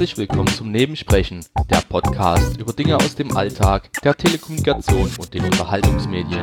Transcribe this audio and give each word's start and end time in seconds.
Herzlich 0.00 0.16
willkommen 0.16 0.48
zum 0.48 0.70
Nebensprechen, 0.70 1.44
der 1.68 1.82
Podcast 1.82 2.56
über 2.56 2.72
Dinge 2.72 2.96
aus 2.96 3.16
dem 3.16 3.36
Alltag, 3.36 3.90
der 4.02 4.16
Telekommunikation 4.16 5.10
und 5.18 5.34
den 5.34 5.44
Unterhaltungsmedien. 5.44 6.42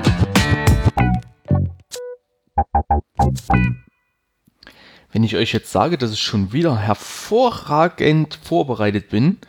Wenn 5.11 5.23
ich 5.23 5.35
euch 5.35 5.53
jetzt 5.53 5.71
sage, 5.71 5.97
dass 5.97 6.13
ich 6.13 6.19
schon 6.19 6.53
wieder 6.53 6.77
hervorragend 6.77 8.37
vorbereitet 8.43 9.09
bin, 9.09 9.39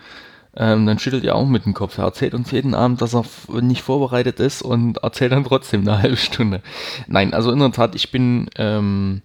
ähm, 0.56 0.86
dann 0.86 0.98
schüttelt 0.98 1.24
ihr 1.24 1.34
auch 1.34 1.46
mit 1.46 1.66
dem 1.66 1.74
Kopf. 1.74 1.98
Er 1.98 2.04
erzählt 2.04 2.32
uns 2.32 2.50
jeden 2.50 2.72
Abend, 2.72 3.02
dass 3.02 3.12
er 3.12 3.26
nicht 3.60 3.82
vorbereitet 3.82 4.40
ist 4.40 4.62
und 4.62 4.96
erzählt 5.02 5.32
dann 5.32 5.44
trotzdem 5.44 5.82
eine 5.82 6.00
halbe 6.00 6.16
Stunde. 6.16 6.62
Nein, 7.08 7.34
also 7.34 7.52
in 7.52 7.58
der 7.58 7.72
Tat, 7.72 7.94
ich 7.94 8.10
bin 8.10 8.48
ähm, 8.56 9.20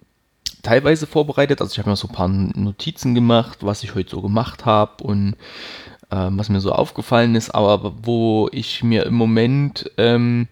teilweise 0.64 1.06
vorbereitet. 1.06 1.60
Also 1.60 1.72
ich 1.72 1.78
habe 1.78 1.90
mir 1.90 1.96
so 1.96 2.08
ein 2.08 2.14
paar 2.14 2.28
Notizen 2.28 3.14
gemacht, 3.14 3.58
was 3.60 3.84
ich 3.84 3.94
heute 3.94 4.10
so 4.10 4.22
gemacht 4.22 4.64
habe 4.64 5.04
und 5.04 5.36
ähm, 6.10 6.38
was 6.38 6.48
mir 6.48 6.60
so 6.60 6.72
aufgefallen 6.72 7.36
ist, 7.36 7.54
aber 7.54 7.94
wo 8.02 8.48
ich 8.50 8.82
mir 8.82 9.06
im 9.06 9.14
Moment 9.14 9.90
ähm, 9.96 10.48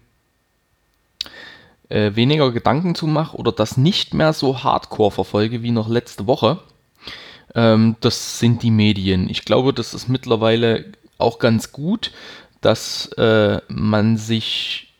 äh, 1.89 2.11
weniger 2.15 2.51
Gedanken 2.51 2.95
zu 2.95 3.07
mache 3.07 3.35
oder 3.35 3.51
das 3.51 3.75
nicht 3.75 4.13
mehr 4.13 4.33
so 4.33 4.63
hardcore 4.63 5.11
verfolge 5.11 5.61
wie 5.63 5.71
noch 5.71 5.89
letzte 5.89 6.27
Woche 6.27 6.59
ähm, 7.55 7.95
das 7.99 8.39
sind 8.39 8.63
die 8.63 8.71
Medien. 8.71 9.29
Ich 9.29 9.45
glaube, 9.45 9.73
das 9.73 9.93
ist 9.93 10.07
mittlerweile 10.07 10.85
auch 11.17 11.39
ganz 11.39 11.71
gut, 11.71 12.11
dass 12.61 13.07
äh, 13.17 13.61
man 13.67 14.17
sich 14.17 14.92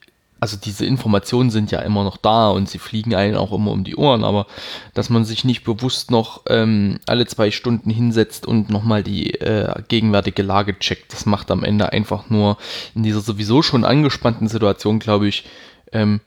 also 0.44 0.58
diese 0.58 0.86
Informationen 0.86 1.52
sind 1.52 1.72
ja 1.72 1.80
immer 1.80 2.04
noch 2.04 2.18
da 2.18 2.50
und 2.50 2.68
sie 2.68 2.78
fliegen 2.78 3.16
einen 3.16 3.38
auch 3.38 3.54
immer 3.54 3.72
um 3.72 3.86
die 3.86 3.96
Ohren, 3.96 4.26
aber 4.26 4.46
dass 4.94 5.10
man 5.10 5.24
sich 5.24 5.46
nicht 5.46 5.64
bewusst 5.64 6.12
noch 6.12 6.42
ähm, 6.50 7.00
alle 7.06 7.26
zwei 7.28 7.50
Stunden 7.50 7.90
hinsetzt 7.90 8.46
und 8.46 8.70
nochmal 8.70 9.04
die 9.04 9.36
äh, 9.36 9.74
gegenwärtige 9.88 10.44
Lage 10.44 10.78
checkt, 10.78 11.14
das 11.14 11.26
macht 11.26 11.50
am 11.50 11.64
Ende 11.64 11.94
einfach 11.94 12.30
nur 12.30 12.58
in 12.94 13.04
dieser 13.04 13.22
sowieso 13.22 13.62
schon 13.62 13.86
angespannten 13.86 14.50
Situation, 14.50 15.00
glaube 15.00 15.30
ich, 15.30 15.46
ähm, 15.94 16.20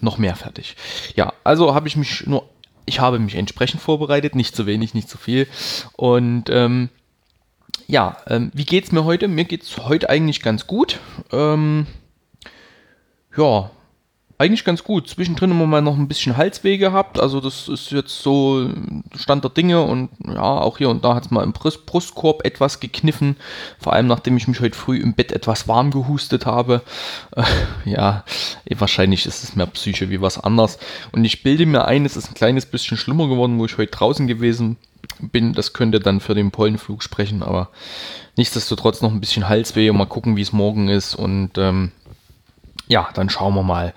noch 0.00 0.16
mehr 0.16 0.34
fertig. 0.34 0.74
Ja, 1.14 1.34
also 1.44 1.74
habe 1.74 1.88
ich 1.88 1.96
mich 1.96 2.26
nur 2.26 2.48
ich 2.86 3.00
habe 3.00 3.18
mich 3.18 3.34
entsprechend 3.34 3.82
vorbereitet, 3.82 4.34
nicht 4.34 4.56
zu 4.56 4.64
wenig, 4.64 4.94
nicht 4.94 5.10
zu 5.10 5.18
viel. 5.18 5.46
Und 5.92 6.48
ähm, 6.48 6.88
ja, 7.86 8.16
ähm, 8.26 8.50
wie 8.54 8.78
es 8.78 8.92
mir 8.92 9.04
heute? 9.04 9.28
Mir 9.28 9.44
geht 9.44 9.62
es 9.62 9.76
heute 9.76 10.08
eigentlich 10.08 10.40
ganz 10.40 10.66
gut. 10.66 10.98
Ähm, 11.30 11.86
ja, 13.36 13.70
eigentlich 14.40 14.64
ganz 14.64 14.82
gut. 14.84 15.06
Zwischendrin 15.06 15.50
immer 15.50 15.66
mal 15.66 15.82
noch 15.82 15.98
ein 15.98 16.08
bisschen 16.08 16.38
Halsweh 16.38 16.78
gehabt. 16.78 17.20
Also 17.20 17.42
das 17.42 17.68
ist 17.68 17.90
jetzt 17.90 18.22
so 18.22 18.70
Stand 19.14 19.44
der 19.44 19.50
Dinge 19.50 19.82
und 19.82 20.08
ja, 20.26 20.40
auch 20.40 20.78
hier 20.78 20.88
und 20.88 21.04
da 21.04 21.14
hat 21.14 21.26
es 21.26 21.30
mal 21.30 21.44
im 21.44 21.52
Brustkorb 21.52 22.42
etwas 22.46 22.80
gekniffen. 22.80 23.36
Vor 23.78 23.92
allem 23.92 24.06
nachdem 24.06 24.38
ich 24.38 24.48
mich 24.48 24.60
heute 24.60 24.78
früh 24.78 24.96
im 24.96 25.12
Bett 25.12 25.32
etwas 25.32 25.68
warm 25.68 25.90
gehustet 25.90 26.46
habe. 26.46 26.80
Äh, 27.36 27.44
ja, 27.84 28.24
wahrscheinlich 28.78 29.26
ist 29.26 29.44
es 29.44 29.56
mehr 29.56 29.66
Psyche 29.66 30.08
wie 30.08 30.22
was 30.22 30.38
anderes. 30.38 30.78
Und 31.12 31.26
ich 31.26 31.42
bilde 31.42 31.66
mir 31.66 31.84
ein, 31.84 32.06
es 32.06 32.16
ist 32.16 32.30
ein 32.30 32.34
kleines 32.34 32.64
bisschen 32.64 32.96
schlimmer 32.96 33.28
geworden, 33.28 33.58
wo 33.58 33.66
ich 33.66 33.76
heute 33.76 33.92
draußen 33.92 34.26
gewesen 34.26 34.78
bin. 35.20 35.52
Das 35.52 35.74
könnte 35.74 36.00
dann 36.00 36.20
für 36.20 36.34
den 36.34 36.50
Pollenflug 36.50 37.02
sprechen, 37.02 37.42
aber 37.42 37.68
nichtsdestotrotz 38.38 39.02
noch 39.02 39.12
ein 39.12 39.20
bisschen 39.20 39.50
Halsweh 39.50 39.90
und 39.90 39.98
mal 39.98 40.06
gucken, 40.06 40.38
wie 40.38 40.42
es 40.42 40.54
morgen 40.54 40.88
ist 40.88 41.14
und 41.14 41.58
ähm, 41.58 41.92
ja, 42.90 43.08
dann 43.14 43.30
schauen 43.30 43.54
wir 43.54 43.62
mal, 43.62 43.94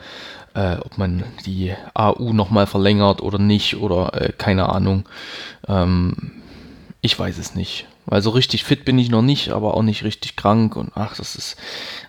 äh, 0.53 0.75
ob 0.75 0.99
man 0.99 1.23
die 1.47 1.73
AU 1.95 2.31
nochmal 2.31 2.67
verlängert 2.67 3.21
oder 3.21 3.39
nicht 3.39 3.77
oder 3.77 4.13
äh, 4.13 4.31
keine 4.31 4.69
Ahnung. 4.69 5.09
Ähm, 5.67 6.31
ich 7.01 7.17
weiß 7.17 7.39
es 7.39 7.55
nicht. 7.55 7.87
Weil 8.05 8.21
so 8.21 8.29
richtig 8.31 8.65
fit 8.65 8.85
bin 8.85 8.99
ich 8.99 9.09
noch 9.09 9.21
nicht, 9.21 9.49
aber 9.49 9.75
auch 9.75 9.81
nicht 9.81 10.03
richtig 10.03 10.35
krank 10.35 10.75
und 10.75 10.91
ach, 10.93 11.15
das 11.15 11.35
ist, 11.35 11.55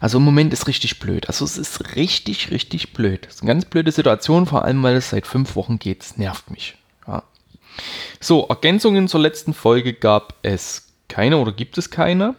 also 0.01 0.19
im 0.19 0.25
Moment 0.25 0.53
ist 0.53 0.67
richtig 0.67 0.99
blöd. 0.99 1.29
Also 1.29 1.45
es 1.45 1.57
ist 1.57 1.95
richtig, 1.95 2.51
richtig 2.51 2.93
blöd. 2.93 3.25
Das 3.27 3.37
ist 3.37 3.43
eine 3.43 3.53
ganz 3.53 3.65
blöde 3.65 3.93
Situation, 3.93 4.47
vor 4.47 4.65
allem 4.65 4.83
weil 4.83 4.97
es 4.97 5.11
seit 5.11 5.27
fünf 5.27 5.57
Wochen 5.57 5.79
geht. 5.79 6.03
Es 6.03 6.17
nervt 6.19 6.51
mich. 6.51 6.77
Ja. 7.07 7.23
So, 8.21 8.47
Ergänzungen 8.49 9.09
zur 9.09 9.21
letzten 9.21 9.55
Folge 9.55 9.95
gab 9.95 10.35
es 10.43 10.89
keine 11.09 11.39
oder 11.39 11.53
gibt 11.53 11.79
es 11.79 11.91
keine. 11.91 12.35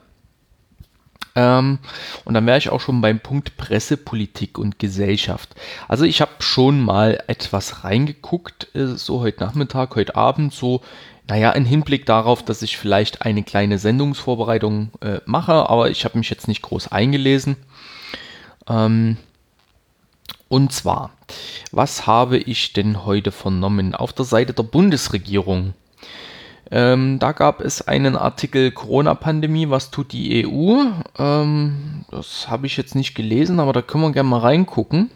Ähm, 1.35 1.79
und 2.23 2.33
dann 2.33 2.45
wäre 2.45 2.57
ich 2.57 2.69
auch 2.69 2.79
schon 2.79 3.01
beim 3.01 3.19
Punkt 3.19 3.57
Presse, 3.57 3.97
Politik 3.97 4.57
und 4.57 4.79
Gesellschaft. 4.79 5.53
Also 5.87 6.05
ich 6.05 6.21
habe 6.21 6.31
schon 6.39 6.81
mal 6.81 7.21
etwas 7.27 7.83
reingeguckt, 7.83 8.73
äh, 8.73 8.87
so 8.87 9.19
heute 9.19 9.43
Nachmittag, 9.43 9.95
heute 9.95 10.15
Abend, 10.15 10.53
so, 10.53 10.81
naja, 11.27 11.51
im 11.51 11.65
Hinblick 11.65 12.05
darauf, 12.05 12.43
dass 12.43 12.61
ich 12.61 12.77
vielleicht 12.77 13.23
eine 13.23 13.43
kleine 13.43 13.79
Sendungsvorbereitung 13.79 14.91
äh, 15.01 15.19
mache, 15.25 15.69
aber 15.69 15.89
ich 15.89 16.05
habe 16.05 16.17
mich 16.17 16.29
jetzt 16.29 16.47
nicht 16.47 16.61
groß 16.61 16.91
eingelesen. 16.91 17.57
Ähm, 18.69 19.17
und 20.47 20.71
zwar, 20.71 21.11
was 21.71 22.07
habe 22.07 22.37
ich 22.37 22.71
denn 22.71 23.05
heute 23.05 23.31
vernommen? 23.31 23.95
Auf 23.95 24.13
der 24.13 24.25
Seite 24.25 24.53
der 24.53 24.63
Bundesregierung 24.63 25.73
ähm, 26.71 27.19
da 27.19 27.31
gab 27.31 27.61
es 27.61 27.87
einen 27.87 28.15
Artikel 28.15 28.71
Corona-Pandemie, 28.71 29.69
was 29.69 29.91
tut 29.91 30.11
die 30.11 30.45
EU? 30.45 30.83
Ähm, 31.17 32.05
das 32.09 32.49
habe 32.49 32.65
ich 32.65 32.77
jetzt 32.77 32.95
nicht 32.95 33.13
gelesen, 33.13 33.59
aber 33.59 33.73
da 33.73 33.81
können 33.81 34.03
wir 34.03 34.11
gerne 34.11 34.29
mal 34.29 34.39
reingucken. 34.39 35.11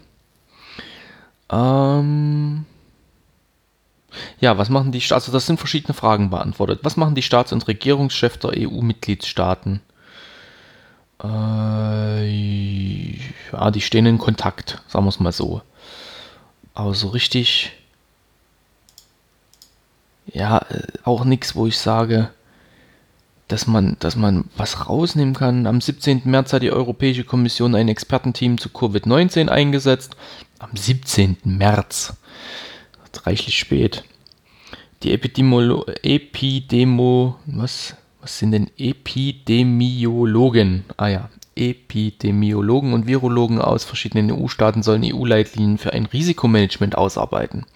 Ähm, 1.50 2.64
ja, 4.40 4.58
was 4.58 4.70
machen 4.70 4.92
die 4.92 5.00
Staats... 5.00 5.24
Also 5.24 5.32
das 5.32 5.46
sind 5.46 5.58
verschiedene 5.58 5.94
Fragen 5.94 6.30
beantwortet. 6.30 6.80
Was 6.82 6.96
machen 6.96 7.14
die 7.14 7.22
Staats- 7.22 7.52
und 7.52 7.66
Regierungschefs 7.66 8.38
der 8.38 8.52
EU-Mitgliedstaaten? 8.56 9.80
Äh, 11.22 12.30
ja, 13.52 13.70
die 13.70 13.80
stehen 13.80 14.06
in 14.06 14.18
Kontakt, 14.18 14.82
sagen 14.86 15.04
wir 15.04 15.10
es 15.10 15.20
mal 15.20 15.32
so. 15.32 15.62
Aber 16.74 16.94
so 16.94 17.08
richtig 17.08 17.72
ja, 20.32 20.64
auch 21.04 21.24
nichts, 21.24 21.56
wo 21.56 21.66
ich 21.66 21.78
sage, 21.78 22.30
dass 23.48 23.66
man, 23.66 23.96
dass 23.98 24.14
man 24.16 24.44
was 24.56 24.88
rausnehmen 24.88 25.34
kann. 25.34 25.66
Am 25.66 25.80
17. 25.80 26.22
März 26.24 26.52
hat 26.52 26.62
die 26.62 26.70
Europäische 26.70 27.24
Kommission 27.24 27.74
ein 27.74 27.88
Expertenteam 27.88 28.58
zu 28.58 28.68
Covid-19 28.68 29.48
eingesetzt. 29.48 30.14
Am 30.58 30.76
17. 30.76 31.38
März. 31.44 32.14
Reichlich 33.24 33.58
spät. 33.58 34.04
Die 35.02 35.12
Epidemiolo 35.12 35.84
Epidemo, 36.02 37.36
was, 37.46 37.96
was 38.20 38.38
sind 38.38 38.52
denn 38.52 38.70
Epidemiologen? 38.76 40.84
Ah 40.96 41.08
ja, 41.08 41.28
Epidemiologen 41.56 42.92
und 42.92 43.06
Virologen 43.06 43.60
aus 43.60 43.84
verschiedenen 43.84 44.32
EU-Staaten 44.32 44.82
sollen 44.82 45.04
EU-Leitlinien 45.04 45.78
für 45.78 45.92
ein 45.92 46.06
Risikomanagement 46.06 46.96
ausarbeiten, 46.96 47.66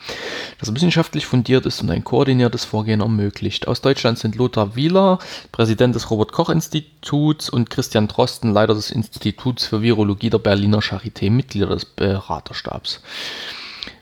das 0.59 0.75
wissenschaftlich 0.75 1.27
fundiert 1.27 1.67
ist 1.67 1.83
und 1.83 1.91
ein 1.91 2.05
koordiniertes 2.05 2.65
Vorgehen 2.65 3.01
ermöglicht. 3.01 3.69
Aus 3.69 3.81
Deutschland 3.81 4.19
sind 4.19 4.37
Lothar 4.37 4.77
Wieler, 4.77 5.19
Präsident 5.53 5.95
des 5.95 6.11
Robert-Koch-Instituts 6.11 7.51
und 7.51 7.69
Christian 7.69 8.09
Drosten, 8.09 8.53
Leiter 8.53 8.75
des 8.75 8.91
Instituts 8.91 9.67
für 9.67 9.83
Virologie 9.83 10.31
der 10.31 10.39
Berliner 10.39 10.79
Charité, 10.79 11.31
Mitglieder 11.31 11.69
des 11.69 11.85
Beraterstabs. 11.85 13.03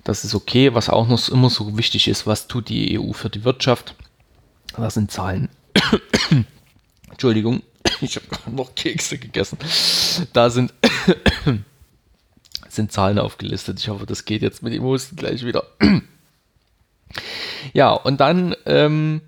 Das 0.05 0.25
ist 0.25 0.35
okay. 0.35 0.75
Was 0.75 0.89
auch 0.89 1.09
noch 1.09 1.29
immer 1.29 1.51
so 1.51 1.77
wichtig 1.77 2.09
ist, 2.09 2.27
was 2.27 2.49
tut 2.49 2.69
die 2.69 2.99
EU 2.99 3.13
für 3.13 3.31
die 3.31 3.45
Wirtschaft? 3.45 3.95
Das 4.77 4.95
sind 4.95 5.11
Zahlen. 5.11 5.49
Entschuldigung. 7.11 7.63
Ich 8.01 8.17
habe 8.17 8.27
noch 8.51 8.75
Kekse 8.75 9.19
gegessen. 9.19 9.59
Da 10.33 10.51
sind, 10.51 10.75
sind 12.69 12.93
Zahlen 12.93 13.19
aufgelistet. 13.19 13.79
Ich 13.79 13.89
hoffe, 13.89 14.07
das 14.07 14.25
geht 14.25 14.43
jetzt 14.43 14.63
mit 14.63 14.73
dem 14.73 14.83
Husten 14.83 15.17
gleich 15.17 15.45
wieder. 15.45 15.65
ja, 17.73 17.93
und 17.93 18.21
dann 18.21 18.57
ähm, 18.67 19.21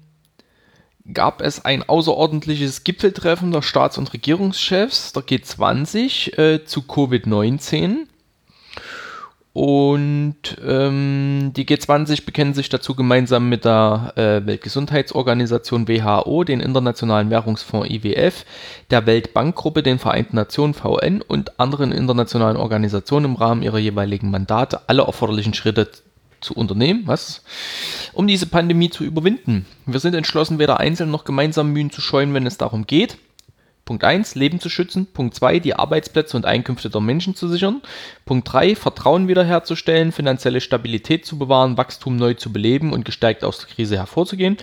gab 1.12 1.40
es 1.40 1.64
ein 1.64 1.88
außerordentliches 1.88 2.84
Gipfeltreffen 2.84 3.52
der 3.52 3.62
Staats- 3.62 3.98
und 3.98 4.12
Regierungschefs 4.12 5.12
der 5.12 5.22
G20 5.22 6.38
äh, 6.38 6.64
zu 6.64 6.80
Covid-19. 6.80 8.06
Und 9.54 10.58
ähm, 10.66 11.52
die 11.56 11.64
G20 11.64 12.26
bekennen 12.26 12.54
sich 12.54 12.68
dazu 12.70 12.96
gemeinsam 12.96 13.48
mit 13.48 13.64
der 13.64 14.12
äh, 14.16 14.44
Weltgesundheitsorganisation 14.44 15.86
WHO, 15.86 16.42
den 16.42 16.58
Internationalen 16.58 17.30
Währungsfonds 17.30 17.88
IWF, 17.88 18.44
der 18.90 19.06
Weltbankgruppe, 19.06 19.84
den 19.84 20.00
Vereinten 20.00 20.34
Nationen 20.34 20.74
VN 20.74 21.22
und 21.22 21.60
anderen 21.60 21.92
internationalen 21.92 22.56
Organisationen 22.56 23.26
im 23.26 23.36
Rahmen 23.36 23.62
ihrer 23.62 23.78
jeweiligen 23.78 24.28
Mandate 24.28 24.88
alle 24.88 25.02
erforderlichen 25.02 25.54
Schritte 25.54 25.88
zu 26.40 26.54
unternehmen, 26.54 27.04
was? 27.06 27.44
Um 28.12 28.26
diese 28.26 28.46
Pandemie 28.46 28.90
zu 28.90 29.04
überwinden. 29.04 29.66
Wir 29.86 30.00
sind 30.00 30.16
entschlossen, 30.16 30.58
weder 30.58 30.80
einzeln 30.80 31.12
noch 31.12 31.24
gemeinsam 31.24 31.72
Mühen 31.72 31.92
zu 31.92 32.00
scheuen, 32.00 32.34
wenn 32.34 32.44
es 32.44 32.58
darum 32.58 32.88
geht, 32.88 33.18
Punkt 33.84 34.02
1, 34.02 34.34
Leben 34.34 34.60
zu 34.60 34.70
schützen. 34.70 35.06
Punkt 35.12 35.34
2, 35.34 35.58
die 35.58 35.74
Arbeitsplätze 35.74 36.36
und 36.38 36.46
Einkünfte 36.46 36.88
der 36.88 37.02
Menschen 37.02 37.34
zu 37.34 37.48
sichern. 37.48 37.82
Punkt 38.24 38.50
3, 38.50 38.76
Vertrauen 38.76 39.28
wiederherzustellen, 39.28 40.10
finanzielle 40.10 40.62
Stabilität 40.62 41.26
zu 41.26 41.38
bewahren, 41.38 41.76
Wachstum 41.76 42.16
neu 42.16 42.32
zu 42.32 42.50
beleben 42.50 42.94
und 42.94 43.04
gestärkt 43.04 43.44
aus 43.44 43.58
der 43.58 43.68
Krise 43.68 43.98
hervorzugehen. 43.98 44.56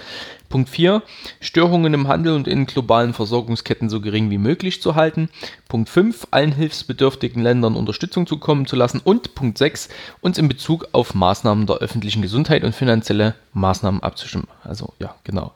Punkt 0.50 0.69
4, 0.69 1.03
Störungen 1.39 1.94
im 1.94 2.07
Handel 2.07 2.33
und 2.33 2.47
in 2.47 2.65
globalen 2.65 3.13
Versorgungsketten 3.13 3.89
so 3.89 4.01
gering 4.01 4.31
wie 4.31 4.39
möglich 4.39 4.81
zu 4.81 4.95
halten. 4.95 5.29
Punkt 5.69 5.89
5, 5.89 6.27
allen 6.31 6.51
hilfsbedürftigen 6.51 7.44
Ländern 7.44 7.75
Unterstützung 7.75 8.25
zukommen 8.25 8.65
zu 8.65 8.75
lassen. 8.75 9.01
Und 9.03 9.35
Punkt 9.35 9.59
6, 9.59 9.89
uns 10.21 10.39
in 10.39 10.47
Bezug 10.47 10.89
auf 10.94 11.13
Maßnahmen 11.13 11.67
der 11.67 11.77
öffentlichen 11.77 12.24
Gesundheit 12.24 12.63
und 12.63 12.74
finanzielle 12.74 13.35
Maßnahmen 13.53 14.01
abzustimmen. 14.01 14.47
Also 14.63 14.94
ja, 15.00 15.15
genau 15.24 15.53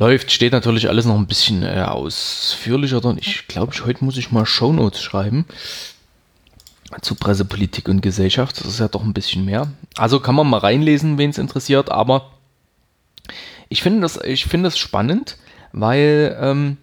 läuft, 0.00 0.32
steht 0.32 0.52
natürlich 0.52 0.88
alles 0.88 1.04
noch 1.04 1.16
ein 1.16 1.26
bisschen 1.26 1.62
äh, 1.62 1.84
ausführlicher 1.86 3.00
drin. 3.00 3.18
Ich 3.20 3.46
glaube, 3.46 3.72
heute 3.84 4.04
muss 4.04 4.16
ich 4.16 4.32
mal 4.32 4.46
Shownotes 4.46 5.00
schreiben 5.00 5.44
zu 7.02 7.14
Pressepolitik 7.14 7.88
und 7.88 8.00
Gesellschaft. 8.00 8.58
Das 8.58 8.66
ist 8.66 8.80
ja 8.80 8.88
doch 8.88 9.04
ein 9.04 9.12
bisschen 9.12 9.44
mehr. 9.44 9.70
Also 9.96 10.18
kann 10.18 10.34
man 10.34 10.48
mal 10.48 10.58
reinlesen, 10.58 11.18
wen 11.18 11.30
es 11.30 11.38
interessiert, 11.38 11.92
aber 11.92 12.30
ich 13.68 13.82
finde 13.82 14.00
das, 14.00 14.16
ich 14.24 14.48
das 14.48 14.78
spannend, 14.78 15.36
weil 15.72 16.36
ähm, 16.40 16.78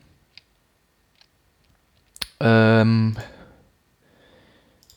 ähm, 2.40 3.18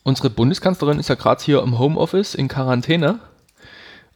unsere 0.03 0.29
Bundeskanzlerin 0.29 0.99
ist 0.99 1.09
ja 1.09 1.15
gerade 1.15 1.43
hier 1.43 1.61
im 1.63 1.79
Homeoffice 1.79 2.35
in 2.35 2.47
Quarantäne 2.47 3.19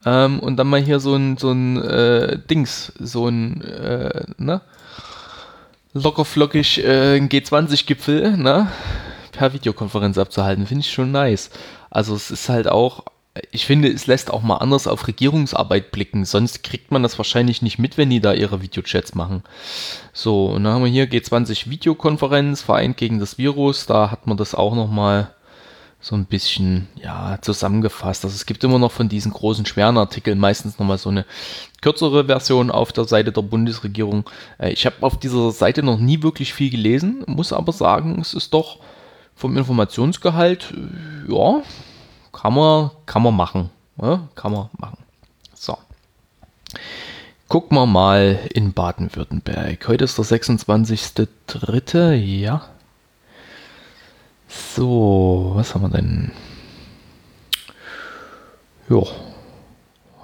ähm, 0.05 0.39
und 0.39 0.57
dann 0.57 0.67
mal 0.67 0.81
hier 0.81 0.99
so 0.99 1.15
ein, 1.15 1.37
so 1.37 1.51
ein 1.51 1.81
äh, 1.81 2.37
Dings, 2.37 2.93
so 2.99 3.27
ein, 3.27 3.61
äh, 3.61 4.25
ne? 4.37 4.61
Lockerflockig 5.93 6.83
äh, 6.83 7.17
ein 7.17 7.29
G20-Gipfel, 7.29 8.37
ne? 8.37 8.67
Per 9.31 9.53
Videokonferenz 9.53 10.17
abzuhalten, 10.17 10.67
finde 10.67 10.81
ich 10.81 10.91
schon 10.91 11.11
nice. 11.11 11.49
Also 11.89 12.15
es 12.15 12.31
ist 12.31 12.49
halt 12.49 12.67
auch, 12.67 13.05
ich 13.51 13.65
finde, 13.65 13.89
es 13.89 14.07
lässt 14.07 14.31
auch 14.31 14.41
mal 14.41 14.57
anders 14.57 14.87
auf 14.87 15.07
Regierungsarbeit 15.07 15.91
blicken. 15.91 16.23
Sonst 16.25 16.63
kriegt 16.63 16.91
man 16.91 17.03
das 17.03 17.17
wahrscheinlich 17.17 17.61
nicht 17.61 17.79
mit, 17.79 17.97
wenn 17.97 18.09
die 18.09 18.21
da 18.21 18.33
ihre 18.33 18.61
Videochats 18.61 19.15
machen. 19.15 19.43
So, 20.13 20.47
und 20.47 20.63
dann 20.63 20.73
haben 20.73 20.83
wir 20.83 20.91
hier 20.91 21.09
G20 21.09 21.69
Videokonferenz, 21.69 22.61
vereint 22.61 22.97
gegen 22.97 23.19
das 23.19 23.37
Virus. 23.37 23.85
Da 23.85 24.11
hat 24.11 24.27
man 24.27 24.37
das 24.37 24.55
auch 24.55 24.75
nochmal 24.75 25.31
so 26.05 26.15
ein 26.15 26.25
bisschen 26.25 26.87
ja, 27.01 27.39
zusammengefasst. 27.41 28.23
Also 28.25 28.35
es 28.35 28.45
gibt 28.45 28.63
immer 28.63 28.77
noch 28.77 28.91
von 28.91 29.09
diesen 29.09 29.33
großen, 29.33 29.65
schweren 29.65 29.97
Artikeln 29.97 30.37
meistens 30.37 30.77
nochmal 30.77 30.99
so 30.99 31.09
eine 31.09 31.25
kürzere 31.81 32.25
Version 32.25 32.69
auf 32.69 32.93
der 32.93 33.05
Seite 33.05 33.31
der 33.31 33.41
Bundesregierung. 33.41 34.29
Äh, 34.59 34.69
ich 34.69 34.85
habe 34.85 34.97
auf 35.01 35.17
dieser 35.17 35.49
Seite 35.49 35.81
noch 35.81 35.97
nie 35.97 36.21
wirklich 36.21 36.53
viel 36.53 36.69
gelesen, 36.69 37.23
muss 37.25 37.51
aber 37.51 37.71
sagen, 37.71 38.19
es 38.21 38.35
ist 38.35 38.53
doch 38.53 38.77
vom 39.35 39.57
Informationsgehalt, 39.57 40.75
äh, 40.75 41.33
ja, 41.33 41.63
kann 42.31 42.53
man, 42.53 42.91
kann 43.07 43.23
man 43.23 43.35
machen. 43.35 43.71
Ja, 43.99 44.27
kann 44.35 44.51
man 44.51 44.69
machen. 44.77 44.99
So. 45.55 45.75
Gucken 47.47 47.79
wir 47.79 47.87
mal 47.87 48.41
in 48.53 48.73
Baden-Württemberg. 48.73 49.87
Heute 49.87 50.03
ist 50.03 50.19
der 50.19 50.25
26.03. 50.25 52.13
Ja, 52.13 52.69
so, 54.75 55.53
was 55.55 55.73
haben 55.73 55.83
wir 55.83 55.89
denn? 55.89 56.31
Ja, 58.89 59.01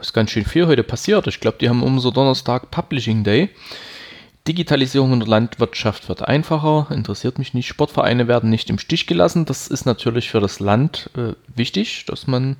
ist 0.01 0.13
ganz 0.13 0.31
schön 0.31 0.45
viel 0.45 0.68
heute 0.68 0.83
passiert. 0.83 1.28
Ich 1.28 1.39
glaube, 1.39 1.57
die 1.62 1.69
haben 1.69 1.83
um 1.83 2.00
so 2.00 2.12
Donnerstag 2.12 2.69
Publishing 2.72 3.24
Day. 3.24 3.50
Digitalisierung 4.48 5.13
in 5.13 5.19
der 5.19 5.30
Landwirtschaft 5.30 6.10
wird 6.10 6.28
einfacher, 6.28 6.88
interessiert 6.89 7.38
mich 7.38 7.54
nicht. 7.54 7.68
Sportvereine 7.68 8.28
werden 8.28 8.50
nicht 8.50 8.72
im 8.72 8.80
Stich 8.80 9.06
gelassen. 9.06 9.45
Das 9.45 9.68
ist 9.68 9.86
natürlich 9.86 10.31
für 10.31 10.39
das 10.39 10.60
Land 10.60 11.12
äh, 11.16 11.34
wichtig, 11.56 12.06
dass 12.07 12.25
man 12.25 12.56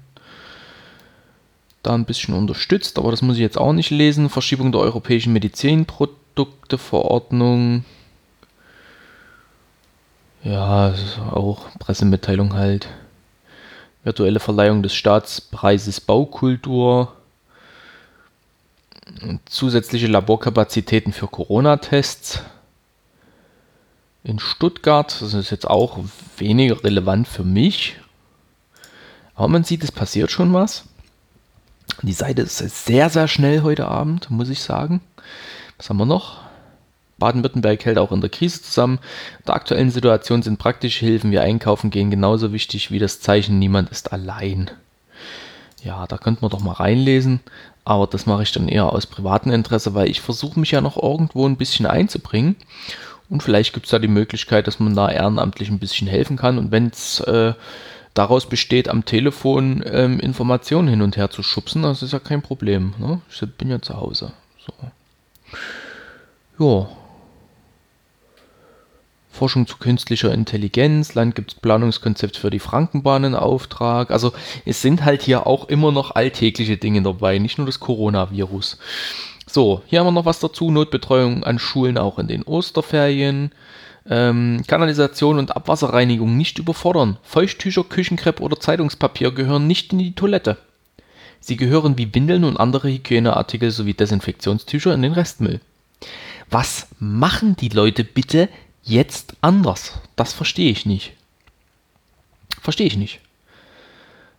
da 1.82 1.96
ein 1.96 2.06
bisschen 2.06 2.36
unterstützt, 2.36 3.00
aber 3.00 3.10
das 3.10 3.24
muss 3.24 3.38
ich 3.38 3.42
jetzt 3.42 3.58
auch 3.58 3.74
nicht 3.74 3.90
lesen. 3.90 4.30
Verschiebung 4.30 4.72
der 4.72 4.82
europäischen 4.82 5.34
Medizinprodukteverordnung. 5.34 7.84
Ja, 10.44 10.94
auch 11.30 11.68
Pressemitteilung 11.78 12.54
halt. 12.54 12.88
Virtuelle 14.04 14.40
Verleihung 14.40 14.82
des 14.82 14.96
Staatspreises 14.96 16.02
Baukultur. 16.02 17.14
Zusätzliche 19.46 20.08
Laborkapazitäten 20.08 21.14
für 21.14 21.28
Corona-Tests. 21.28 22.42
In 24.24 24.40
Stuttgart, 24.40 25.22
das 25.22 25.34
ist 25.34 25.52
jetzt 25.52 25.68
auch 25.68 26.00
weniger 26.38 26.84
relevant 26.84 27.28
für 27.28 27.44
mich. 27.44 27.98
Aber 29.36 29.48
man 29.48 29.64
sieht, 29.64 29.84
es 29.84 29.92
passiert 29.92 30.32
schon 30.32 30.54
was. 30.54 30.86
Die 32.02 32.14
Seite 32.14 32.42
ist 32.44 32.58
sehr, 32.86 33.10
sehr 33.10 33.28
schnell 33.28 33.62
heute 33.62 33.88
Abend, 33.88 34.30
muss 34.32 34.50
ich 34.50 34.62
sagen. 34.62 35.02
Was 35.78 35.90
haben 35.90 35.98
wir 35.98 36.06
noch? 36.06 36.40
Baden-Württemberg 37.22 37.86
hält 37.86 37.98
auch 37.98 38.12
in 38.12 38.20
der 38.20 38.30
Krise 38.30 38.62
zusammen. 38.62 39.00
In 39.40 39.46
der 39.46 39.56
aktuellen 39.56 39.92
Situation 39.92 40.44
sind 40.44 40.60
praktische 40.60 41.06
Hilfen 41.06 41.32
wie 41.32 41.40
Einkaufen 41.40 41.90
gehen 41.90 42.12
genauso 42.12 42.52
wichtig 42.52 42.92
wie 42.92 43.00
das 43.00 43.22
Zeichen 43.22 43.60
Niemand 43.60 43.90
ist 43.92 44.12
allein. 44.12 44.70
Ja, 45.84 46.06
da 46.08 46.18
könnte 46.18 46.42
man 46.42 46.52
doch 46.52 46.60
mal 46.60 46.74
reinlesen, 46.74 47.40
aber 47.86 48.06
das 48.08 48.26
mache 48.26 48.44
ich 48.44 48.52
dann 48.52 48.68
eher 48.68 48.92
aus 48.92 49.08
privatem 49.08 49.52
Interesse, 49.52 49.94
weil 49.94 50.10
ich 50.10 50.22
versuche 50.22 50.60
mich 50.60 50.72
ja 50.72 50.82
noch 50.82 51.02
irgendwo 51.02 51.48
ein 51.48 51.58
bisschen 51.58 51.86
einzubringen. 51.86 52.56
Und 53.30 53.42
vielleicht 53.42 53.74
gibt 53.74 53.86
es 53.86 53.92
da 53.92 54.00
die 54.00 54.10
Möglichkeit, 54.10 54.68
dass 54.68 54.80
man 54.80 54.94
da 54.94 55.10
ehrenamtlich 55.10 55.70
ein 55.70 55.80
bisschen 55.80 56.08
helfen 56.08 56.36
kann. 56.36 56.58
Und 56.58 56.72
wenn 56.72 56.88
es 56.88 57.22
äh, 57.22 57.54
daraus 58.14 58.48
besteht, 58.48 58.90
am 58.90 59.06
Telefon 59.06 59.84
ähm, 59.86 60.20
Informationen 60.20 60.90
hin 60.90 61.02
und 61.02 61.18
her 61.18 61.30
zu 61.30 61.42
schubsen, 61.42 61.84
das 61.84 62.04
ist 62.04 62.14
ja 62.14 62.20
kein 62.20 62.42
Problem. 62.42 62.94
Ne? 63.00 63.22
Ich 63.30 63.42
bin 63.58 63.70
ja 63.70 63.82
zu 63.82 63.96
Hause. 63.96 64.34
So. 64.66 64.74
Ja, 66.60 66.90
Forschung 69.32 69.66
zu 69.66 69.78
künstlicher 69.78 70.34
Intelligenz, 70.34 71.16
Land 71.16 71.36
gibt 71.36 71.54
es 71.54 71.60
Planungskonzept 71.60 72.38
für 72.38 72.50
die 72.50 72.60
Frankenbahn 72.60 73.24
in 73.24 73.36
Auftrag. 73.36 74.12
Also 74.12 74.34
es 74.66 74.82
sind 74.82 75.06
halt 75.06 75.22
hier 75.22 75.48
auch 75.48 75.70
immer 75.70 75.92
noch 75.92 76.16
alltägliche 76.16 76.78
Dinge 76.78 77.02
dabei, 77.02 77.40
nicht 77.40 77.58
nur 77.58 77.66
das 77.66 77.80
Coronavirus. 77.80 78.78
So, 79.48 79.82
hier 79.88 80.00
haben 80.00 80.08
wir 80.08 80.12
noch 80.12 80.26
was 80.26 80.40
dazu. 80.40 80.72
Notbetreuung 80.72 81.44
an 81.44 81.60
Schulen 81.60 81.98
auch 81.98 82.20
in 82.20 82.28
den 82.28 82.44
Osterferien. 82.44 83.52
Ähm, 84.10 84.64
Kanalisation 84.68 85.38
und 85.38 85.56
Abwasserreinigung 85.56 86.38
nicht 86.38 86.60
überfordern. 86.60 87.18
Feuchttücher, 87.24 87.84
Küchenkrepp 87.84 88.42
oder 88.42 88.60
Zeitungspapier 88.60 89.32
gehören 89.32 89.68
nicht 89.68 89.94
in 89.94 90.00
die 90.00 90.16
Toilette. 90.16 90.58
Sie 91.40 91.58
gehören 91.58 91.98
wie 91.98 92.14
Windeln 92.14 92.44
und 92.44 92.58
andere 92.58 92.90
Hygieneartikel 92.90 93.72
sowie 93.72 93.94
Desinfektionstücher 93.94 94.94
in 94.94 95.02
den 95.02 95.14
Restmüll. 95.14 95.60
Was 96.50 96.88
machen 97.00 97.56
die 97.56 97.70
Leute 97.70 98.04
bitte 98.04 98.50
jetzt 98.84 99.36
anders? 99.42 99.94
Das 100.16 100.34
verstehe 100.34 100.72
ich 100.72 100.86
nicht. 100.86 101.14
Verstehe 102.62 102.88
ich 102.88 102.98
nicht. 102.98 103.20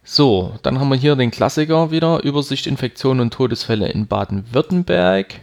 So, 0.04 0.58
dann 0.62 0.80
haben 0.80 0.88
wir 0.88 0.96
hier 0.96 1.14
den 1.14 1.30
Klassiker 1.30 1.90
wieder. 1.90 2.22
Übersicht 2.24 2.66
Infektionen 2.66 3.20
und 3.20 3.34
Todesfälle 3.34 3.88
in 3.88 4.06
Baden-Württemberg. 4.06 5.34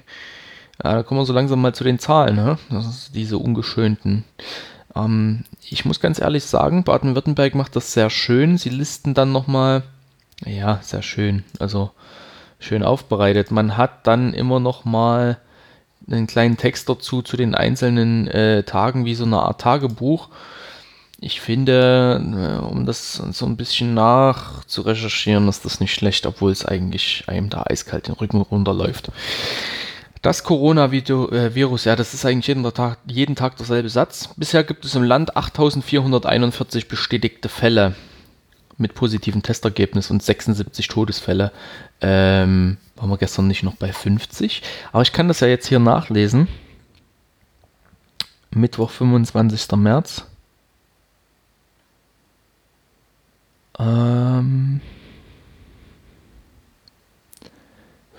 Ja, 0.84 0.94
da 0.96 1.04
kommen 1.04 1.20
wir 1.20 1.26
so 1.26 1.34
langsam 1.34 1.62
mal 1.62 1.74
zu 1.74 1.84
den 1.84 2.00
Zahlen. 2.00 2.36
Ne? 2.36 2.58
Das 2.70 2.86
ist 2.86 3.16
diese 3.16 3.38
ungeschönten. 3.38 4.26
Ähm, 4.96 5.46
ich 5.62 5.86
muss 5.86 6.00
ganz 6.00 6.20
ehrlich 6.20 6.44
sagen, 6.44 6.84
Baden-Württemberg 6.84 7.56
macht 7.56 7.76
das 7.76 7.94
sehr 7.94 8.10
schön. 8.10 8.58
Sie 8.58 8.70
listen 8.70 9.14
dann 9.14 9.32
nochmal, 9.32 9.84
ja, 10.46 10.80
sehr 10.82 11.02
schön. 11.02 11.44
Also 11.60 11.92
schön 12.60 12.84
aufbereitet. 12.84 13.52
Man 13.52 13.78
hat 13.78 14.08
dann 14.08 14.34
immer 14.34 14.60
nochmal 14.60 15.38
einen 16.12 16.28
kleinen 16.28 16.58
Text 16.58 16.90
dazu 16.90 17.22
zu 17.22 17.38
den 17.38 17.56
einzelnen 17.56 18.28
äh, 18.28 18.64
Tagen, 18.64 19.06
wie 19.06 19.16
so 19.16 19.26
eine 19.26 19.40
Art 19.40 19.62
Tagebuch. 19.62 20.30
Ich 21.22 21.42
finde, 21.42 22.22
äh, 22.22 22.66
um 22.66 22.86
das 22.86 23.16
so 23.16 23.46
ein 23.46 23.58
bisschen 23.58 23.94
nach 23.94 24.64
zu 24.66 24.82
recherchieren, 24.82 25.48
ist 25.48 25.66
das 25.66 25.80
nicht 25.80 25.94
schlecht, 25.94 26.26
obwohl 26.26 26.52
es 26.52 26.66
eigentlich 26.66 27.26
einem 27.28 27.50
da 27.50 27.64
eiskalt 27.68 28.08
den 28.08 28.16
Rücken 28.16 28.42
runterläuft. 28.42 29.12
Das 30.22 30.44
Coronavirus, 30.44 31.86
ja, 31.86 31.96
das 31.96 32.14
ist 32.14 32.26
eigentlich 32.26 32.48
jeden 32.48 32.64
Tag, 32.74 33.00
jeden 33.06 33.36
Tag 33.36 33.56
derselbe 33.56 33.90
Satz. 33.90 34.30
Bisher 34.36 34.66
gibt 34.66 34.84
es 34.84 34.96
im 34.96 35.04
Land 35.04 35.38
8441 35.38 36.90
bestätigte 36.90 37.48
Fälle 37.48 37.96
mit 38.80 38.96
positiven 38.96 39.44
Testergebnis 39.44 40.10
und 40.10 40.24
76 40.24 40.88
Todesfälle. 40.88 41.52
Ähm, 42.02 42.78
waren 42.96 43.10
wir 43.10 43.18
gestern 43.18 43.48
nicht 43.48 43.64
noch 43.64 43.76
bei 43.76 43.94
50? 43.94 44.64
Aber 44.92 45.02
ich 45.04 45.14
kann 45.14 45.28
das 45.28 45.42
ja 45.42 45.48
jetzt 45.48 45.68
hier 45.68 45.80
nachlesen. 45.80 46.48
Mittwoch, 48.52 48.90
25. 48.90 49.72
März. 49.74 50.26
Ähm, 53.78 54.82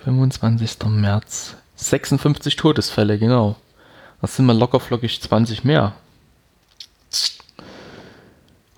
25. 0.04 0.78
März. 0.88 1.56
56 1.76 2.56
Todesfälle, 2.56 3.18
genau. 3.18 3.56
Das 4.20 4.36
sind 4.36 4.44
wir 4.44 4.54
locker 4.54 4.80
flockig 4.80 5.20
20 5.20 5.64
mehr. 5.64 5.94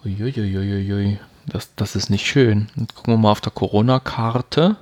Uiuiuiui. 0.05 1.19
Das, 1.47 1.75
das 1.77 1.97
ist 1.97 2.11
nicht 2.11 2.27
schön. 2.27 2.69
Jetzt 2.77 2.95
gucken 2.95 3.15
wir 3.15 3.19
mal 3.19 3.33
auf 3.33 3.41
der 3.41 3.53
Corona-Karte. 3.53 4.77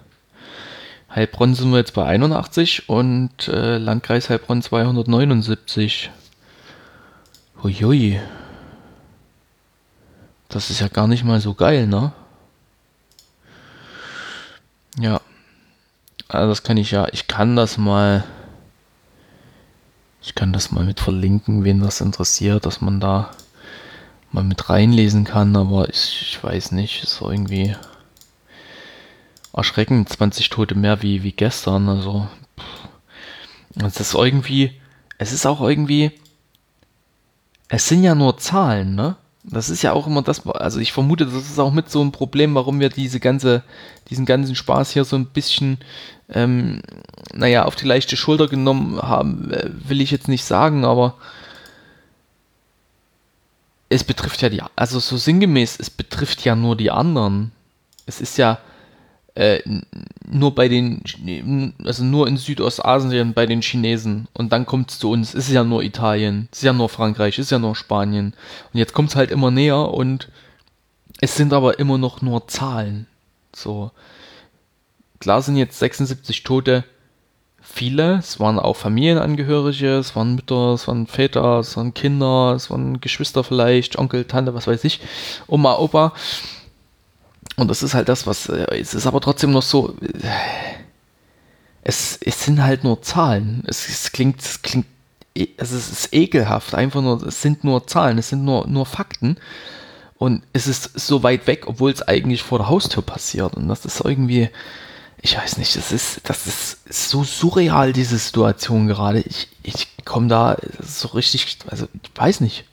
Heilbronn 1.14 1.54
sind 1.54 1.70
wir 1.70 1.78
jetzt 1.78 1.94
bei 1.94 2.06
81 2.06 2.88
und 2.88 3.48
äh, 3.48 3.78
Landkreis 3.78 4.30
Heilbronn 4.30 4.62
279. 4.62 6.10
Uiui. 7.64 8.20
Das 10.48 10.70
ist 10.70 10.80
ja 10.80 10.88
gar 10.88 11.06
nicht 11.06 11.24
mal 11.24 11.40
so 11.40 11.54
geil, 11.54 11.86
ne? 11.86 12.12
Ja. 14.98 15.20
Also 16.28 16.48
das 16.48 16.62
kann 16.62 16.76
ich 16.76 16.92
ja, 16.92 17.08
ich 17.10 17.26
kann 17.26 17.56
das 17.56 17.76
mal, 17.76 18.24
ich 20.22 20.34
kann 20.36 20.52
das 20.52 20.70
mal 20.70 20.84
mit 20.84 21.00
verlinken, 21.00 21.64
wen 21.64 21.80
das 21.80 22.00
interessiert, 22.00 22.66
dass 22.66 22.80
man 22.80 23.00
da 23.00 23.30
mal 24.32 24.44
mit 24.44 24.68
reinlesen 24.68 25.24
kann, 25.24 25.56
aber 25.56 25.88
ich, 25.88 26.22
ich 26.22 26.44
weiß 26.44 26.72
nicht, 26.72 27.02
ist 27.02 27.20
irgendwie 27.20 27.74
erschreckend, 29.52 30.08
20 30.08 30.50
Tote 30.50 30.74
mehr 30.74 31.02
wie, 31.02 31.22
wie 31.22 31.32
gestern, 31.32 31.88
also 31.88 32.28
es 33.76 34.00
ist 34.00 34.14
irgendwie, 34.14 34.72
es 35.18 35.32
ist 35.32 35.46
auch 35.46 35.60
irgendwie, 35.60 36.12
es 37.68 37.88
sind 37.88 38.02
ja 38.02 38.14
nur 38.14 38.38
Zahlen, 38.38 38.94
ne? 38.94 39.16
Das 39.42 39.70
ist 39.70 39.80
ja 39.82 39.92
auch 39.92 40.06
immer 40.06 40.20
das, 40.20 40.46
also 40.46 40.80
ich 40.80 40.92
vermute, 40.92 41.24
das 41.24 41.34
ist 41.34 41.58
auch 41.58 41.72
mit 41.72 41.88
so 41.90 42.02
ein 42.02 42.12
Problem, 42.12 42.54
warum 42.54 42.78
wir 42.78 42.90
diese 42.90 43.20
ganze, 43.20 43.62
diesen 44.10 44.26
ganzen 44.26 44.54
Spaß 44.54 44.90
hier 44.90 45.04
so 45.04 45.16
ein 45.16 45.26
bisschen, 45.26 45.78
ähm, 46.28 46.82
naja, 47.32 47.64
auf 47.64 47.74
die 47.74 47.86
leichte 47.86 48.18
Schulter 48.18 48.48
genommen 48.48 49.00
haben, 49.00 49.50
äh, 49.50 49.70
will 49.88 50.02
ich 50.02 50.10
jetzt 50.10 50.28
nicht 50.28 50.44
sagen, 50.44 50.84
aber 50.84 51.14
es 53.90 54.04
betrifft 54.04 54.40
ja 54.40 54.48
die, 54.48 54.62
also 54.76 55.00
so 55.00 55.16
sinngemäß, 55.16 55.78
es 55.78 55.90
betrifft 55.90 56.44
ja 56.44 56.54
nur 56.54 56.76
die 56.76 56.92
anderen. 56.92 57.50
Es 58.06 58.20
ist 58.20 58.38
ja 58.38 58.58
äh, 59.34 59.60
nur 60.28 60.54
bei 60.54 60.68
den, 60.68 61.02
also 61.84 62.04
nur 62.04 62.28
in 62.28 62.36
Südostasien 62.36 63.34
bei 63.34 63.46
den 63.46 63.62
Chinesen 63.62 64.28
und 64.32 64.52
dann 64.52 64.64
kommt 64.64 64.92
es 64.92 65.00
zu 65.00 65.10
uns. 65.10 65.34
Es 65.34 65.48
ist 65.48 65.52
ja 65.52 65.64
nur 65.64 65.82
Italien, 65.82 66.48
es 66.52 66.58
ist 66.58 66.64
ja 66.64 66.72
nur 66.72 66.88
Frankreich, 66.88 67.38
es 67.38 67.46
ist 67.46 67.50
ja 67.50 67.58
nur 67.58 67.74
Spanien. 67.74 68.32
Und 68.72 68.78
jetzt 68.78 68.94
kommt 68.94 69.10
es 69.10 69.16
halt 69.16 69.32
immer 69.32 69.50
näher 69.50 69.92
und 69.92 70.28
es 71.20 71.34
sind 71.34 71.52
aber 71.52 71.80
immer 71.80 71.98
noch 71.98 72.22
nur 72.22 72.46
Zahlen. 72.46 73.06
So. 73.54 73.90
Klar 75.18 75.42
sind 75.42 75.56
jetzt 75.56 75.80
76 75.80 76.44
Tote 76.44 76.84
viele. 77.60 78.18
Es 78.18 78.40
waren 78.40 78.58
auch 78.58 78.76
Familienangehörige, 78.76 79.98
es 79.98 80.16
waren 80.16 80.34
Mütter, 80.34 80.74
es 80.74 80.88
waren 80.88 81.06
Väter, 81.06 81.60
es 81.60 81.76
waren 81.76 81.94
Kinder, 81.94 82.54
es 82.56 82.70
waren 82.70 83.00
Geschwister 83.00 83.44
vielleicht, 83.44 83.98
Onkel, 83.98 84.24
Tante, 84.24 84.54
was 84.54 84.66
weiß 84.66 84.84
ich, 84.84 85.00
Oma, 85.46 85.76
Opa. 85.76 86.12
Und 87.56 87.68
das 87.68 87.82
ist 87.82 87.94
halt 87.94 88.08
das, 88.08 88.26
was, 88.26 88.48
äh, 88.48 88.66
es 88.78 88.94
ist 88.94 89.06
aber 89.06 89.20
trotzdem 89.20 89.50
noch 89.50 89.62
so, 89.62 89.94
äh, 90.00 90.28
es, 91.82 92.18
es 92.22 92.44
sind 92.44 92.62
halt 92.62 92.84
nur 92.84 93.02
Zahlen. 93.02 93.62
Es, 93.66 93.88
es 93.88 94.12
klingt, 94.12 94.40
es 94.40 94.62
klingt, 94.62 94.86
e, 95.34 95.48
es 95.56 95.72
ist, 95.72 95.90
es 95.90 96.00
ist 96.06 96.14
ekelhaft, 96.14 96.74
einfach 96.74 97.02
nur, 97.02 97.22
es 97.22 97.42
sind 97.42 97.64
nur 97.64 97.86
Zahlen, 97.86 98.18
es 98.18 98.30
sind 98.30 98.44
nur, 98.44 98.66
nur 98.66 98.86
Fakten. 98.86 99.36
Und 100.18 100.42
es 100.52 100.66
ist 100.66 100.98
so 101.00 101.22
weit 101.22 101.46
weg, 101.46 101.66
obwohl 101.66 101.90
es 101.90 102.02
eigentlich 102.02 102.42
vor 102.42 102.58
der 102.58 102.68
Haustür 102.68 103.02
passiert. 103.02 103.54
Und 103.54 103.68
das 103.68 103.86
ist 103.86 104.00
irgendwie, 104.04 104.50
ich 105.22 105.36
weiß 105.36 105.58
nicht, 105.58 105.76
das 105.76 105.92
ist, 105.92 106.20
das 106.24 106.46
ist 106.46 107.10
so 107.10 107.24
surreal, 107.24 107.92
diese 107.92 108.16
Situation 108.16 108.86
gerade. 108.86 109.20
Ich, 109.20 109.48
ich 109.62 109.88
komme 110.04 110.28
da 110.28 110.56
so 110.80 111.08
richtig, 111.08 111.58
also 111.66 111.88
ich 112.02 112.10
weiß 112.14 112.40
nicht. 112.40 112.64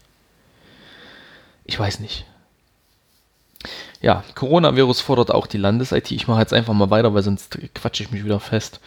Ich 1.65 1.77
weiß 1.77 1.99
nicht. 1.99 2.25
Ja, 4.01 4.23
Coronavirus 4.35 5.01
fordert 5.01 5.31
auch 5.31 5.47
die 5.47 5.57
Landes-IT. 5.57 6.11
Ich 6.11 6.27
mache 6.27 6.39
jetzt 6.39 6.53
einfach 6.53 6.73
mal 6.73 6.89
weiter, 6.89 7.13
weil 7.13 7.23
sonst 7.23 7.57
quatsche 7.73 8.03
ich 8.03 8.11
mich 8.11 8.23
wieder 8.23 8.39
fest. 8.39 8.79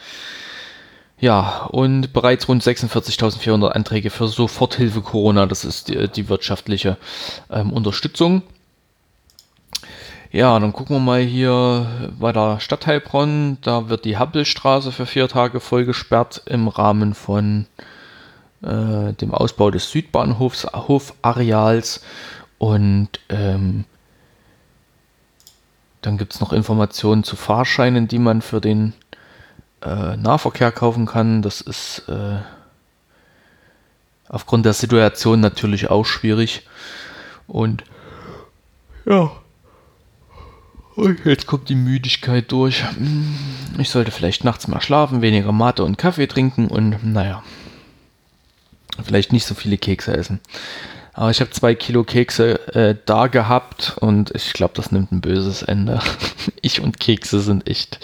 Ja, 1.19 1.65
und 1.65 2.13
bereits 2.13 2.47
rund 2.47 2.63
46.400 2.63 3.67
Anträge 3.67 4.09
für 4.09 4.27
Soforthilfe 4.27 5.01
Corona. 5.01 5.45
Das 5.45 5.65
ist 5.65 5.89
die, 5.89 6.07
die 6.07 6.29
wirtschaftliche 6.29 6.97
ähm, 7.51 7.71
Unterstützung. 7.71 8.41
Ja, 10.33 10.57
dann 10.59 10.71
gucken 10.71 10.95
wir 10.95 11.01
mal 11.01 11.21
hier 11.21 12.09
bei 12.17 12.31
der 12.31 12.61
Stadt 12.61 12.87
Heilbronn. 12.87 13.57
Da 13.61 13.89
wird 13.89 14.05
die 14.05 14.17
Happelstraße 14.17 14.93
für 14.93 15.05
vier 15.05 15.27
Tage 15.27 15.59
voll 15.59 15.83
gesperrt 15.83 16.43
im 16.45 16.69
Rahmen 16.69 17.13
von 17.15 17.65
äh, 18.61 19.11
dem 19.11 19.33
Ausbau 19.33 19.71
des 19.71 19.91
Südbahnhofs 19.91 20.67
Hofareals. 20.71 22.01
Und 22.59 23.09
ähm, 23.27 23.83
dann 26.01 26.17
gibt 26.17 26.33
es 26.33 26.39
noch 26.39 26.53
Informationen 26.53 27.25
zu 27.25 27.35
Fahrscheinen, 27.35 28.07
die 28.07 28.19
man 28.19 28.41
für 28.41 28.61
den 28.61 28.93
äh, 29.81 30.15
Nahverkehr 30.15 30.71
kaufen 30.71 31.07
kann. 31.07 31.41
Das 31.41 31.59
ist 31.59 32.07
äh, 32.07 32.37
aufgrund 34.29 34.65
der 34.65 34.73
Situation 34.73 35.41
natürlich 35.41 35.89
auch 35.89 36.05
schwierig. 36.05 36.65
Und 37.47 37.83
ja. 39.05 39.31
Jetzt 41.23 41.47
kommt 41.47 41.69
die 41.69 41.75
Müdigkeit 41.75 42.51
durch. 42.51 42.83
Ich 43.77 43.89
sollte 43.89 44.11
vielleicht 44.11 44.43
nachts 44.43 44.67
mal 44.67 44.81
schlafen, 44.81 45.21
weniger 45.21 45.51
Mate 45.51 45.83
und 45.83 45.97
Kaffee 45.97 46.27
trinken 46.27 46.67
und 46.67 47.03
naja, 47.03 47.43
vielleicht 49.03 49.31
nicht 49.31 49.45
so 49.45 49.55
viele 49.55 49.77
Kekse 49.77 50.15
essen. 50.15 50.41
Aber 51.13 51.29
ich 51.29 51.41
habe 51.41 51.51
zwei 51.51 51.75
Kilo 51.75 52.03
Kekse 52.03 52.75
äh, 52.75 52.95
da 53.05 53.27
gehabt 53.27 53.97
und 53.99 54.31
ich 54.33 54.53
glaube, 54.53 54.73
das 54.75 54.91
nimmt 54.91 55.11
ein 55.11 55.21
böses 55.21 55.61
Ende. 55.61 55.99
ich 56.61 56.81
und 56.81 56.99
Kekse 56.99 57.41
sind 57.41 57.67
echt 57.67 57.99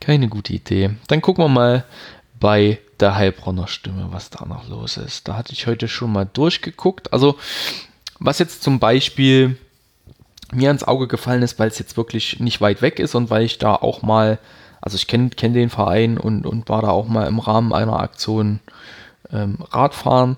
keine 0.00 0.28
gute 0.28 0.52
Idee. 0.52 0.90
Dann 1.08 1.22
gucken 1.22 1.44
wir 1.44 1.48
mal 1.48 1.84
bei 2.38 2.78
der 3.00 3.16
Heilbronner 3.16 3.66
Stimme, 3.66 4.08
was 4.10 4.30
da 4.30 4.44
noch 4.44 4.68
los 4.68 4.96
ist. 4.96 5.26
Da 5.26 5.36
hatte 5.36 5.52
ich 5.52 5.66
heute 5.66 5.88
schon 5.88 6.12
mal 6.12 6.28
durchgeguckt. 6.30 7.12
Also, 7.12 7.38
was 8.18 8.38
jetzt 8.38 8.62
zum 8.62 8.78
Beispiel 8.78 9.56
mir 10.54 10.68
ans 10.68 10.84
Auge 10.84 11.08
gefallen 11.08 11.42
ist, 11.42 11.58
weil 11.58 11.68
es 11.68 11.78
jetzt 11.78 11.96
wirklich 11.96 12.40
nicht 12.40 12.60
weit 12.60 12.82
weg 12.82 12.98
ist 12.98 13.14
und 13.14 13.30
weil 13.30 13.42
ich 13.42 13.58
da 13.58 13.74
auch 13.74 14.02
mal, 14.02 14.38
also 14.80 14.96
ich 14.96 15.06
kenne 15.06 15.30
kenn 15.30 15.54
den 15.54 15.70
Verein 15.70 16.18
und, 16.18 16.46
und 16.46 16.68
war 16.68 16.82
da 16.82 16.88
auch 16.88 17.08
mal 17.08 17.26
im 17.26 17.38
Rahmen 17.38 17.72
einer 17.72 18.00
Aktion 18.00 18.60
ähm, 19.32 19.58
Radfahren. 19.70 20.36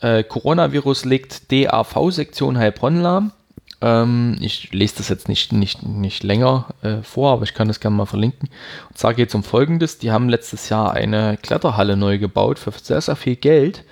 Äh, 0.00 0.22
Coronavirus 0.24 1.04
legt 1.04 1.50
DAV-Sektion 1.52 2.58
Heilbronn 2.58 3.00
lahm. 3.00 3.32
Ähm, 3.80 4.36
ich 4.40 4.72
lese 4.72 4.96
das 4.98 5.08
jetzt 5.08 5.28
nicht, 5.28 5.52
nicht, 5.52 5.84
nicht 5.84 6.24
länger 6.24 6.66
äh, 6.82 7.02
vor, 7.02 7.32
aber 7.32 7.44
ich 7.44 7.54
kann 7.54 7.68
das 7.68 7.80
gerne 7.80 7.96
mal 7.96 8.06
verlinken. 8.06 8.48
Und 8.88 9.16
geht 9.16 9.28
es 9.28 9.34
um 9.34 9.44
Folgendes. 9.44 9.98
Die 9.98 10.10
haben 10.10 10.28
letztes 10.28 10.68
Jahr 10.68 10.92
eine 10.92 11.38
Kletterhalle 11.40 11.96
neu 11.96 12.18
gebaut 12.18 12.58
für 12.58 12.72
sehr, 12.72 13.00
sehr 13.00 13.16
viel 13.16 13.36
Geld. 13.36 13.84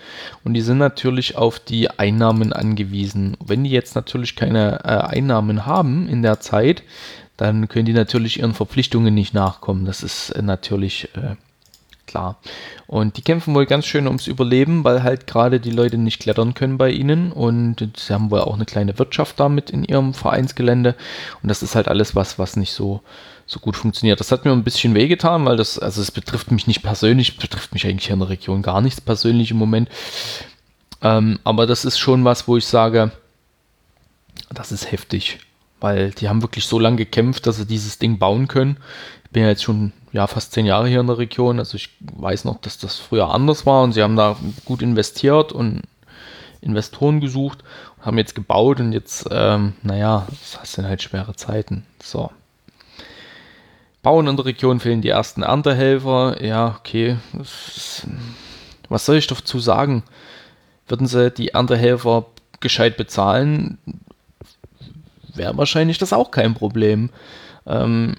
Und 0.44 0.54
die 0.54 0.60
sind 0.60 0.78
natürlich 0.78 1.36
auf 1.36 1.60
die 1.60 1.90
Einnahmen 1.90 2.52
angewiesen. 2.52 3.36
Wenn 3.44 3.64
die 3.64 3.70
jetzt 3.70 3.94
natürlich 3.94 4.34
keine 4.34 4.80
äh, 4.84 5.16
Einnahmen 5.16 5.66
haben 5.66 6.08
in 6.08 6.22
der 6.22 6.40
Zeit, 6.40 6.82
dann 7.36 7.68
können 7.68 7.86
die 7.86 7.92
natürlich 7.92 8.38
ihren 8.40 8.54
Verpflichtungen 8.54 9.14
nicht 9.14 9.34
nachkommen. 9.34 9.84
Das 9.84 10.02
ist 10.02 10.30
äh, 10.30 10.42
natürlich 10.42 11.10
äh, 11.16 11.36
klar. 12.06 12.38
Und 12.86 13.16
die 13.16 13.22
kämpfen 13.22 13.54
wohl 13.54 13.66
ganz 13.66 13.86
schön 13.86 14.06
ums 14.06 14.26
Überleben, 14.26 14.84
weil 14.84 15.02
halt 15.02 15.26
gerade 15.26 15.60
die 15.60 15.70
Leute 15.70 15.98
nicht 15.98 16.20
klettern 16.20 16.54
können 16.54 16.78
bei 16.78 16.90
ihnen 16.90 17.32
und 17.32 17.88
sie 17.96 18.12
haben 18.12 18.30
wohl 18.30 18.40
auch 18.40 18.54
eine 18.54 18.64
kleine 18.64 18.98
Wirtschaft 18.98 19.38
damit 19.40 19.70
in 19.70 19.84
ihrem 19.84 20.14
Vereinsgelände 20.14 20.94
und 21.42 21.48
das 21.48 21.62
ist 21.62 21.74
halt 21.74 21.88
alles 21.88 22.14
was, 22.14 22.38
was 22.38 22.56
nicht 22.56 22.72
so, 22.72 23.02
so 23.46 23.60
gut 23.60 23.76
funktioniert. 23.76 24.20
Das 24.20 24.32
hat 24.32 24.44
mir 24.44 24.52
ein 24.52 24.64
bisschen 24.64 24.94
wehgetan, 24.94 25.44
weil 25.44 25.56
das, 25.56 25.78
also 25.78 26.00
es 26.00 26.10
betrifft 26.10 26.50
mich 26.50 26.66
nicht 26.66 26.82
persönlich, 26.82 27.36
betrifft 27.36 27.72
mich 27.74 27.86
eigentlich 27.86 28.10
in 28.10 28.18
der 28.18 28.28
Region 28.28 28.62
gar 28.62 28.80
nichts 28.80 29.00
persönlich 29.00 29.50
im 29.50 29.58
Moment. 29.58 29.88
Ähm, 31.02 31.38
aber 31.44 31.66
das 31.66 31.84
ist 31.84 31.98
schon 31.98 32.24
was, 32.24 32.48
wo 32.48 32.56
ich 32.56 32.66
sage, 32.66 33.12
das 34.52 34.72
ist 34.72 34.90
heftig, 34.92 35.38
weil 35.80 36.10
die 36.10 36.28
haben 36.28 36.42
wirklich 36.42 36.66
so 36.66 36.78
lange 36.78 36.96
gekämpft, 36.96 37.46
dass 37.46 37.56
sie 37.56 37.66
dieses 37.66 37.98
Ding 37.98 38.18
bauen 38.18 38.48
können. 38.48 38.78
Ich 39.24 39.30
bin 39.30 39.42
ja 39.42 39.48
jetzt 39.48 39.64
schon 39.64 39.92
ja, 40.16 40.26
fast 40.26 40.52
zehn 40.52 40.64
Jahre 40.64 40.88
hier 40.88 41.00
in 41.00 41.06
der 41.06 41.18
Region. 41.18 41.58
Also 41.58 41.76
ich 41.76 41.90
weiß 42.00 42.46
noch, 42.46 42.58
dass 42.62 42.78
das 42.78 42.96
früher 42.96 43.28
anders 43.28 43.66
war 43.66 43.82
und 43.82 43.92
sie 43.92 44.02
haben 44.02 44.16
da 44.16 44.36
gut 44.64 44.80
investiert 44.80 45.52
und 45.52 45.82
Investoren 46.62 47.20
gesucht 47.20 47.62
haben 48.00 48.16
jetzt 48.18 48.34
gebaut 48.34 48.80
und 48.80 48.92
jetzt, 48.92 49.28
ähm, 49.30 49.74
naja, 49.82 50.26
das 50.62 50.72
sind 50.72 50.86
halt 50.86 51.02
schwere 51.02 51.34
Zeiten. 51.34 51.84
So. 52.02 52.30
Bauen 54.02 54.26
in 54.28 54.36
der 54.36 54.46
Region 54.46 54.80
fehlen 54.80 55.02
die 55.02 55.08
ersten 55.08 55.42
Erntehelfer. 55.42 56.42
Ja, 56.42 56.76
okay. 56.78 57.16
Was 58.88 59.04
soll 59.04 59.16
ich 59.16 59.26
dazu 59.26 59.58
sagen? 59.58 60.02
Würden 60.88 61.08
sie 61.08 61.30
die 61.30 61.48
Erntehelfer 61.48 62.26
gescheit 62.60 62.96
bezahlen, 62.96 63.78
wäre 65.34 65.58
wahrscheinlich 65.58 65.98
das 65.98 66.12
auch 66.12 66.30
kein 66.30 66.54
Problem. 66.54 67.10
Ähm, 67.66 68.14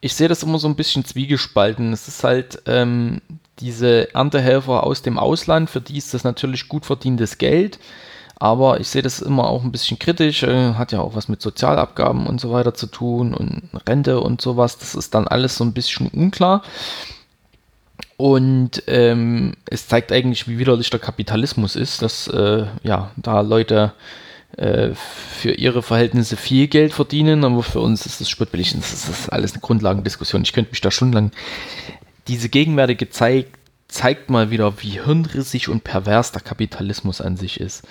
ich 0.00 0.14
sehe 0.14 0.28
das 0.28 0.42
immer 0.42 0.58
so 0.58 0.68
ein 0.68 0.76
bisschen 0.76 1.04
zwiegespalten. 1.04 1.92
Es 1.92 2.08
ist 2.08 2.24
halt, 2.24 2.62
ähm, 2.66 3.20
diese 3.60 4.14
Erntehelfer 4.14 4.84
aus 4.84 5.02
dem 5.02 5.18
Ausland, 5.18 5.70
für 5.70 5.80
die 5.80 5.98
ist 5.98 6.14
das 6.14 6.24
natürlich 6.24 6.68
gut 6.68 6.86
verdientes 6.86 7.38
Geld. 7.38 7.78
Aber 8.40 8.78
ich 8.78 8.88
sehe 8.88 9.02
das 9.02 9.20
immer 9.20 9.48
auch 9.48 9.64
ein 9.64 9.72
bisschen 9.72 9.98
kritisch, 9.98 10.44
äh, 10.44 10.74
hat 10.74 10.92
ja 10.92 11.00
auch 11.00 11.16
was 11.16 11.26
mit 11.28 11.42
Sozialabgaben 11.42 12.28
und 12.28 12.40
so 12.40 12.52
weiter 12.52 12.72
zu 12.72 12.86
tun 12.86 13.34
und 13.34 13.68
Rente 13.88 14.20
und 14.20 14.40
sowas. 14.40 14.78
Das 14.78 14.94
ist 14.94 15.14
dann 15.14 15.26
alles 15.26 15.56
so 15.56 15.64
ein 15.64 15.72
bisschen 15.72 16.06
unklar. 16.08 16.62
Und 18.16 18.84
ähm, 18.86 19.54
es 19.68 19.88
zeigt 19.88 20.12
eigentlich, 20.12 20.46
wie 20.46 20.58
widerlich 20.58 20.90
der 20.90 21.00
Kapitalismus 21.00 21.74
ist, 21.74 22.00
dass 22.02 22.28
äh, 22.28 22.66
ja, 22.84 23.10
da 23.16 23.40
Leute 23.40 23.92
äh, 24.56 24.90
für 24.94 25.52
ihre 25.52 25.82
Verhältnisse 25.82 26.36
viel 26.36 26.68
Geld 26.68 26.92
verdienen, 26.92 27.44
aber 27.44 27.62
für 27.62 27.80
uns 27.80 28.06
ist 28.06 28.20
das 28.20 28.28
spottbillig. 28.28 28.74
Das 28.74 29.08
ist 29.08 29.28
alles 29.32 29.52
eine 29.52 29.60
Grundlagendiskussion. 29.60 30.42
Ich 30.42 30.52
könnte 30.52 30.70
mich 30.70 30.80
da 30.80 30.90
stundenlang. 30.90 31.32
Diese 32.26 32.48
gegenwärtige 32.48 33.10
Zeit 33.10 33.46
zeigt 33.88 34.30
mal 34.30 34.50
wieder, 34.50 34.82
wie 34.82 35.00
hirnrissig 35.00 35.68
und 35.68 35.82
pervers 35.82 36.32
der 36.32 36.42
Kapitalismus 36.42 37.20
an 37.20 37.36
sich 37.36 37.58
ist. 37.58 37.82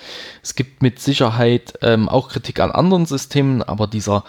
Es 0.42 0.54
gibt 0.54 0.82
mit 0.82 1.00
Sicherheit 1.00 1.74
ähm, 1.82 2.08
auch 2.08 2.28
Kritik 2.28 2.60
an 2.60 2.70
anderen 2.70 3.06
Systemen, 3.06 3.62
aber 3.62 3.86
dieser, 3.86 4.24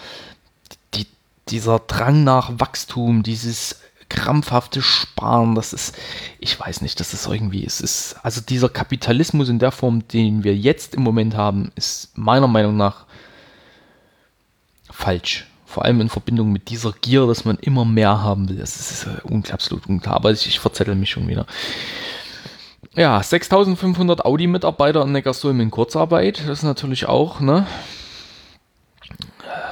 die, 0.96 1.06
dieser 1.50 1.80
Drang 1.80 2.24
nach 2.24 2.52
Wachstum, 2.60 3.22
dieses 3.22 3.82
krampfhafte 4.10 4.82
Sparen, 4.82 5.56
das 5.56 5.72
ist, 5.74 5.96
ich 6.40 6.60
weiß 6.60 6.82
nicht, 6.82 7.00
das 7.00 7.14
ist 7.14 7.28
irgendwie, 7.28 7.66
es 7.66 7.80
ist, 7.80 8.18
also 8.24 8.42
dieser 8.42 8.70
Kapitalismus 8.70 9.50
in 9.50 9.60
der 9.60 9.72
Form, 9.72 10.08
den 10.08 10.44
wir 10.44 10.56
jetzt 10.56 10.96
im 10.96 11.04
Moment 11.04 11.36
haben, 11.36 11.72
ist 11.76 12.18
meiner 12.18 12.48
Meinung 12.48 12.76
nach 12.76 13.06
falsch. 14.92 15.46
Vor 15.66 15.86
allem 15.86 16.02
in 16.02 16.10
Verbindung 16.10 16.52
mit 16.52 16.70
dieser 16.70 16.92
Gier, 16.94 17.28
dass 17.28 17.46
man 17.46 17.58
immer 17.58 17.86
mehr 17.86 18.24
haben 18.24 18.50
will. 18.50 18.58
Das 18.58 18.76
ist 18.76 19.06
äh, 19.06 19.52
absolut 19.54 19.86
unklar. 19.88 20.16
Aber 20.16 20.32
ich, 20.32 20.48
ich 20.48 20.60
verzettel 20.60 20.96
mich 20.96 21.12
schon 21.12 21.28
wieder. 21.28 21.46
Ja, 22.96 23.22
6500 23.22 24.26
Audi-Mitarbeiter 24.26 25.04
in 25.04 25.12
Neckarsulm 25.12 25.60
in 25.62 25.70
Kurzarbeit. 25.70 26.40
Das 26.48 26.60
ist 26.60 26.64
natürlich 26.64 27.06
auch, 27.06 27.40
ne? 27.40 27.68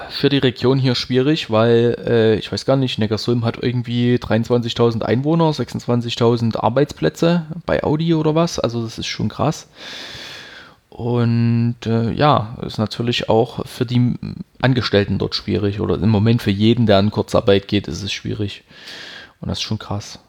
Für 0.10 0.30
die 0.30 0.38
Region 0.38 0.80
hier 0.80 0.96
schwierig, 0.96 1.50
weil 1.50 1.96
äh, 2.06 2.36
ich 2.36 2.52
weiß 2.52 2.66
gar 2.66 2.76
nicht, 2.76 2.98
Neckarsulm 2.98 3.46
hat 3.46 3.62
irgendwie 3.62 4.16
23.000 4.16 5.02
Einwohner, 5.02 5.52
26.000 5.52 6.58
Arbeitsplätze 6.58 7.46
bei 7.66 7.84
Audi 7.84 8.14
oder 8.14 8.36
was. 8.36 8.60
Also 8.60 8.84
das 8.84 8.98
ist 8.98 9.08
schon 9.08 9.30
krass. 9.30 9.68
Und 10.90 11.76
äh, 11.86 12.12
ja, 12.12 12.58
ist 12.66 12.80
natürlich 12.80 13.30
auch 13.30 13.66
für 13.68 13.86
die 13.86 14.16
Angestellten 14.62 15.20
dort 15.20 15.36
schwierig. 15.36 15.80
Oder 15.80 15.96
im 15.96 16.10
Moment 16.10 16.42
für 16.42 16.52
jeden, 16.52 16.86
der 16.86 16.98
an 16.98 17.12
Kurzarbeit 17.12 17.68
geht, 17.68 17.88
ist 17.88 18.02
es 18.02 18.12
schwierig. 18.12 18.64
Und 19.40 19.50
das 19.50 19.60
ist 19.60 19.64
schon 19.64 19.80
krass. 19.80 20.20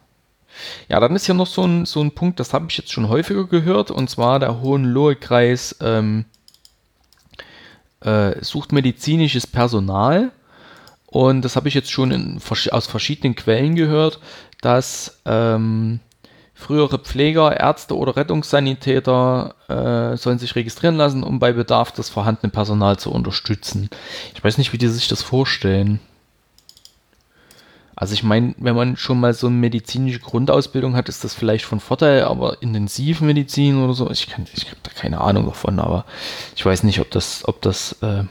Ja, 0.88 1.00
dann 1.00 1.14
ist 1.14 1.26
hier 1.26 1.34
noch 1.34 1.46
so 1.46 1.64
ein, 1.64 1.86
so 1.86 2.02
ein 2.02 2.12
Punkt, 2.12 2.40
das 2.40 2.52
habe 2.52 2.66
ich 2.68 2.76
jetzt 2.76 2.92
schon 2.92 3.08
häufiger 3.08 3.44
gehört, 3.44 3.90
und 3.90 4.10
zwar 4.10 4.40
der 4.40 4.60
Hohenlohe-Kreis 4.60 5.76
ähm, 5.80 6.24
äh, 8.00 8.42
sucht 8.42 8.72
medizinisches 8.72 9.46
Personal. 9.46 10.30
Und 11.06 11.42
das 11.42 11.56
habe 11.56 11.68
ich 11.68 11.74
jetzt 11.74 11.90
schon 11.90 12.10
in, 12.10 12.40
aus 12.70 12.86
verschiedenen 12.86 13.34
Quellen 13.34 13.74
gehört, 13.74 14.20
dass 14.60 15.20
ähm, 15.24 16.00
Frühere 16.58 16.98
Pfleger, 16.98 17.56
Ärzte 17.56 17.96
oder 17.96 18.16
Rettungssanitäter 18.16 19.54
äh, 19.68 20.16
sollen 20.16 20.40
sich 20.40 20.56
registrieren 20.56 20.96
lassen, 20.96 21.22
um 21.22 21.38
bei 21.38 21.52
Bedarf 21.52 21.92
das 21.92 22.08
vorhandene 22.08 22.50
Personal 22.50 22.98
zu 22.98 23.12
unterstützen. 23.12 23.88
Ich 24.34 24.42
weiß 24.42 24.58
nicht, 24.58 24.72
wie 24.72 24.78
die 24.78 24.88
sich 24.88 25.06
das 25.06 25.22
vorstellen. 25.22 26.00
Also 28.00 28.14
ich 28.14 28.22
meine, 28.22 28.54
wenn 28.58 28.76
man 28.76 28.96
schon 28.96 29.18
mal 29.18 29.34
so 29.34 29.48
eine 29.48 29.56
medizinische 29.56 30.20
Grundausbildung 30.20 30.94
hat, 30.94 31.08
ist 31.08 31.24
das 31.24 31.34
vielleicht 31.34 31.64
von 31.64 31.80
Vorteil, 31.80 32.22
aber 32.22 32.62
Intensivmedizin 32.62 33.82
oder 33.82 33.92
so, 33.92 34.08
ich, 34.08 34.28
ich 34.54 34.66
habe 34.66 34.80
da 34.84 34.92
keine 34.94 35.20
Ahnung 35.20 35.46
davon, 35.46 35.80
aber 35.80 36.04
ich 36.54 36.64
weiß 36.64 36.84
nicht, 36.84 37.00
ob 37.00 37.10
das, 37.10 37.42
ob 37.48 37.60
das 37.60 38.00
äh, 38.02 38.22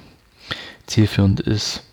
zielführend 0.86 1.42
ist. 1.42 1.84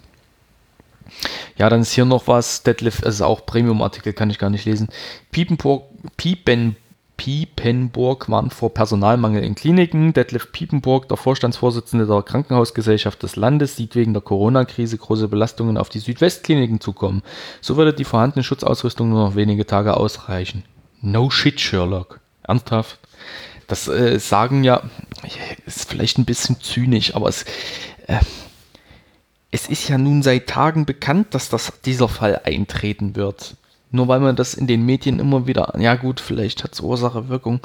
Ja, 1.59 1.69
dann 1.69 1.81
ist 1.81 1.91
hier 1.91 2.05
noch 2.05 2.29
was, 2.29 2.63
Deadlift, 2.63 3.05
also 3.05 3.25
auch 3.25 3.45
Premium-Artikel, 3.45 4.13
kann 4.13 4.31
ich 4.31 4.39
gar 4.39 4.51
nicht 4.51 4.67
lesen. 4.67 4.89
Piepenburg, 5.33 5.87
Piepen, 6.17 6.77
Piepenburg 7.17 8.29
warnt 8.29 8.53
vor 8.53 8.75
Personalmangel 8.75 9.45
in 9.45 9.55
Kliniken. 9.55 10.13
Detlef 10.13 10.53
Piepenburg, 10.53 11.09
der 11.09 11.17
Vorstandsvorsitzende 11.17 12.07
der 12.07 12.23
Krankenhausgesellschaft 12.23 13.23
des 13.23 13.37
Landes, 13.37 13.77
sieht 13.77 13.95
wegen 13.95 14.13
der 14.13 14.23
Corona-Krise 14.23 14.99
große 14.99 15.29
Belastungen 15.29 15.79
auf 15.79 15.89
die 15.89 16.01
Südwestkliniken 16.01 16.81
zukommen. 16.81 17.23
So 17.61 17.77
würde 17.77 17.93
die 17.93 18.05
vorhandene 18.05 18.43
Schutzausrüstung 18.43 19.09
nur 19.09 19.29
noch 19.29 19.37
wenige 19.37 19.67
Tage 19.67 19.97
ausreichen. 19.97 20.65
No 21.01 21.31
shit, 21.31 21.61
Sherlock. 21.61 22.21
Ernsthaft? 22.43 22.99
Das 23.67 23.89
äh, 23.89 24.19
sagen 24.19 24.65
ja, 24.65 24.83
ist 25.67 25.89
vielleicht 25.89 26.19
ein 26.19 26.25
bisschen 26.27 26.61
zynisch, 26.61 27.15
aber 27.15 27.29
es, 27.29 27.45
äh, 28.07 28.19
es 29.51 29.69
ist 29.69 29.89
ja 29.89 29.99
nun 29.99 30.23
seit 30.23 30.49
Tagen 30.49 30.85
bekannt, 30.85 31.29
dass 31.35 31.49
das, 31.49 31.73
dieser 31.85 32.09
Fall 32.09 32.41
eintreten 32.45 33.17
wird. 33.17 33.57
Nur 33.95 34.09
weil 34.09 34.19
man 34.19 34.35
das 34.35 34.55
in 34.55 34.67
den 34.67 34.85
Medien 34.85 35.21
immer 35.21 35.47
wieder, 35.47 35.73
ja 35.79 35.95
gut, 35.95 36.19
vielleicht 36.19 36.65
hat 36.65 36.73
es 36.73 36.81
Ursache, 36.81 37.29
Wirkung, 37.29 37.61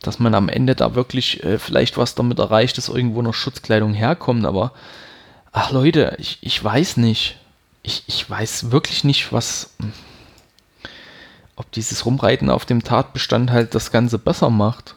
dass 0.00 0.18
man 0.18 0.34
am 0.34 0.48
Ende 0.48 0.74
da 0.74 0.94
wirklich 0.94 1.44
äh, 1.44 1.58
vielleicht 1.58 1.98
was 1.98 2.14
damit 2.14 2.38
erreicht, 2.38 2.78
dass 2.78 2.88
irgendwo 2.88 3.20
noch 3.20 3.34
Schutzkleidung 3.34 3.92
herkommt, 3.92 4.46
aber 4.46 4.72
ach 5.52 5.70
Leute, 5.70 6.16
ich, 6.18 6.38
ich 6.40 6.64
weiß 6.64 6.96
nicht. 6.96 7.36
Ich, 7.82 8.04
ich 8.06 8.28
weiß 8.28 8.70
wirklich 8.70 9.04
nicht, 9.04 9.34
was, 9.34 9.74
ob 11.56 11.70
dieses 11.72 12.06
Rumreiten 12.06 12.48
auf 12.48 12.64
dem 12.64 12.82
Tatbestand 12.82 13.50
halt 13.50 13.74
das 13.74 13.92
Ganze 13.92 14.18
besser 14.18 14.48
macht. 14.48 14.94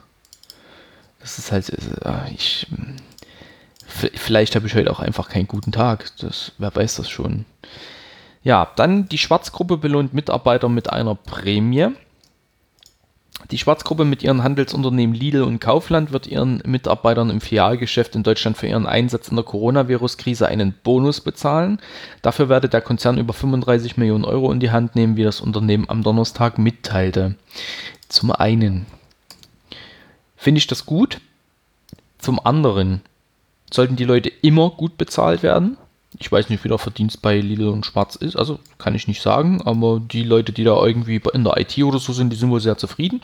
Das 1.19 1.39
ist 1.39 1.51
halt, 1.51 1.71
äh, 2.05 2.31
ich, 2.33 2.67
vielleicht 4.15 4.55
habe 4.55 4.67
ich 4.67 4.75
heute 4.75 4.91
auch 4.91 5.01
einfach 5.01 5.27
keinen 5.27 5.47
guten 5.47 5.73
Tag. 5.73 6.09
Das, 6.19 6.53
wer 6.57 6.73
weiß 6.73 6.95
das 6.95 7.09
schon. 7.09 7.43
Ja, 8.43 8.71
dann 8.75 9.07
die 9.07 9.17
Schwarzgruppe 9.17 9.77
belohnt 9.77 10.13
Mitarbeiter 10.13 10.67
mit 10.69 10.89
einer 10.89 11.15
Prämie. 11.15 11.89
Die 13.51 13.57
Schwarzgruppe 13.57 14.05
mit 14.05 14.23
ihren 14.23 14.43
Handelsunternehmen 14.43 15.15
Lidl 15.15 15.43
und 15.43 15.59
Kaufland 15.59 16.11
wird 16.11 16.27
ihren 16.27 16.61
Mitarbeitern 16.65 17.29
im 17.29 17.41
Filialgeschäft 17.41 18.15
in 18.15 18.23
Deutschland 18.23 18.57
für 18.57 18.67
ihren 18.67 18.85
Einsatz 18.85 19.27
in 19.27 19.35
der 19.35 19.45
Coronavirus-Krise 19.45 20.47
einen 20.47 20.73
Bonus 20.83 21.19
bezahlen. 21.19 21.79
Dafür 22.21 22.47
werde 22.47 22.69
der 22.69 22.81
Konzern 22.81 23.17
über 23.17 23.33
35 23.33 23.97
Millionen 23.97 24.23
Euro 24.23 24.51
in 24.51 24.59
die 24.59 24.71
Hand 24.71 24.95
nehmen, 24.95 25.17
wie 25.17 25.23
das 25.23 25.41
Unternehmen 25.41 25.89
am 25.89 26.03
Donnerstag 26.03 26.57
mitteilte. 26.57 27.35
Zum 28.07 28.31
einen 28.31 28.85
finde 30.37 30.59
ich 30.59 30.67
das 30.67 30.85
gut. 30.85 31.19
Zum 32.19 32.39
anderen 32.45 33.01
sollten 33.71 33.95
die 33.95 34.05
Leute 34.05 34.29
immer 34.29 34.69
gut 34.69 34.97
bezahlt 34.97 35.43
werden. 35.43 35.77
Ich 36.19 36.31
weiß 36.31 36.49
nicht, 36.49 36.63
wie 36.63 36.69
der 36.69 36.77
Verdienst 36.77 37.21
bei 37.21 37.39
Lidl 37.39 37.67
und 37.69 37.85
Schwarz 37.85 38.15
ist, 38.15 38.35
also 38.35 38.59
kann 38.77 38.95
ich 38.95 39.07
nicht 39.07 39.21
sagen, 39.21 39.61
aber 39.63 39.99
die 39.99 40.23
Leute, 40.23 40.51
die 40.51 40.63
da 40.63 40.83
irgendwie 40.85 41.21
in 41.33 41.43
der 41.43 41.57
IT 41.57 41.77
oder 41.83 41.99
so 41.99 42.13
sind, 42.13 42.31
die 42.31 42.37
sind 42.37 42.49
wohl 42.49 42.59
sehr 42.59 42.77
zufrieden. 42.77 43.21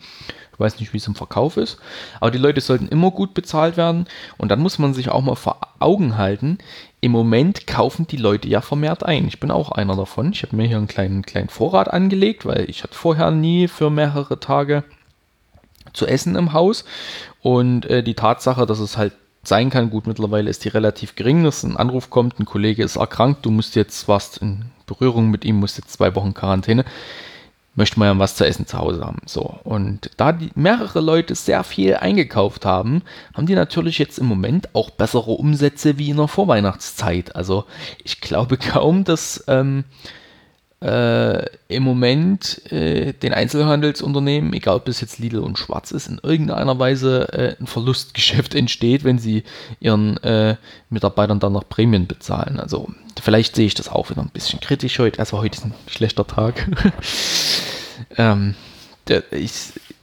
Ich 0.53 0.59
weiß 0.59 0.79
nicht, 0.79 0.91
wie 0.91 0.97
es 0.97 1.07
im 1.07 1.15
Verkauf 1.15 1.55
ist, 1.55 1.77
aber 2.19 2.31
die 2.31 2.37
Leute 2.37 2.59
sollten 2.59 2.89
immer 2.89 3.11
gut 3.11 3.33
bezahlt 3.33 3.77
werden 3.77 4.07
und 4.37 4.49
dann 4.49 4.59
muss 4.59 4.77
man 4.77 4.93
sich 4.93 5.09
auch 5.09 5.21
mal 5.21 5.35
vor 5.35 5.61
Augen 5.79 6.17
halten, 6.17 6.57
im 7.01 7.11
Moment 7.13 7.65
kaufen 7.65 8.07
die 8.07 8.17
Leute 8.17 8.49
ja 8.49 8.59
vermehrt 8.59 9.03
ein. 9.03 9.27
Ich 9.27 9.39
bin 9.39 9.51
auch 9.51 9.71
einer 9.71 9.95
davon. 9.95 10.33
Ich 10.33 10.43
habe 10.43 10.55
mir 10.57 10.67
hier 10.67 10.77
einen 10.77 10.87
kleinen, 10.87 11.21
kleinen 11.21 11.47
Vorrat 11.47 11.89
angelegt, 11.89 12.45
weil 12.45 12.69
ich 12.69 12.83
hatte 12.83 12.95
vorher 12.95 13.31
nie 13.31 13.69
für 13.69 13.89
mehrere 13.89 14.39
Tage 14.39 14.83
zu 15.93 16.05
essen 16.05 16.35
im 16.35 16.53
Haus 16.53 16.83
und 17.41 17.85
äh, 17.85 18.03
die 18.03 18.15
Tatsache, 18.15 18.65
dass 18.65 18.79
es 18.79 18.97
halt 18.97 19.13
sein 19.49 19.69
kann. 19.69 19.89
Gut, 19.89 20.07
mittlerweile 20.07 20.49
ist 20.49 20.63
die 20.63 20.69
relativ 20.69 21.15
gering, 21.15 21.43
dass 21.43 21.63
ein 21.63 21.75
Anruf 21.75 22.09
kommt, 22.09 22.39
ein 22.39 22.45
Kollege 22.45 22.83
ist 22.83 22.95
erkrankt, 22.95 23.45
du 23.45 23.51
musst 23.51 23.75
jetzt 23.75 24.07
was 24.07 24.37
in 24.37 24.65
Berührung 24.85 25.29
mit 25.29 25.43
ihm, 25.43 25.59
musst 25.59 25.77
jetzt 25.77 25.91
zwei 25.91 26.15
Wochen 26.15 26.33
Quarantäne. 26.33 26.85
Möchte 27.75 27.99
man 27.99 28.07
ja 28.07 28.19
was 28.19 28.35
zu 28.35 28.45
essen 28.45 28.65
zu 28.65 28.77
Hause 28.77 29.05
haben. 29.05 29.21
So. 29.25 29.59
Und 29.63 30.09
da 30.17 30.31
die 30.31 30.49
mehrere 30.55 30.99
Leute 30.99 31.35
sehr 31.35 31.63
viel 31.63 31.95
eingekauft 31.95 32.65
haben, 32.65 33.03
haben 33.33 33.45
die 33.45 33.55
natürlich 33.55 33.99
jetzt 33.99 34.19
im 34.19 34.25
Moment 34.25 34.73
auch 34.73 34.89
bessere 34.89 35.31
Umsätze 35.31 35.97
wie 35.97 36.09
in 36.09 36.17
der 36.17 36.27
Vorweihnachtszeit. 36.27 37.35
Also 37.35 37.65
ich 38.03 38.21
glaube 38.21 38.57
kaum, 38.57 39.03
dass 39.03 39.43
ähm, 39.47 39.85
äh, 40.81 41.45
im 41.67 41.83
Moment 41.83 42.71
äh, 42.71 43.11
den 43.13 43.33
Einzelhandelsunternehmen, 43.33 44.53
egal 44.53 44.77
ob 44.77 44.87
es 44.87 45.01
jetzt 45.01 45.19
Lidl 45.19 45.39
und 45.39 45.59
Schwarz 45.59 45.91
ist, 45.91 46.07
in 46.07 46.19
irgendeiner 46.23 46.79
Weise 46.79 47.27
äh, 47.33 47.55
ein 47.61 47.67
Verlustgeschäft 47.67 48.55
entsteht, 48.55 49.03
wenn 49.03 49.19
sie 49.19 49.43
ihren 49.79 50.17
äh, 50.23 50.55
Mitarbeitern 50.89 51.39
dann 51.39 51.53
noch 51.53 51.67
Prämien 51.67 52.07
bezahlen. 52.07 52.59
Also 52.59 52.89
vielleicht 53.21 53.55
sehe 53.55 53.65
ich 53.65 53.73
das 53.73 53.89
auch 53.89 54.09
wieder 54.09 54.21
ein 54.21 54.29
bisschen 54.29 54.61
kritisch 54.61 54.99
heute. 54.99 55.19
Also 55.19 55.37
heute 55.39 55.57
ist 55.57 55.65
ein 55.65 55.73
schlechter 55.87 56.25
Tag. 56.25 56.65
ähm, 58.17 58.55
der, 59.09 59.23
ich, 59.33 59.51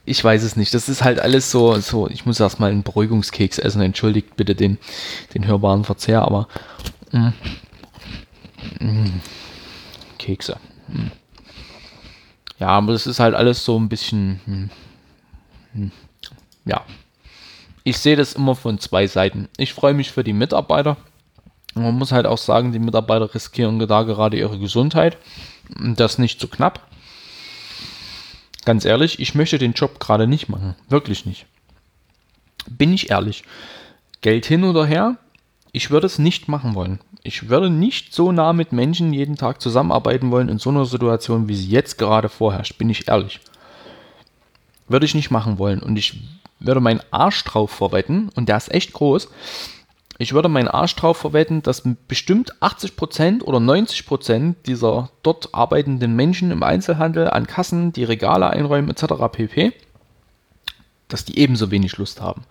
ich 0.05 0.23
weiß 0.23 0.43
es 0.43 0.57
nicht. 0.57 0.75
Das 0.75 0.91
ist 0.91 1.03
halt 1.03 1.21
alles 1.21 1.51
so, 1.51 1.79
so 1.81 2.07
ich 2.09 2.27
muss 2.27 2.39
erstmal 2.39 2.71
einen 2.71 2.83
Beruhigungskeks 2.83 3.59
essen. 3.59 3.81
Entschuldigt 3.81 4.37
bitte 4.37 4.55
den, 4.55 4.77
den 5.33 5.47
hörbaren 5.47 5.85
Verzehr, 5.85 6.21
aber 6.21 6.49
mh, 7.13 7.33
mm, 8.81 8.85
mh, 8.85 8.93
mm, 8.93 9.21
Kekse. 10.27 10.59
Hm. 10.89 11.11
ja, 12.59 12.69
aber 12.69 12.93
das 12.93 13.07
ist 13.07 13.21
halt 13.21 13.35
alles 13.35 13.65
so 13.65 13.79
ein 13.79 13.89
bisschen, 13.89 14.41
hm, 14.45 14.71
hm, 15.73 15.93
ja. 16.65 16.85
Ich 17.85 17.99
sehe 17.99 18.17
das 18.17 18.33
immer 18.33 18.57
von 18.57 18.81
zwei 18.81 19.07
Seiten. 19.07 19.49
Ich 19.57 19.73
freue 19.73 19.95
mich 19.95 20.11
für 20.11 20.25
die 20.25 20.33
Mitarbeiter. 20.33 20.97
Man 21.75 21.95
muss 21.97 22.11
halt 22.11 22.27
auch 22.27 22.39
sagen, 22.39 22.73
die 22.73 22.81
Mitarbeiter 22.81 23.33
riskieren 23.33 23.79
da 23.79 24.03
gerade 24.03 24.37
ihre 24.37 24.59
Gesundheit. 24.59 25.17
Das 25.69 26.19
nicht 26.19 26.41
zu 26.41 26.49
knapp. 26.49 26.81
Ganz 28.65 28.85
ehrlich, 28.85 29.21
ich 29.21 29.37
möchte 29.37 29.59
den 29.59 29.75
Job 29.75 30.01
gerade 30.01 30.27
nicht 30.27 30.49
machen. 30.49 30.75
Wirklich 30.89 31.27
nicht. 31.27 31.47
Bin 32.69 32.93
ich 32.93 33.11
ehrlich. 33.11 33.45
Geld 34.21 34.47
hin 34.47 34.65
oder 34.65 34.85
her, 34.85 35.19
ich 35.77 35.91
würde 35.91 36.07
es 36.07 36.19
nicht 36.19 36.49
machen 36.49 36.75
wollen. 36.75 37.01
Ich 37.23 37.51
würde 37.51 37.69
nicht 37.69 38.15
so 38.15 38.33
nah 38.33 38.55
mit 38.55 38.73
Menschen 38.73 39.13
jeden 39.13 39.37
Tag 39.37 39.61
zusammenarbeiten 39.61 40.31
wollen 40.31 40.49
in 40.49 40.59
so 40.59 40.71
einer 40.71 40.87
Situation, 40.87 41.49
wie 41.49 41.55
sie 41.55 41.69
jetzt 41.69 41.99
gerade 41.99 42.31
vorherrscht. 42.31 42.79
Bin 42.79 42.89
ich 42.89 43.09
ehrlich. 43.09 43.41
Würde 44.89 45.05
ich 45.05 45.15
nicht 45.15 45.31
machen 45.31 45.59
wollen. 45.59 45.81
Und 45.81 45.99
ich 45.99 46.19
würde 46.61 46.81
meinen 46.81 47.03
Arsch 47.11 47.45
drauf 47.45 47.71
verwetten, 47.71 48.31
und 48.35 48.49
der 48.49 48.57
ist 48.57 48.73
echt 48.73 48.95
groß, 48.95 49.29
ich 50.17 50.33
würde 50.33 50.49
meinen 50.49 50.69
Arsch 50.69 50.97
drauf 50.97 51.19
verwetten, 51.19 51.63
dass 51.63 51.83
bestimmt 52.09 52.55
80% 52.63 53.43
oder 53.43 53.59
90% 53.59 54.55
dieser 54.65 55.11
dort 55.23 55.55
arbeitenden 55.55 56.17
Menschen 56.17 56.53
im 56.53 56.63
Einzelhandel 56.63 57.29
an 57.29 57.47
Kassen, 57.47 57.93
die 57.93 58.05
Regale 58.05 58.49
einräumen 58.49 58.89
etc. 58.89 59.05
pp., 59.31 59.75
dass 61.09 61.25
die 61.25 61.39
ebenso 61.39 61.71
wenig 61.71 61.97
Lust 61.99 62.21
haben. 62.21 62.43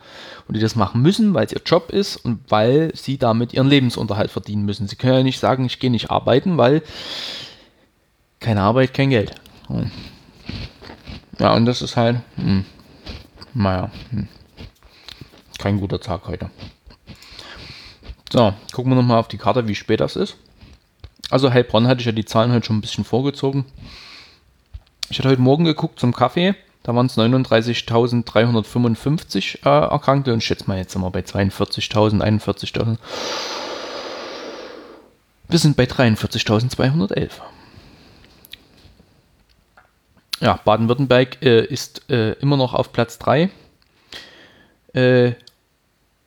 Und 0.48 0.56
die 0.56 0.62
das 0.62 0.76
machen 0.76 1.02
müssen, 1.02 1.34
weil 1.34 1.46
es 1.46 1.52
ihr 1.52 1.62
Job 1.66 1.90
ist 1.90 2.16
und 2.18 2.40
weil 2.50 2.92
sie 2.96 3.18
damit 3.18 3.54
ihren 3.54 3.68
Lebensunterhalt 3.68 4.32
verdienen 4.32 4.66
müssen. 4.66 4.88
Sie 4.88 4.96
können 4.96 5.14
ja 5.14 5.24
nicht 5.24 5.40
sagen, 5.40 5.66
ich 5.66 5.80
gehe 5.80 5.92
nicht 5.92 6.12
arbeiten, 6.12 6.58
weil 6.58 6.82
keine 8.40 8.62
Arbeit, 8.62 8.94
kein 8.94 9.10
Geld. 9.10 9.36
Ja, 11.40 11.54
und 11.54 11.66
das 11.66 11.82
ist 11.82 11.98
halt, 11.98 12.22
hm, 12.36 12.66
naja, 13.54 13.92
hm, 14.12 14.28
kein 15.58 15.80
guter 15.80 16.00
Tag 16.00 16.28
heute. 16.28 16.50
So, 18.32 18.54
gucken 18.74 18.92
wir 18.92 18.96
nochmal 18.96 19.20
auf 19.20 19.28
die 19.28 19.38
Karte, 19.38 19.68
wie 19.68 19.76
spät 19.76 20.00
das 20.00 20.16
ist. 20.16 20.38
Also 21.30 21.52
Heilbronn 21.52 21.88
hatte 21.88 22.02
ich 22.02 22.06
ja 22.06 22.12
die 22.12 22.26
Zahlen 22.26 22.52
heute 22.52 22.68
schon 22.68 22.78
ein 22.78 22.82
bisschen 22.82 23.04
vorgezogen. 23.04 23.66
Ich 25.10 25.20
hatte 25.20 25.30
heute 25.30 25.42
Morgen 25.42 25.66
geguckt 25.66 26.00
zum 26.00 26.14
Kaffee. 26.14 26.56
Da 26.86 26.94
waren 26.94 27.08
es 27.08 27.18
39.355 27.18 29.66
äh, 29.66 29.70
Erkrankte 29.90 30.32
und 30.34 30.44
schätze 30.44 30.68
mal, 30.68 30.78
jetzt 30.78 30.94
sind 30.94 31.02
wir 31.02 31.10
bei 31.10 31.22
42.000, 31.22 32.22
41.000. 32.22 32.98
Wir 35.48 35.58
sind 35.58 35.76
bei 35.76 35.86
43.211. 35.86 37.32
Ja, 40.42 40.60
Baden-Württemberg 40.64 41.42
äh, 41.42 41.66
ist 41.66 42.08
äh, 42.12 42.34
immer 42.34 42.56
noch 42.56 42.76
auf 42.76 42.94
Platz 42.94 43.18
3. 43.18 43.50
Äh, 44.94 45.32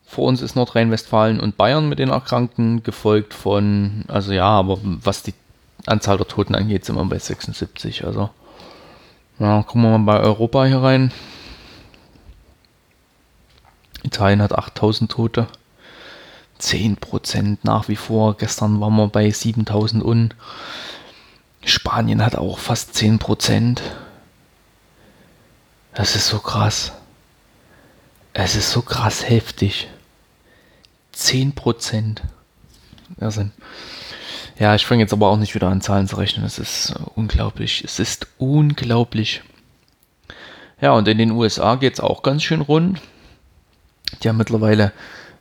vor 0.04 0.26
uns 0.26 0.42
ist 0.42 0.56
Nordrhein-Westfalen 0.56 1.38
und 1.38 1.56
Bayern 1.56 1.88
mit 1.88 2.00
den 2.00 2.08
Erkrankten, 2.08 2.82
gefolgt 2.82 3.32
von, 3.32 4.04
also 4.08 4.32
ja, 4.32 4.48
aber 4.48 4.80
was 4.82 5.22
die 5.22 5.34
Anzahl 5.86 6.16
der 6.16 6.26
Toten 6.26 6.56
angeht, 6.56 6.84
sind 6.84 6.96
wir 6.96 7.04
bei 7.04 7.20
76. 7.20 8.04
Also, 8.04 8.30
ja, 9.38 9.62
gucken 9.62 9.82
wir 9.82 9.98
mal 9.98 10.18
bei 10.18 10.20
Europa 10.20 10.64
hier 10.64 10.82
rein. 10.82 11.12
Italien 14.02 14.42
hat 14.42 14.52
8000 14.52 15.10
Tote. 15.10 15.46
10% 16.60 17.58
nach 17.62 17.88
wie 17.88 17.96
vor. 17.96 18.36
Gestern 18.36 18.80
waren 18.80 18.96
wir 18.96 19.08
bei 19.08 19.30
7000 19.30 20.02
und 20.02 20.34
Spanien 21.64 22.24
hat 22.24 22.36
auch 22.36 22.58
fast 22.58 22.94
10%. 22.96 23.80
Das 25.94 26.16
ist 26.16 26.28
so 26.28 26.38
krass. 26.38 26.92
Es 28.32 28.56
ist 28.56 28.70
so 28.70 28.82
krass 28.82 29.28
heftig. 29.28 29.88
10%. 31.14 32.18
Irrsinn. 33.20 33.52
Ja, 34.58 34.74
ich 34.74 34.86
fange 34.86 35.02
jetzt 35.02 35.12
aber 35.12 35.28
auch 35.28 35.36
nicht 35.36 35.54
wieder 35.54 35.68
an 35.68 35.80
Zahlen 35.80 36.08
zu 36.08 36.16
rechnen. 36.16 36.44
Es 36.44 36.58
ist 36.58 36.94
uh, 36.98 37.10
unglaublich. 37.14 37.84
Es 37.84 38.00
ist 38.00 38.26
unglaublich. 38.38 39.42
Ja, 40.80 40.92
und 40.92 41.06
in 41.06 41.18
den 41.18 41.30
USA 41.30 41.76
geht 41.76 41.94
es 41.94 42.00
auch 42.00 42.22
ganz 42.22 42.42
schön 42.42 42.60
rund. 42.60 43.00
Die 44.22 44.28
haben 44.28 44.36
mittlerweile 44.36 44.92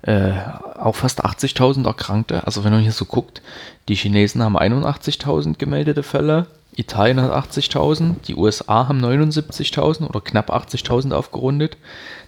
äh, 0.03 0.33
auch 0.75 0.95
fast 0.95 1.25
80.000 1.25 1.85
Erkrankte. 1.85 2.45
Also 2.45 2.63
wenn 2.63 2.73
man 2.73 2.81
hier 2.81 2.91
so 2.91 3.05
guckt, 3.05 3.41
die 3.87 3.95
Chinesen 3.95 4.43
haben 4.43 4.57
81.000 4.57 5.57
gemeldete 5.57 6.03
Fälle, 6.03 6.45
Italien 6.75 7.19
hat 7.21 7.31
80.000, 7.31 8.21
die 8.27 8.35
USA 8.35 8.87
haben 8.87 9.03
79.000 9.03 10.07
oder 10.07 10.21
knapp 10.21 10.51
80.000 10.51 11.11
aufgerundet. 11.11 11.77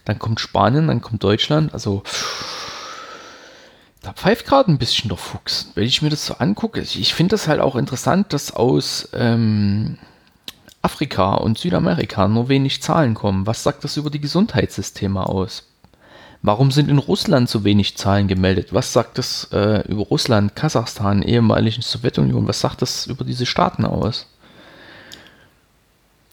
Dann 0.05 0.17
kommt 0.17 0.39
Spanien, 0.39 0.87
dann 0.87 1.01
kommt 1.01 1.23
Deutschland. 1.23 1.71
Also 1.73 2.01
da 4.01 4.13
pfeift 4.13 4.45
gerade 4.45 4.71
ein 4.71 4.77
bisschen 4.77 5.09
der 5.09 5.17
Fuchs. 5.17 5.71
Wenn 5.75 5.85
ich 5.85 6.01
mir 6.01 6.09
das 6.09 6.25
so 6.25 6.35
angucke, 6.35 6.81
ich 6.81 7.13
finde 7.13 7.31
das 7.31 7.47
halt 7.47 7.59
auch 7.59 7.75
interessant, 7.75 8.31
dass 8.33 8.51
aus 8.51 9.09
ähm, 9.13 9.97
Afrika 10.81 11.35
und 11.35 11.57
Südamerika 11.57 12.27
nur 12.27 12.47
wenig 12.47 12.81
Zahlen 12.81 13.13
kommen. 13.13 13.45
Was 13.45 13.63
sagt 13.63 13.83
das 13.83 13.97
über 13.97 14.09
die 14.09 14.21
Gesundheitssysteme 14.21 15.27
aus? 15.27 15.63
Warum 16.41 16.71
sind 16.71 16.89
in 16.89 16.99
Russland 16.99 17.49
so 17.49 17.65
wenig 17.65 17.97
Zahlen 17.97 18.29
gemeldet? 18.29 18.73
Was 18.73 18.93
sagt 18.93 19.17
das 19.17 19.49
äh, 19.51 19.85
über 19.89 20.03
Russland, 20.03 20.55
Kasachstan, 20.55 21.21
ehemaligen 21.21 21.81
Sowjetunion? 21.81 22.47
Was 22.47 22.61
sagt 22.61 22.81
das 22.81 23.07
über 23.07 23.25
diese 23.25 23.45
Staaten 23.45 23.83
aus? 23.83 24.25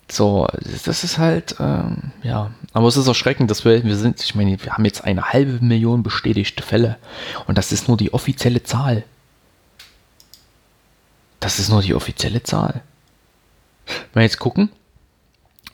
So, 0.09 0.47
das 0.85 1.03
ist 1.03 1.19
halt, 1.19 1.57
ähm, 1.59 2.13
ja, 2.23 2.53
aber 2.73 2.87
es 2.87 2.97
ist 2.97 3.09
erschreckend, 3.09 3.51
dass 3.51 3.65
wir, 3.65 3.83
wir 3.83 3.97
sind, 3.97 4.23
ich 4.23 4.35
meine, 4.37 4.63
wir 4.63 4.73
haben 4.73 4.85
jetzt 4.85 5.03
eine 5.03 5.33
halbe 5.33 5.65
Million 5.65 6.05
bestätigte 6.05 6.63
Fälle 6.63 6.97
und 7.47 7.59
das 7.59 7.73
ist 7.73 7.89
nur 7.89 7.97
die 7.97 8.15
offizielle 8.15 8.63
Zahl. 8.63 9.05
Das 11.41 11.59
ist 11.59 11.71
nur 11.71 11.83
die 11.83 11.95
offizielle 11.95 12.43
Zahl. 12.43 12.83
Wenn 13.87 14.21
wir 14.21 14.23
jetzt 14.23 14.39
gucken, 14.39 14.71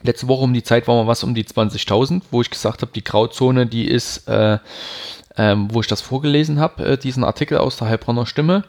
letzte 0.01 0.27
Woche 0.27 0.43
um 0.43 0.53
die 0.53 0.63
Zeit 0.63 0.87
waren 0.87 1.05
wir 1.05 1.07
was 1.07 1.23
um 1.23 1.35
die 1.35 1.45
20.000, 1.45 2.23
wo 2.31 2.41
ich 2.41 2.49
gesagt 2.49 2.81
habe, 2.81 2.91
die 2.93 3.03
Grauzone, 3.03 3.67
die 3.67 3.87
ist, 3.87 4.27
äh, 4.27 4.57
ähm, 5.37 5.67
wo 5.71 5.81
ich 5.81 5.87
das 5.87 6.01
vorgelesen 6.01 6.59
habe, 6.59 6.85
äh, 6.85 6.97
diesen 6.97 7.23
Artikel 7.23 7.57
aus 7.57 7.77
der 7.77 7.87
Heilbronner 7.87 8.25
Stimme, 8.25 8.63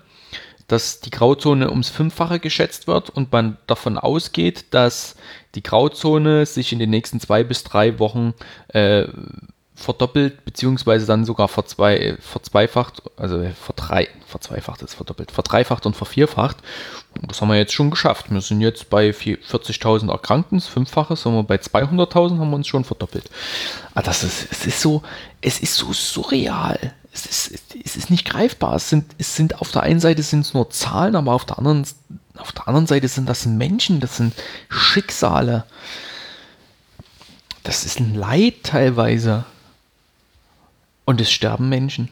dass 0.69 1.01
die 1.01 1.11
Grauzone 1.11 1.71
ums 1.71 1.91
Fünffache 1.91 2.41
geschätzt 2.41 2.87
wird 2.87 3.11
und 3.11 3.33
man 3.33 3.59
davon 3.67 3.99
ausgeht, 3.99 4.67
dass 4.73 5.17
die 5.55 5.63
Grauzone 5.63 6.47
sich 6.47 6.73
in 6.73 6.79
den 6.79 6.91
nächsten 6.91 7.21
zwei 7.21 7.45
bis 7.45 7.65
drei 7.65 7.99
Wochen 7.99 8.35
äh, 8.69 9.07
verdoppelt, 9.75 10.45
beziehungsweise 10.45 11.05
dann 11.05 11.25
sogar 11.25 11.49
verzwei 11.49 12.17
verzweifacht, 12.21 13.03
also 13.17 13.45
verdrei 13.61 14.09
verzweifacht 14.27 14.83
ist 14.83 14.95
verdoppelt, 14.95 15.33
verdreifacht 15.33 15.85
und 15.87 15.97
vervierfacht. 15.97 16.59
Und 17.21 17.31
das 17.31 17.41
haben 17.41 17.49
wir 17.49 17.57
jetzt 17.57 17.73
schon 17.73 17.91
geschafft. 17.91 18.31
Wir 18.31 18.41
sind 18.41 18.61
jetzt 18.61 18.89
bei 18.89 19.11
40.000 19.11 20.11
Erkrankten, 20.11 20.59
das 20.59 20.69
Fünffache, 20.69 21.17
sind 21.17 21.35
wir 21.35 21.43
bei 21.43 21.57
200.000, 21.57 22.39
haben 22.39 22.51
wir 22.51 22.57
uns 22.57 22.69
schon 22.69 22.85
verdoppelt. 22.85 23.31
Aber 23.93 24.01
ah, 24.01 24.03
das 24.03 24.23
ist, 24.23 24.49
es 24.51 24.67
ist 24.67 24.81
so, 24.81 25.03
es 25.41 25.61
ist 25.61 25.77
so 25.77 25.93
surreal. 25.93 26.95
Es 27.15 27.27
ist, 27.27 27.77
es 27.85 27.97
ist 27.97 28.11
nicht 28.11 28.29
greifbar. 28.29 28.75
Es 28.75 28.89
sind, 28.91 29.15
es 29.19 29.37
sind 29.37 29.61
auf 29.61 29.71
der 29.71 29.85
einen 29.85 30.01
Seite 30.01 30.25
sind 30.25 30.41
es 30.41 30.53
nur 30.53 30.69
Zahlen, 30.71 31.15
aber 31.15 31.33
auf 31.33 31.45
der 31.45 31.59
anderen, 31.59 31.87
auf 32.37 32.51
der 32.51 32.67
anderen 32.67 32.89
Seite 32.89 33.07
sind 33.07 33.29
das 33.29 33.47
Menschen, 33.47 34.01
das 34.01 34.17
sind 34.17 34.35
Schicksale. 34.69 35.65
Das 37.63 37.85
ist 37.85 38.01
ein 38.01 38.17
Leid 38.17 38.65
teilweise. 38.65 39.45
Und 41.05 41.21
es 41.21 41.31
sterben 41.31 41.69
Menschen. 41.69 42.09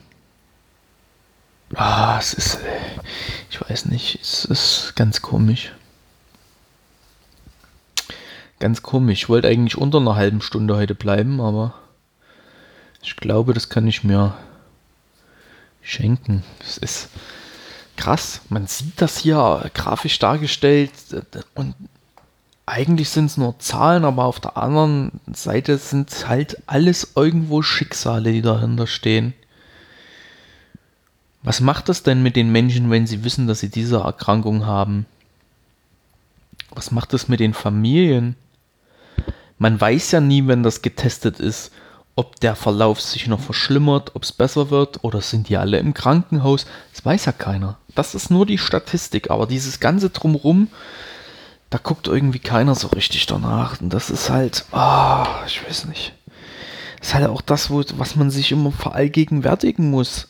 Ah, 1.75 2.19
es 2.19 2.33
ist, 2.33 2.59
ich 3.51 3.61
weiß 3.61 3.87
nicht, 3.87 4.21
es 4.23 4.45
ist 4.45 4.93
ganz 4.95 5.21
komisch. 5.21 5.73
Ganz 8.61 8.83
komisch. 8.83 9.23
Ich 9.23 9.29
wollte 9.29 9.49
eigentlich 9.49 9.77
unter 9.77 9.99
einer 9.99 10.15
halben 10.15 10.43
Stunde 10.43 10.77
heute 10.77 10.95
bleiben, 10.95 11.41
aber 11.41 11.75
ich 13.03 13.17
glaube, 13.17 13.53
das 13.53 13.69
kann 13.69 13.89
ich 13.89 14.05
mir 14.05 14.37
schenken. 15.83 16.43
Es 16.61 16.79
ist 16.79 17.09
krass. 17.97 18.41
Man 18.49 18.67
sieht 18.67 19.01
das 19.01 19.19
hier 19.19 19.71
grafisch 19.75 20.19
dargestellt 20.19 20.93
und 21.55 21.75
eigentlich 22.65 23.11
sind 23.11 23.27
es 23.27 23.37
nur 23.37 23.59
Zahlen, 23.59 24.05
aber 24.05 24.25
auf 24.25 24.41
der 24.41 24.57
anderen 24.57 25.21
Seite 25.33 25.79
sind 25.79 26.29
halt 26.29 26.63
alles 26.67 27.13
irgendwo 27.17 27.63
Schicksale, 27.63 28.33
die 28.33 28.43
dahinter 28.43 28.87
stehen. 28.87 29.35
Was 31.43 31.61
macht 31.61 31.89
das 31.89 32.05
denn 32.05 32.23
mit 32.23 32.37
den 32.37 32.53
Menschen, 32.53 32.91
wenn 32.91 33.07
sie 33.07 33.25
wissen, 33.25 33.49
dass 33.49 33.61
sie 33.61 33.69
diese 33.69 33.97
Erkrankung 33.99 34.65
haben? 34.65 35.07
Was 36.71 36.93
macht 36.93 37.13
das 37.13 37.29
mit 37.29 37.41
den 37.41 37.53
Familien? 37.53 38.37
Man 39.59 39.81
weiß 39.81 40.13
ja 40.13 40.21
nie, 40.21 40.47
wenn 40.47 40.63
das 40.63 40.83
getestet 40.83 41.41
ist, 41.41 41.73
ob 42.15 42.41
der 42.41 42.57
Verlauf 42.57 43.01
sich 43.01 43.27
noch 43.27 43.41
verschlimmert, 43.41 44.15
ob 44.15 44.23
es 44.23 44.33
besser 44.33 44.71
wird 44.71 45.03
oder 45.03 45.21
sind 45.21 45.49
die 45.49 45.57
alle 45.57 45.79
im 45.79 45.95
Krankenhaus. 45.95 46.67
Das 46.93 47.05
weiß 47.05 47.25
ja 47.25 47.33
keiner. 47.33 47.79
Das 47.95 48.15
ist 48.15 48.31
nur 48.31 48.47
die 48.47 48.59
Statistik, 48.59 49.31
aber 49.31 49.47
dieses 49.47 49.81
ganze 49.81 50.11
drumrum, 50.11 50.69
da 51.71 51.79
guckt 51.79 52.09
irgendwie 52.09 52.39
keiner 52.39 52.75
so 52.75 52.89
richtig 52.89 53.27
danach. 53.27 53.81
Und 53.81 53.95
das 53.95 54.11
ist 54.11 54.29
halt, 54.29 54.67
oh, 54.73 55.25
ich 55.47 55.67
weiß 55.67 55.87
nicht. 55.87 56.13
Das 56.99 57.09
ist 57.09 57.15
halt 57.15 57.29
auch 57.29 57.41
das, 57.41 57.71
wo, 57.71 57.83
was 57.97 58.15
man 58.15 58.31
sich 58.31 58.53
immer 58.53 58.73
verallgegenwärtigen 58.73 59.91
muss. 59.91 60.29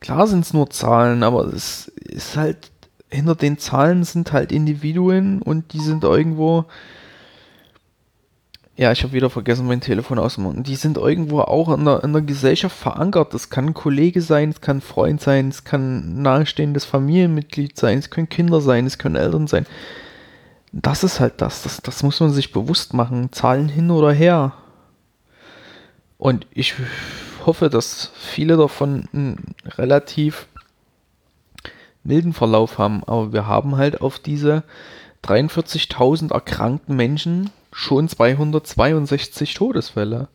Klar 0.00 0.26
sind 0.26 0.44
es 0.44 0.52
nur 0.52 0.70
Zahlen, 0.70 1.22
aber 1.22 1.44
es 1.44 1.88
ist 1.88 2.36
halt, 2.36 2.70
hinter 3.10 3.34
den 3.34 3.58
Zahlen 3.58 4.02
sind 4.02 4.32
halt 4.32 4.50
Individuen 4.50 5.40
und 5.42 5.72
die 5.72 5.80
sind 5.80 6.04
irgendwo, 6.04 6.66
ja, 8.80 8.90
ich 8.92 9.02
habe 9.02 9.12
wieder 9.12 9.28
vergessen, 9.28 9.66
mein 9.66 9.82
Telefon 9.82 10.18
auszumachen. 10.18 10.62
Die 10.62 10.74
sind 10.74 10.96
irgendwo 10.96 11.42
auch 11.42 11.68
in 11.68 11.84
der, 11.84 12.02
in 12.02 12.14
der 12.14 12.22
Gesellschaft 12.22 12.74
verankert. 12.74 13.34
Das 13.34 13.50
kann 13.50 13.66
ein 13.66 13.74
Kollege 13.74 14.22
sein, 14.22 14.48
es 14.48 14.62
kann 14.62 14.78
ein 14.78 14.80
Freund 14.80 15.20
sein, 15.20 15.48
es 15.48 15.64
kann 15.64 16.22
nahestehendes 16.22 16.86
Familienmitglied 16.86 17.76
sein, 17.76 17.98
es 17.98 18.08
können 18.08 18.30
Kinder 18.30 18.62
sein, 18.62 18.86
es 18.86 18.96
können 18.96 19.16
Eltern 19.16 19.48
sein. 19.48 19.66
Das 20.72 21.04
ist 21.04 21.20
halt 21.20 21.42
das. 21.42 21.62
Das, 21.62 21.82
das 21.82 22.02
muss 22.02 22.20
man 22.20 22.30
sich 22.30 22.52
bewusst 22.52 22.94
machen. 22.94 23.30
Zahlen 23.32 23.68
hin 23.68 23.90
oder 23.90 24.12
her. 24.12 24.54
Und 26.16 26.46
ich 26.50 26.72
hoffe, 27.44 27.68
dass 27.68 28.12
viele 28.14 28.56
davon 28.56 29.10
einen 29.12 29.56
relativ 29.76 30.48
milden 32.02 32.32
Verlauf 32.32 32.78
haben. 32.78 33.04
Aber 33.04 33.34
wir 33.34 33.46
haben 33.46 33.76
halt 33.76 34.00
auf 34.00 34.18
diese 34.18 34.64
43.000 35.22 36.32
erkrankten 36.32 36.96
Menschen 36.96 37.50
schon 37.72 38.08
262 38.08 39.54
Todesfälle. 39.54 40.28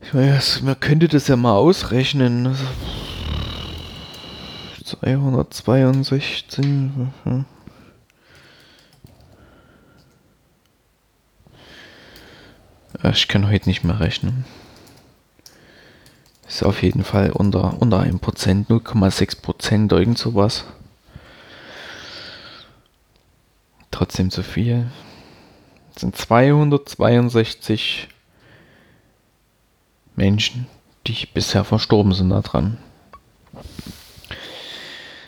Ich 0.00 0.14
weiß, 0.14 0.62
man 0.62 0.78
könnte 0.78 1.08
das 1.08 1.28
ja 1.28 1.36
mal 1.36 1.54
ausrechnen. 1.54 2.56
262. 4.84 6.64
Ich 13.12 13.28
kann 13.28 13.50
heute 13.50 13.68
nicht 13.68 13.84
mehr 13.84 13.98
rechnen. 13.98 14.44
Ist 16.46 16.62
auf 16.62 16.82
jeden 16.82 17.02
Fall 17.02 17.32
unter, 17.32 17.82
unter 17.82 18.00
1%, 18.00 18.68
0,6%, 18.68 19.92
irgend 19.92 20.18
sowas. 20.18 20.64
Trotzdem 23.90 24.30
zu 24.30 24.44
viel 24.44 24.86
sind 25.98 26.16
262 26.16 28.08
Menschen, 30.14 30.66
die 31.06 31.26
bisher 31.32 31.64
verstorben 31.64 32.12
sind 32.12 32.30
daran. 32.30 32.78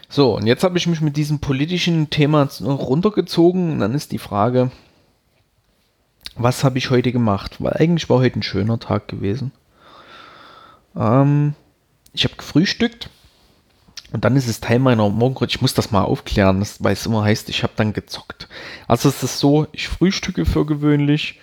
So, 0.08 0.36
und 0.36 0.46
jetzt 0.46 0.64
habe 0.64 0.78
ich 0.78 0.86
mich 0.86 1.00
mit 1.00 1.16
diesem 1.16 1.38
politischen 1.38 2.08
Thema 2.10 2.48
runtergezogen 2.60 3.72
und 3.72 3.80
dann 3.80 3.94
ist 3.94 4.12
die 4.12 4.18
Frage, 4.18 4.70
was 6.34 6.64
habe 6.64 6.78
ich 6.78 6.90
heute 6.90 7.12
gemacht? 7.12 7.56
Weil 7.58 7.74
eigentlich 7.74 8.08
war 8.08 8.18
heute 8.18 8.38
ein 8.38 8.42
schöner 8.42 8.78
Tag 8.78 9.08
gewesen. 9.08 9.52
Ähm, 10.96 11.54
ich 12.12 12.24
habe 12.24 12.36
gefrühstückt 12.36 13.10
und 14.12 14.24
dann 14.24 14.36
ist 14.36 14.48
es 14.48 14.60
Teil 14.60 14.78
meiner 14.78 15.08
Morgenroutine. 15.08 15.56
Ich 15.56 15.60
muss 15.60 15.74
das 15.74 15.90
mal 15.90 16.02
aufklären, 16.02 16.64
weil 16.78 16.92
es 16.92 17.06
immer 17.06 17.24
heißt, 17.24 17.48
ich 17.48 17.62
habe 17.62 17.74
dann 17.76 17.92
gezockt. 17.92 18.48
Also 18.86 19.08
es 19.08 19.22
ist 19.22 19.38
so, 19.38 19.66
ich 19.72 19.88
frühstücke 19.88 20.46
für 20.46 20.64
gewöhnlich 20.64 21.40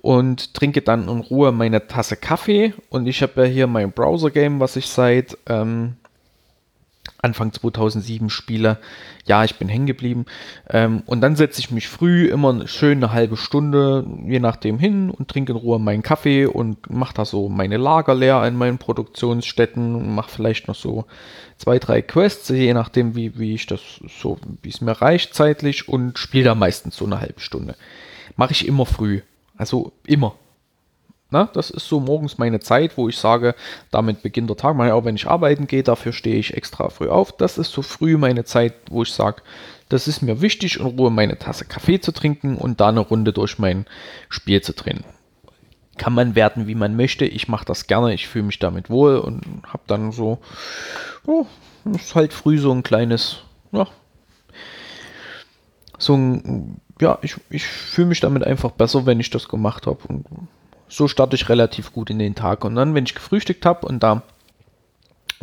und 0.00 0.54
trinke 0.54 0.82
dann 0.82 1.08
in 1.08 1.20
Ruhe 1.20 1.52
meine 1.52 1.88
Tasse 1.88 2.16
Kaffee. 2.16 2.72
Und 2.88 3.06
ich 3.06 3.22
habe 3.22 3.42
ja 3.42 3.46
hier 3.46 3.66
mein 3.66 3.92
Browser-Game, 3.92 4.60
was 4.60 4.76
ich 4.76 4.86
seit 4.86 5.36
ähm, 5.46 5.96
Anfang 7.20 7.52
2007 7.52 8.30
spiele. 8.30 8.78
Ja, 9.24 9.44
ich 9.44 9.56
bin 9.56 9.68
hängen 9.68 9.86
geblieben. 9.86 10.26
Ähm, 10.70 11.02
und 11.06 11.20
dann 11.20 11.36
setze 11.36 11.60
ich 11.60 11.70
mich 11.70 11.88
früh 11.88 12.26
immer 12.26 12.66
schön 12.68 12.98
eine 12.98 13.12
halbe 13.12 13.36
Stunde, 13.36 14.06
je 14.26 14.38
nachdem, 14.38 14.78
hin 14.78 15.10
und 15.10 15.28
trinke 15.28 15.52
in 15.52 15.58
Ruhe 15.58 15.78
meinen 15.78 16.02
Kaffee 16.02 16.46
und 16.46 16.90
mache 16.90 17.14
da 17.14 17.24
so 17.24 17.48
meine 17.48 17.76
Lager 17.76 18.14
leer 18.14 18.46
in 18.46 18.56
meinen 18.56 18.78
Produktionsstätten 18.78 19.94
und 19.94 20.14
mache 20.14 20.30
vielleicht 20.30 20.68
noch 20.68 20.74
so 20.74 21.06
zwei, 21.56 21.78
drei 21.78 22.02
Quests, 22.02 22.48
je 22.48 22.74
nachdem, 22.74 23.14
wie, 23.16 23.38
wie 23.38 23.54
ich 23.54 23.66
das 23.66 23.80
so, 24.20 24.38
wie 24.62 24.68
es 24.68 24.80
mir 24.80 24.92
reicht 24.92 25.34
zeitlich 25.34 25.88
und 25.88 26.18
spiele 26.18 26.44
da 26.44 26.54
meistens 26.54 26.96
so 26.96 27.04
eine 27.04 27.20
halbe 27.20 27.40
Stunde. 27.40 27.76
Mache 28.36 28.52
ich 28.52 28.66
immer 28.66 28.86
früh. 28.86 29.22
Also 29.56 29.92
immer. 30.06 30.34
Na, 31.36 31.50
das 31.52 31.68
ist 31.68 31.86
so 31.86 32.00
morgens 32.00 32.38
meine 32.38 32.60
Zeit, 32.60 32.96
wo 32.96 33.10
ich 33.10 33.18
sage, 33.18 33.54
damit 33.90 34.22
beginnt 34.22 34.48
der 34.48 34.56
Tag. 34.56 34.80
Auch 34.80 35.04
wenn 35.04 35.16
ich 35.16 35.28
arbeiten 35.28 35.66
gehe, 35.66 35.82
dafür 35.82 36.14
stehe 36.14 36.38
ich 36.38 36.54
extra 36.54 36.88
früh 36.88 37.10
auf. 37.10 37.30
Das 37.30 37.58
ist 37.58 37.72
so 37.72 37.82
früh 37.82 38.16
meine 38.16 38.44
Zeit, 38.44 38.72
wo 38.88 39.02
ich 39.02 39.12
sage, 39.12 39.42
das 39.90 40.08
ist 40.08 40.22
mir 40.22 40.40
wichtig, 40.40 40.80
in 40.80 40.86
Ruhe 40.86 41.10
meine 41.10 41.38
Tasse 41.38 41.66
Kaffee 41.66 42.00
zu 42.00 42.12
trinken 42.12 42.56
und 42.56 42.80
da 42.80 42.88
eine 42.88 43.00
Runde 43.00 43.34
durch 43.34 43.58
mein 43.58 43.84
Spiel 44.30 44.62
zu 44.62 44.72
drehen. 44.72 45.04
Kann 45.98 46.14
man 46.14 46.34
werten, 46.34 46.68
wie 46.68 46.74
man 46.74 46.96
möchte. 46.96 47.26
Ich 47.26 47.48
mache 47.48 47.66
das 47.66 47.86
gerne, 47.86 48.14
ich 48.14 48.28
fühle 48.28 48.46
mich 48.46 48.58
damit 48.58 48.88
wohl 48.88 49.18
und 49.18 49.42
habe 49.66 49.82
dann 49.86 50.12
so, 50.12 50.38
oh, 51.26 51.44
ist 51.94 52.14
halt 52.14 52.32
früh 52.32 52.56
so 52.56 52.72
ein 52.72 52.82
kleines, 52.82 53.42
ja, 53.72 53.86
so 55.98 56.14
ein, 56.14 56.80
ja, 56.98 57.18
ich, 57.20 57.36
ich 57.50 57.66
fühle 57.66 58.08
mich 58.08 58.20
damit 58.20 58.42
einfach 58.42 58.70
besser, 58.70 59.04
wenn 59.04 59.20
ich 59.20 59.28
das 59.28 59.48
gemacht 59.48 59.86
habe. 59.86 59.98
So 60.88 61.08
starte 61.08 61.36
ich 61.36 61.48
relativ 61.48 61.92
gut 61.92 62.10
in 62.10 62.18
den 62.18 62.34
Tag. 62.34 62.64
Und 62.64 62.74
dann, 62.74 62.94
wenn 62.94 63.04
ich 63.04 63.14
gefrühstückt 63.14 63.66
habe 63.66 63.86
und 63.86 64.02
da 64.02 64.22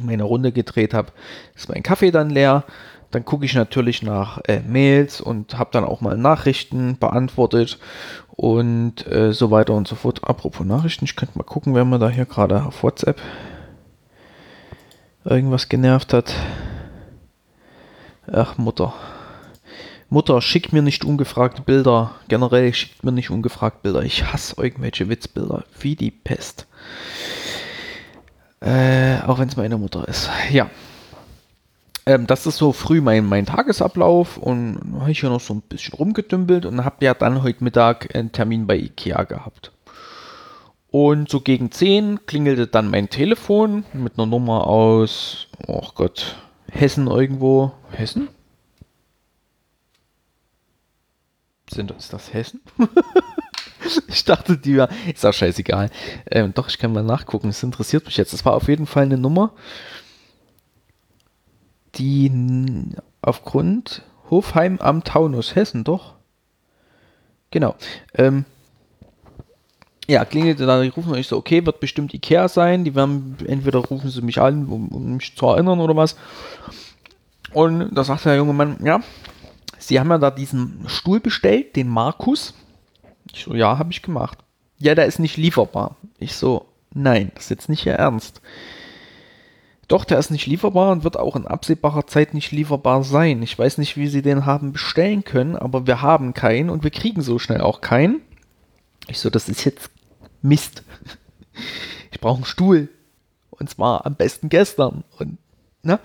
meine 0.01 0.23
Runde 0.23 0.51
gedreht 0.51 0.93
habe, 0.93 1.12
ist 1.56 1.69
mein 1.69 1.84
Kaffee 1.84 2.12
dann 2.12 2.29
leer. 2.29 2.63
Dann 3.12 3.25
gucke 3.25 3.45
ich 3.45 3.53
natürlich 3.53 4.01
nach 4.01 4.39
äh, 4.47 4.62
Mails 4.62 5.21
und 5.21 5.58
habe 5.60 5.69
dann 5.71 5.84
auch 5.84 6.01
mal 6.01 6.17
Nachrichten 6.17 6.97
beantwortet 6.97 7.77
und 8.32 9.06
äh, 9.06 9.34
so 9.34 9.51
weiter 9.51 9.73
und 9.73 9.88
so 9.88 9.95
fort. 9.95 10.23
Apropos 10.23 10.65
Nachrichten, 10.65 11.06
ich 11.06 11.15
könnte 11.15 11.38
mal 11.38 11.43
gucken, 11.43 11.75
wer 11.75 11.86
mir 11.86 11.99
da 11.99 12.10
hier 12.10 12.25
gerade 12.25 12.63
auf 12.63 12.82
WhatsApp 12.82 13.21
irgendwas 15.25 15.69
genervt 15.69 16.13
hat. 16.13 16.34
Ach, 18.32 18.58
Mutter. 18.58 18.93
Mutter, 20.13 20.43
schick 20.43 20.71
mir 20.71 20.84
nicht 20.84 21.06
ungefragt 21.06 21.65
Bilder. 21.65 22.12
Generell 22.28 22.71
schickt 22.71 23.04
mir 23.04 23.12
nicht 23.12 23.32
ungefragt 23.32 23.82
Bilder. 23.82 24.04
Ich 24.04 24.32
hasse 24.32 24.62
irgendwelche 24.62 25.10
Witzbilder. 25.10 25.63
Wie 25.80 25.95
die 25.95 26.12
Pest. 26.12 26.67
Äh, 28.62 29.17
auch 29.26 29.39
wenn 29.39 29.47
es 29.47 29.58
meine 29.58 29.76
Mutter 29.80 30.08
ist. 30.08 30.30
Ja. 30.52 30.69
Ähm, 32.06 32.28
das 32.28 32.45
ist 32.45 32.58
so 32.58 32.73
früh 32.73 33.02
mein, 33.02 33.26
mein 33.26 33.47
Tagesablauf 33.47 34.38
und 34.38 34.78
habe 34.99 35.10
ich 35.10 35.23
ja 35.23 35.30
noch 35.30 35.41
so 35.41 35.56
ein 35.56 35.62
bisschen 35.62 35.95
rumgedümpelt 35.95 36.67
und 36.67 36.86
habe 36.86 37.04
ja 37.04 37.15
dann 37.15 37.41
heute 37.41 37.63
Mittag 37.63 38.15
einen 38.15 38.32
Termin 38.32 38.67
bei 38.67 38.78
Ikea 38.78 39.23
gehabt. 39.23 39.71
Und 40.91 41.28
so 41.28 41.41
gegen 41.41 41.71
10 41.71 42.28
klingelte 42.28 42.67
dann 42.67 42.91
mein 42.91 43.10
Telefon 43.10 43.84
mit 43.93 44.19
einer 44.19 44.28
Nummer 44.28 44.67
aus, 44.67 45.47
oh 45.65 45.88
Gott, 45.95 46.36
Hessen 46.69 47.08
irgendwo. 47.08 47.71
Hessen? 47.89 48.28
Sind, 51.69 51.91
ist 51.91 52.13
das 52.13 52.34
Hessen? 52.34 52.62
ich 54.08 54.26
dachte, 54.26 54.58
die 54.58 54.78
war. 54.78 54.89
Ist 55.12 55.26
auch 55.26 55.34
scheißegal. 55.34 55.89
Ähm, 56.30 56.54
doch, 56.54 56.67
ich 56.67 56.78
kann 56.78 56.93
mal 56.93 57.04
nachgucken. 57.04 57.49
Es 57.49 57.63
interessiert 57.63 58.06
mich 58.06 58.17
jetzt. 58.17 58.34
Das 58.34 58.45
war 58.45 58.54
auf 58.54 58.67
jeden 58.67 58.86
Fall 58.86 59.04
eine 59.04 59.17
Nummer, 59.17 59.54
die 61.95 62.95
aufgrund 63.21 64.04
Hofheim 64.30 64.80
am 64.80 65.04
Taunus, 65.04 65.56
Hessen, 65.56 65.84
doch. 65.84 66.15
Genau. 67.52 67.76
Ähm, 68.15 68.45
ja, 70.08 70.26
klingelte 70.26 70.65
dann, 70.65 70.84
die 70.84 70.89
rufen 70.89 71.13
ich 71.15 71.28
so, 71.28 71.38
okay, 71.38 71.65
wird 71.65 71.80
bestimmt 71.80 72.13
Ikea 72.13 72.47
sein. 72.47 72.84
Die 72.84 72.95
werden, 72.95 73.38
entweder 73.45 73.80
rufen 73.80 74.10
sie 74.10 74.21
mich 74.21 74.41
an, 74.41 74.65
um, 74.67 74.89
um 74.89 75.15
mich 75.15 75.36
zu 75.38 75.45
erinnern 75.45 75.80
oder 75.80 75.95
was. 75.95 76.17
Und 77.54 77.95
da 77.95 78.04
sagt 78.04 78.26
der 78.26 78.36
junge 78.36 78.54
Mann, 78.54 78.78
ja, 78.84 79.02
Sie 79.88 80.00
haben 80.00 80.10
ja 80.10 80.17
da 80.17 80.32
diesen 80.32 80.84
Stuhl 80.88 81.19
bestellt, 81.19 81.76
den 81.76 81.88
Markus. 81.88 82.54
Ich 83.32 83.43
so, 83.43 83.54
ja, 83.54 83.78
habe 83.78 83.91
ich 83.91 84.02
gemacht. 84.02 84.39
Ja, 84.78 84.96
der 84.96 85.06
ist 85.06 85.19
nicht 85.19 85.38
lieferbar. 85.38 85.98
Ich 86.17 86.36
so, 86.36 86.65
nein, 86.93 87.32
das 87.36 87.46
ist 87.46 87.50
jetzt 87.50 87.69
nicht 87.69 87.86
Ihr 87.86 87.93
Ernst. 87.93 88.41
Doch, 89.88 90.06
der 90.06 90.17
ist 90.17 90.32
nicht 90.32 90.48
lieferbar 90.48 90.91
und 90.91 91.04
wird 91.04 91.17
auch 91.17 91.36
in 91.36 91.46
absehbarer 91.46 92.08
Zeit 92.08 92.34
nicht 92.34 92.52
lieferbar 92.52 93.04
sein. 93.04 93.43
Ich 93.43 93.58
weiß 93.58 93.78
nicht, 93.78 93.98
wie 93.98 94.08
Sie 94.08 94.22
den 94.22 94.46
haben 94.46 94.72
bestellen 94.72 95.24
können, 95.24 95.56
aber 95.56 95.86
wir 95.86 96.02
haben 96.02 96.34
keinen 96.34 96.69
und 96.69 96.84
wir 96.84 96.91
kriegen 96.91 97.22
so 97.22 97.38
schnell 97.38 97.62
auch 97.62 97.82
keinen. 97.82 98.22
Ich 99.08 99.19
so, 99.19 99.30
das 99.30 99.50
ist 99.50 99.65
jetzt 99.65 99.89
Mist. 100.41 100.84
Ich 102.12 102.19
brauche 102.19 102.38
einen 102.38 102.46
Stuhl. 102.46 102.89
Und 103.50 103.69
zwar 103.69 104.06
am 104.06 104.15
besten 104.15 104.50
gestern. 104.50 105.04
Und, 105.17 105.38
ne? 105.82 106.00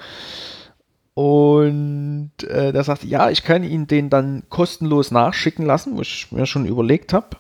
Und 1.19 2.31
äh, 2.45 2.73
der 2.73 2.85
sagt, 2.85 3.03
ja, 3.03 3.29
ich 3.29 3.43
kann 3.43 3.65
Ihnen 3.65 3.89
den 3.89 4.09
dann 4.09 4.45
kostenlos 4.51 5.11
nachschicken 5.11 5.67
lassen, 5.67 5.99
was 5.99 6.07
ich 6.07 6.31
mir 6.31 6.47
schon 6.47 6.65
überlegt 6.65 7.13
habe. 7.13 7.31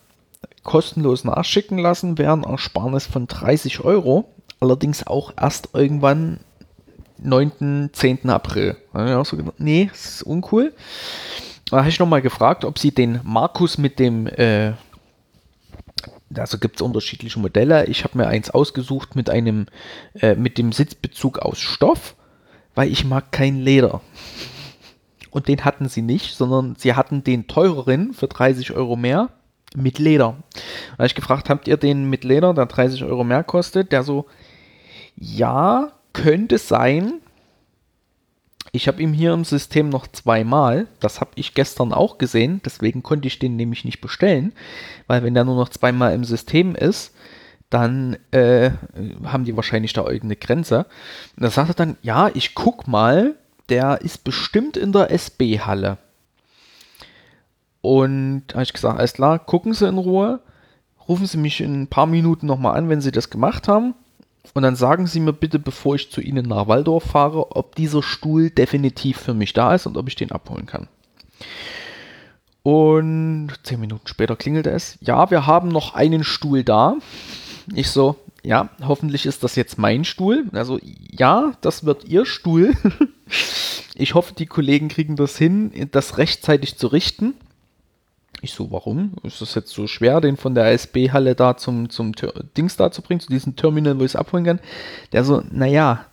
Kostenlos 0.65 1.23
nachschicken 1.23 1.79
lassen 1.79 2.19
wäre 2.19 2.33
ein 2.33 2.43
Ersparnis 2.43 3.07
von 3.07 3.29
30 3.29 3.85
Euro. 3.85 4.35
Allerdings 4.59 5.07
auch 5.07 5.33
erst 5.41 5.69
irgendwann 5.75 6.41
9., 7.19 7.91
10. 7.93 8.29
April. 8.31 8.77
Da 8.93 9.25
so 9.25 9.37
nee, 9.59 9.87
das 9.93 10.07
ist 10.07 10.23
uncool. 10.25 10.75
Da 11.71 11.77
habe 11.77 11.89
ich 11.89 12.01
nochmal 12.01 12.21
gefragt, 12.21 12.65
ob 12.65 12.81
sie 12.81 12.91
den 12.91 13.21
Markus 13.23 13.79
mit 13.79 14.01
dem, 14.01 14.27
äh, 14.27 14.73
also 16.35 16.59
gibt 16.59 16.75
es 16.75 16.83
unterschiedliche 16.83 17.39
Modelle. 17.39 17.87
Ich 17.87 18.03
habe 18.03 18.19
mir 18.19 18.27
eins 18.27 18.51
ausgesucht 18.51 19.15
mit 19.15 19.31
einem, 19.31 19.67
äh, 20.15 20.35
mit 20.35 20.59
dem 20.59 20.73
Sitzbezug 20.73 21.39
aus 21.39 21.61
Stoff, 21.61 22.17
weil 22.79 22.93
ich 22.93 23.05
mag 23.05 23.33
kein 23.33 23.57
Leder. 23.57 24.03
Und 25.33 25.49
den 25.49 25.65
hatten 25.65 25.89
sie 25.89 26.01
nicht, 26.01 26.37
sondern 26.37 26.77
sie 26.79 26.95
hatten 26.95 27.25
den 27.25 27.49
teureren 27.49 28.15
für 28.15 28.29
30 28.29 28.71
Euro 28.71 28.95
mehr 28.95 29.31
mit 29.75 29.99
Leder. 29.99 30.37
Da 30.93 30.99
habe 30.99 31.07
ich 31.09 31.17
gefragt, 31.17 31.51
habt 31.51 31.67
ihr 31.67 31.77
den 31.77 32.09
mit 32.09 32.23
Leder, 32.23 32.55
der 32.55 32.67
30 32.67 33.03
Euro 33.03 33.25
mehr 33.25 33.43
kostet? 33.43 33.91
Der 33.91 34.05
so, 34.05 34.27
ja, 35.17 35.91
könnte 36.13 36.57
sein. 36.59 37.15
Ich 38.71 38.87
habe 38.87 39.03
ihm 39.03 39.13
hier 39.13 39.33
im 39.33 39.45
System 39.45 39.89
noch 39.89 40.07
zweimal. 40.07 40.87
Das 41.01 41.21
habe 41.21 41.33
ich 41.35 41.55
gestern 41.55 41.93
auch 41.93 42.17
gesehen. 42.17 42.61
Deswegen 42.65 43.03
konnte 43.03 43.27
ich 43.27 43.41
den 43.41 43.57
nämlich 43.57 43.85
nicht 43.85 44.01
bestellen. 44.01 44.53
Weil 45.09 45.25
wenn 45.25 45.35
der 45.35 45.45
nur 45.45 45.57
noch 45.57 45.71
zweimal 45.71 46.15
im 46.15 46.23
System 46.23 46.77
ist, 46.77 47.13
dann 47.71 48.17
äh, 48.31 48.71
haben 49.25 49.45
die 49.45 49.57
wahrscheinlich 49.57 49.93
da 49.93 50.03
irgendeine 50.03 50.37
Grenze. 50.37 50.87
Und 51.37 51.45
da 51.45 51.51
sagt 51.51 51.71
er 51.71 51.75
dann, 51.75 51.97
ja, 52.03 52.31
ich 52.33 52.55
guck 52.55 52.89
mal, 52.89 53.35
der 53.69 54.01
ist 54.01 54.25
bestimmt 54.25 54.77
in 54.77 54.93
der 54.93 55.11
SB-Halle. 55.11 55.99
Und 57.81 58.45
habe 58.53 58.63
ich 58.63 58.73
gesagt, 58.73 58.99
alles 58.99 59.13
klar, 59.13 59.39
gucken 59.39 59.75
Sie 59.75 59.87
in 59.87 59.99
Ruhe, 59.99 60.41
rufen 61.09 61.27
Sie 61.27 61.39
mich 61.39 61.61
in 61.61 61.83
ein 61.83 61.87
paar 61.87 62.07
Minuten 62.07 62.47
nochmal 62.47 62.77
an, 62.77 62.89
wenn 62.89 63.01
Sie 63.01 63.13
das 63.13 63.31
gemacht 63.31 63.69
haben. 63.69 63.95
Und 64.55 64.63
dann 64.63 64.77
sagen 64.77 65.07
Sie 65.07 65.21
mir 65.21 65.33
bitte, 65.35 65.59
bevor 65.59 65.95
ich 65.95 66.11
zu 66.11 66.21
Ihnen 66.21 66.47
nach 66.47 66.69
Waldorf 66.69 67.05
fahre, 67.05 67.55
ob 67.55 67.75
dieser 67.77 68.03
Stuhl 68.03 68.51
definitiv 68.51 69.19
für 69.19 69.35
mich 69.35 69.53
da 69.53 69.75
ist 69.75 69.87
und 69.87 69.97
ob 69.97 70.09
ich 70.09 70.17
den 70.17 70.33
abholen 70.33 70.67
kann. 70.67 70.89
Und 72.63 73.53
zehn 73.63 73.81
Minuten 73.81 74.07
später 74.09 74.37
klingelte 74.37 74.71
es. 74.71 74.99
Ja, 75.01 75.31
wir 75.31 75.47
haben 75.47 75.69
noch 75.69 75.95
einen 75.95 76.25
Stuhl 76.25 76.65
da. 76.65 76.97
Ich 77.75 77.91
so, 77.91 78.17
ja, 78.43 78.71
hoffentlich 78.83 79.27
ist 79.27 79.45
das 79.45 79.57
jetzt 79.57 79.79
mein 79.79 80.05
Stuhl. 80.05 80.47
Also 80.53 80.79
ja, 80.83 81.53
das 81.61 81.85
wird 81.85 82.05
Ihr 82.05 82.25
Stuhl. 82.25 82.75
ich 83.95 84.15
hoffe, 84.15 84.35
die 84.35 84.47
Kollegen 84.47 84.89
kriegen 84.89 85.17
das 85.17 85.37
hin, 85.37 85.89
das 85.91 86.19
rechtzeitig 86.19 86.77
zu 86.77 86.87
richten. 86.87 87.35
Ich 88.41 88.53
so, 88.53 88.71
warum? 88.71 89.15
Ist 89.25 89.41
das 89.41 89.55
jetzt 89.55 89.71
so 89.71 89.89
schwer, 89.89 90.21
den 90.21 90.37
von 90.37 90.55
der 90.55 90.71
SB-Halle 90.73 91.35
da 91.35 91.57
zum, 91.57 91.91
zum 91.91 92.13
Dings 92.57 92.77
da 92.77 92.93
zu 92.93 93.03
bringen, 93.03 93.21
zu 93.21 93.29
diesem 93.29 93.57
Terminal, 93.57 93.99
wo 93.99 94.05
ich 94.05 94.13
es 94.13 94.17
abholen 94.17 94.45
kann? 94.45 94.61
Der 95.13 95.25
so, 95.25 95.43
naja, 95.51 96.07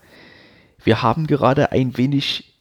wir 0.84 1.04
haben 1.04 1.28
gerade 1.28 1.72
ein 1.72 1.98
wenig 1.98 2.55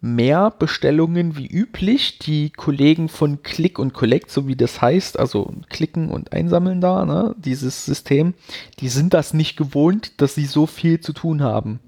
mehr 0.00 0.50
Bestellungen 0.50 1.36
wie 1.36 1.46
üblich. 1.46 2.18
Die 2.18 2.50
Kollegen 2.50 3.08
von 3.08 3.42
Click 3.42 3.78
und 3.78 3.92
Collect, 3.92 4.30
so 4.30 4.46
wie 4.46 4.56
das 4.56 4.80
heißt, 4.80 5.18
also 5.18 5.52
klicken 5.68 6.10
und 6.10 6.32
einsammeln 6.32 6.80
da, 6.80 7.04
ne, 7.04 7.34
dieses 7.38 7.84
System, 7.84 8.34
die 8.80 8.88
sind 8.88 9.14
das 9.14 9.34
nicht 9.34 9.56
gewohnt, 9.56 10.20
dass 10.20 10.34
sie 10.34 10.46
so 10.46 10.66
viel 10.66 11.00
zu 11.00 11.12
tun 11.12 11.42
haben. 11.42 11.80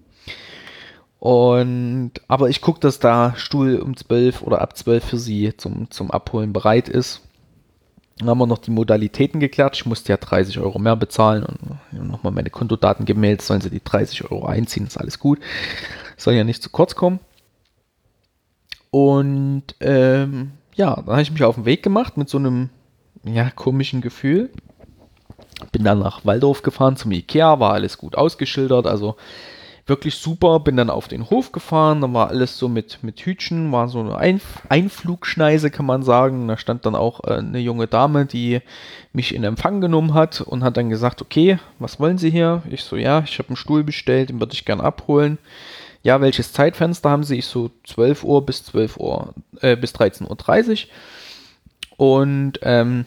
Und, 1.18 2.12
aber 2.26 2.48
ich 2.48 2.60
gucke, 2.60 2.80
dass 2.80 2.98
da 2.98 3.34
Stuhl 3.36 3.76
um 3.76 3.96
12 3.96 4.42
oder 4.42 4.60
ab 4.60 4.76
12 4.76 5.04
für 5.04 5.18
sie 5.18 5.56
zum, 5.56 5.88
zum 5.90 6.10
Abholen 6.10 6.52
bereit 6.52 6.88
ist. 6.88 7.20
Dann 8.18 8.28
haben 8.28 8.38
wir 8.38 8.46
noch 8.46 8.58
die 8.58 8.72
Modalitäten 8.72 9.38
geklärt. 9.38 9.76
Ich 9.76 9.86
musste 9.86 10.12
ja 10.12 10.16
30 10.16 10.58
Euro 10.58 10.78
mehr 10.80 10.96
bezahlen 10.96 11.44
und 11.44 12.08
nochmal 12.08 12.32
meine 12.32 12.50
Kontodaten 12.50 13.06
gemeldet, 13.06 13.42
sollen 13.42 13.60
sie 13.60 13.70
die 13.70 13.82
30 13.82 14.30
Euro 14.30 14.46
einziehen, 14.46 14.86
ist 14.86 14.98
alles 14.98 15.20
gut. 15.20 15.38
Soll 16.16 16.34
ja 16.34 16.44
nicht 16.44 16.62
zu 16.62 16.70
kurz 16.70 16.96
kommen. 16.96 17.20
Und 18.92 19.64
ähm, 19.80 20.52
ja, 20.74 20.94
dann 20.96 21.06
habe 21.06 21.22
ich 21.22 21.30
mich 21.30 21.42
auf 21.42 21.54
den 21.54 21.64
Weg 21.64 21.82
gemacht 21.82 22.18
mit 22.18 22.28
so 22.28 22.36
einem 22.36 22.68
ja, 23.24 23.48
komischen 23.48 24.02
Gefühl. 24.02 24.50
Bin 25.72 25.82
dann 25.82 26.00
nach 26.00 26.26
Waldorf 26.26 26.62
gefahren 26.62 26.96
zum 26.96 27.10
Ikea, 27.10 27.58
war 27.58 27.72
alles 27.72 27.96
gut 27.96 28.16
ausgeschildert, 28.16 28.86
also 28.86 29.16
wirklich 29.86 30.16
super. 30.16 30.60
Bin 30.60 30.76
dann 30.76 30.90
auf 30.90 31.08
den 31.08 31.30
Hof 31.30 31.52
gefahren, 31.52 32.02
da 32.02 32.12
war 32.12 32.28
alles 32.28 32.58
so 32.58 32.68
mit, 32.68 33.02
mit 33.02 33.18
Hütchen, 33.20 33.72
war 33.72 33.88
so 33.88 34.00
eine 34.00 34.14
Einf 34.14 34.60
Einflugschneise, 34.68 35.70
kann 35.70 35.86
man 35.86 36.02
sagen. 36.02 36.46
Da 36.46 36.58
stand 36.58 36.84
dann 36.84 36.94
auch 36.94 37.24
äh, 37.24 37.38
eine 37.38 37.60
junge 37.60 37.86
Dame, 37.86 38.26
die 38.26 38.60
mich 39.14 39.34
in 39.34 39.42
Empfang 39.42 39.80
genommen 39.80 40.12
hat 40.12 40.42
und 40.42 40.62
hat 40.62 40.76
dann 40.76 40.90
gesagt, 40.90 41.22
okay, 41.22 41.58
was 41.78 41.98
wollen 41.98 42.18
Sie 42.18 42.30
hier? 42.30 42.62
Ich 42.68 42.84
so, 42.84 42.96
ja, 42.96 43.22
ich 43.24 43.38
habe 43.38 43.48
einen 43.48 43.56
Stuhl 43.56 43.84
bestellt, 43.84 44.28
den 44.28 44.38
würde 44.38 44.52
ich 44.52 44.66
gern 44.66 44.82
abholen. 44.82 45.38
Ja, 46.02 46.20
welches 46.20 46.52
Zeitfenster 46.52 47.10
haben 47.10 47.24
Sie? 47.24 47.38
Ich 47.38 47.46
so 47.46 47.70
12 47.84 48.24
Uhr 48.24 48.44
bis 48.44 48.64
12 48.64 48.96
Uhr, 48.96 49.34
äh, 49.60 49.76
bis 49.76 49.94
13.30 49.94 50.86
Uhr. 50.86 50.88
Und 51.96 52.58
ähm, 52.62 53.06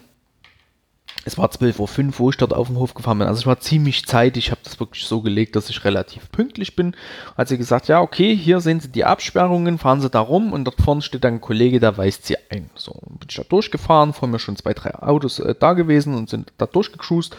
es 1.25 1.39
war 1.39 1.49
12.05 1.49 1.79
Uhr, 1.79 2.19
wo 2.19 2.29
ich 2.29 2.37
dort 2.37 2.53
auf 2.53 2.67
den 2.67 2.77
Hof 2.77 2.93
gefahren 2.93 3.17
bin. 3.17 3.27
Also 3.27 3.39
ich 3.39 3.47
war 3.47 3.59
ziemlich 3.59 4.05
zeitig. 4.05 4.45
Ich 4.45 4.51
habe 4.51 4.61
das 4.63 4.79
wirklich 4.79 5.05
so 5.05 5.21
gelegt, 5.21 5.55
dass 5.55 5.69
ich 5.69 5.83
relativ 5.83 6.31
pünktlich 6.31 6.75
bin. 6.75 6.95
Hat 7.35 7.47
sie 7.47 7.57
gesagt, 7.57 7.87
ja, 7.87 7.99
okay, 7.99 8.35
hier 8.35 8.59
sehen 8.59 8.79
Sie 8.79 8.89
die 8.89 9.05
Absperrungen, 9.05 9.79
fahren 9.79 10.01
Sie 10.01 10.09
da 10.09 10.19
rum 10.19 10.53
und 10.53 10.65
dort 10.65 10.81
vorne 10.81 11.01
steht 11.01 11.23
dann 11.23 11.35
ein 11.35 11.41
Kollege, 11.41 11.79
der 11.79 11.97
weist 11.97 12.27
Sie 12.27 12.37
ein. 12.51 12.69
So, 12.75 12.93
bin 12.93 13.27
ich 13.27 13.35
da 13.35 13.43
durchgefahren, 13.43 14.13
vor 14.13 14.27
mir 14.27 14.37
schon 14.37 14.55
zwei, 14.55 14.73
drei 14.73 14.93
Autos 14.93 15.39
äh, 15.39 15.55
da 15.59 15.73
gewesen 15.73 16.13
und 16.13 16.29
sind 16.29 16.53
da 16.59 16.67
durchgecruised. 16.67 17.35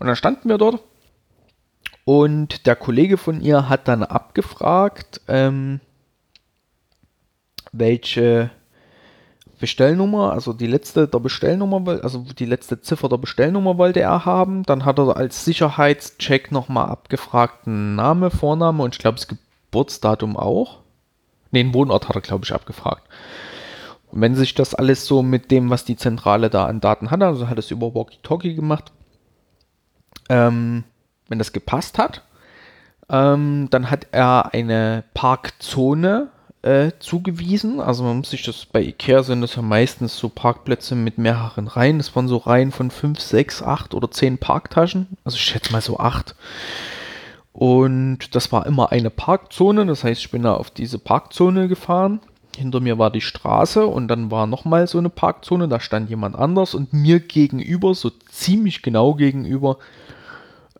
Und 0.00 0.08
dann 0.08 0.16
standen 0.16 0.48
wir 0.48 0.58
dort 0.58 0.82
und 2.04 2.66
der 2.66 2.76
Kollege 2.76 3.16
von 3.16 3.40
ihr 3.40 3.68
hat 3.68 3.88
dann 3.88 4.02
abgefragt, 4.02 5.20
ähm, 5.28 5.80
welche 7.72 8.50
Bestellnummer, 9.60 10.32
also 10.32 10.54
die 10.54 10.66
letzte 10.66 11.06
der 11.06 11.18
Bestellnummer, 11.18 12.02
also 12.02 12.24
die 12.36 12.46
letzte 12.46 12.80
Ziffer 12.80 13.08
der 13.08 13.18
Bestellnummer 13.18 13.76
wollte 13.76 14.00
er 14.00 14.24
haben. 14.24 14.62
Dann 14.62 14.84
hat 14.86 14.98
er 14.98 15.16
als 15.16 15.44
Sicherheitscheck 15.44 16.50
nochmal 16.50 16.88
abgefragt, 16.88 17.66
Name, 17.66 18.30
Vorname 18.30 18.82
und 18.82 18.94
ich 18.94 18.98
glaube 18.98 19.16
das 19.16 19.28
Geburtsdatum 19.28 20.36
auch. 20.36 20.78
Ne, 21.50 21.64
den 21.64 21.74
Wohnort 21.74 22.08
hat 22.08 22.16
er, 22.16 22.22
glaube 22.22 22.44
ich, 22.44 22.54
abgefragt. 22.54 23.02
Und 24.10 24.20
wenn 24.22 24.34
sich 24.34 24.54
das 24.54 24.74
alles 24.74 25.06
so 25.06 25.22
mit 25.22 25.50
dem, 25.50 25.68
was 25.68 25.84
die 25.84 25.96
Zentrale 25.96 26.48
da 26.48 26.66
an 26.66 26.80
Daten 26.80 27.10
hat, 27.10 27.22
also 27.22 27.48
hat 27.48 27.58
es 27.58 27.70
über 27.70 27.94
Walkie-Talkie 27.94 28.54
gemacht, 28.54 28.92
ähm, 30.28 30.84
wenn 31.30 31.38
das 31.38 31.52
gepasst 31.52 31.96
hat, 31.96 32.22
ähm, 33.08 33.68
dann 33.70 33.90
hat 33.90 34.08
er 34.12 34.52
eine 34.52 35.04
Parkzone 35.14 36.28
äh, 36.62 36.92
zugewiesen. 36.98 37.80
Also 37.80 38.04
man 38.04 38.18
muss 38.18 38.30
sich 38.30 38.42
das 38.42 38.66
bei 38.66 38.82
Ikea 38.82 39.22
sind 39.22 39.40
das 39.40 39.56
ja 39.56 39.62
meistens 39.62 40.18
so 40.18 40.28
Parkplätze 40.28 40.94
mit 40.94 41.16
mehreren 41.16 41.68
Reihen. 41.68 41.98
Das 41.98 42.14
waren 42.14 42.28
so 42.28 42.36
Reihen 42.36 42.72
von 42.72 42.90
5, 42.90 43.18
6, 43.18 43.62
8 43.62 43.94
oder 43.94 44.10
10 44.10 44.38
Parktaschen. 44.38 45.06
Also 45.24 45.36
ich 45.36 45.42
schätze 45.42 45.72
mal 45.72 45.80
so 45.80 45.98
8. 45.98 46.34
Und 47.52 48.34
das 48.34 48.52
war 48.52 48.66
immer 48.66 48.92
eine 48.92 49.10
Parkzone. 49.10 49.86
Das 49.86 50.04
heißt, 50.04 50.20
ich 50.20 50.30
bin 50.30 50.42
da 50.42 50.54
auf 50.54 50.70
diese 50.70 50.98
Parkzone 50.98 51.68
gefahren. 51.68 52.20
Hinter 52.56 52.80
mir 52.80 52.98
war 52.98 53.10
die 53.10 53.20
Straße 53.20 53.86
und 53.86 54.08
dann 54.08 54.30
war 54.30 54.46
nochmal 54.46 54.86
so 54.86 54.98
eine 54.98 55.08
Parkzone. 55.08 55.68
Da 55.68 55.80
stand 55.80 56.10
jemand 56.10 56.36
anders 56.36 56.74
und 56.74 56.92
mir 56.92 57.20
gegenüber, 57.20 57.94
so 57.94 58.10
ziemlich 58.30 58.82
genau 58.82 59.14
gegenüber, 59.14 59.78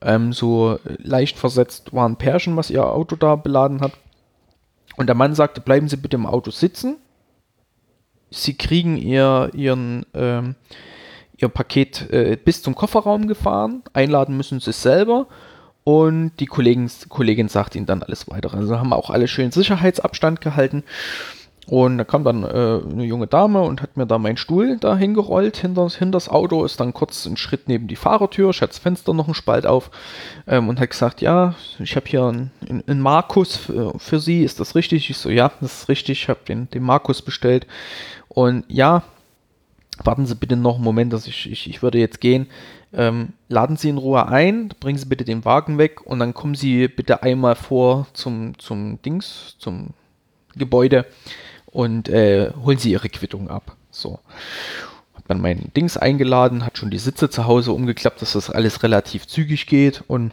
ähm, 0.02 0.32
so 0.32 0.78
leicht 0.98 1.38
versetzt 1.38 1.92
war 1.92 2.08
ein 2.08 2.16
Pärchen, 2.16 2.56
was 2.56 2.70
ihr 2.70 2.86
Auto 2.86 3.16
da 3.16 3.36
beladen 3.36 3.80
hat. 3.80 3.92
Und 4.96 5.06
der 5.06 5.14
Mann 5.14 5.34
sagte, 5.34 5.60
bleiben 5.60 5.88
Sie 5.88 5.96
bitte 5.96 6.16
im 6.16 6.26
Auto 6.26 6.50
sitzen. 6.50 6.96
Sie 8.30 8.54
kriegen 8.54 8.96
ihr, 8.96 9.50
ihren, 9.54 10.06
ähm, 10.14 10.54
ihr 11.36 11.48
Paket 11.48 12.10
äh, 12.10 12.36
bis 12.36 12.62
zum 12.62 12.74
Kofferraum 12.74 13.26
gefahren. 13.26 13.82
Einladen 13.92 14.36
müssen 14.36 14.60
Sie 14.60 14.70
es 14.70 14.82
selber. 14.82 15.26
Und 15.84 16.32
die 16.38 16.46
Kollegin, 16.46 16.90
Kollegin 17.08 17.48
sagt 17.48 17.74
Ihnen 17.74 17.86
dann 17.86 18.02
alles 18.02 18.28
weitere. 18.28 18.58
Also 18.58 18.78
haben 18.78 18.92
auch 18.92 19.10
alle 19.10 19.26
schön 19.26 19.50
Sicherheitsabstand 19.50 20.40
gehalten. 20.40 20.84
Und 21.70 21.98
da 21.98 22.04
kam 22.04 22.24
dann 22.24 22.42
äh, 22.42 22.48
eine 22.48 23.04
junge 23.04 23.28
Dame 23.28 23.60
und 23.60 23.80
hat 23.80 23.96
mir 23.96 24.04
da 24.04 24.18
meinen 24.18 24.36
Stuhl 24.36 24.78
da 24.78 24.96
hingerollt 24.96 25.56
hinter, 25.56 25.88
hinter 25.88 26.16
das 26.16 26.28
Auto, 26.28 26.64
ist 26.64 26.80
dann 26.80 26.92
kurz 26.92 27.28
einen 27.28 27.36
Schritt 27.36 27.68
neben 27.68 27.86
die 27.86 27.94
Fahrertür, 27.94 28.50
ich 28.50 28.60
hatte 28.60 28.72
das 28.72 28.80
Fenster 28.80 29.14
noch 29.14 29.26
einen 29.26 29.34
Spalt 29.34 29.66
auf 29.66 29.92
ähm, 30.48 30.68
und 30.68 30.80
hat 30.80 30.90
gesagt, 30.90 31.20
ja, 31.20 31.54
ich 31.78 31.94
habe 31.94 32.08
hier 32.08 32.24
einen, 32.24 32.50
einen 32.88 33.00
Markus 33.00 33.56
für, 33.56 33.96
für, 34.00 34.18
Sie, 34.18 34.42
ist 34.42 34.58
das 34.58 34.74
richtig? 34.74 35.10
Ich 35.10 35.16
so, 35.16 35.30
ja, 35.30 35.52
das 35.60 35.82
ist 35.82 35.88
richtig, 35.88 36.22
ich 36.22 36.28
habe 36.28 36.40
den, 36.48 36.68
den 36.70 36.82
Markus 36.82 37.22
bestellt. 37.22 37.68
Und 38.26 38.64
ja, 38.66 39.04
warten 40.02 40.26
Sie 40.26 40.34
bitte 40.34 40.56
noch 40.56 40.74
einen 40.74 40.84
Moment, 40.84 41.12
dass 41.12 41.28
ich, 41.28 41.48
ich, 41.52 41.70
ich 41.70 41.84
würde 41.84 41.98
jetzt 41.98 42.20
gehen. 42.20 42.48
Ähm, 42.92 43.34
laden 43.48 43.76
Sie 43.76 43.90
in 43.90 43.98
Ruhe 43.98 44.26
ein, 44.26 44.70
bringen 44.80 44.98
Sie 44.98 45.06
bitte 45.06 45.24
den 45.24 45.44
Wagen 45.44 45.78
weg 45.78 46.04
und 46.04 46.18
dann 46.18 46.34
kommen 46.34 46.56
Sie 46.56 46.88
bitte 46.88 47.22
einmal 47.22 47.54
vor 47.54 48.08
zum, 48.12 48.58
zum 48.58 49.00
Dings, 49.02 49.54
zum 49.60 49.90
Gebäude 50.56 51.06
und 51.72 52.08
äh, 52.08 52.52
holen 52.64 52.78
sie 52.78 52.92
ihre 52.92 53.08
Quittung 53.08 53.48
ab. 53.48 53.76
So. 53.90 54.20
Hab 55.14 55.28
dann 55.28 55.40
mein 55.40 55.70
Dings 55.76 55.96
eingeladen, 55.96 56.64
hat 56.64 56.78
schon 56.78 56.90
die 56.90 56.98
Sitze 56.98 57.30
zu 57.30 57.46
Hause 57.46 57.72
umgeklappt, 57.72 58.22
dass 58.22 58.32
das 58.32 58.50
alles 58.50 58.82
relativ 58.82 59.26
zügig 59.26 59.66
geht 59.66 60.02
und 60.06 60.32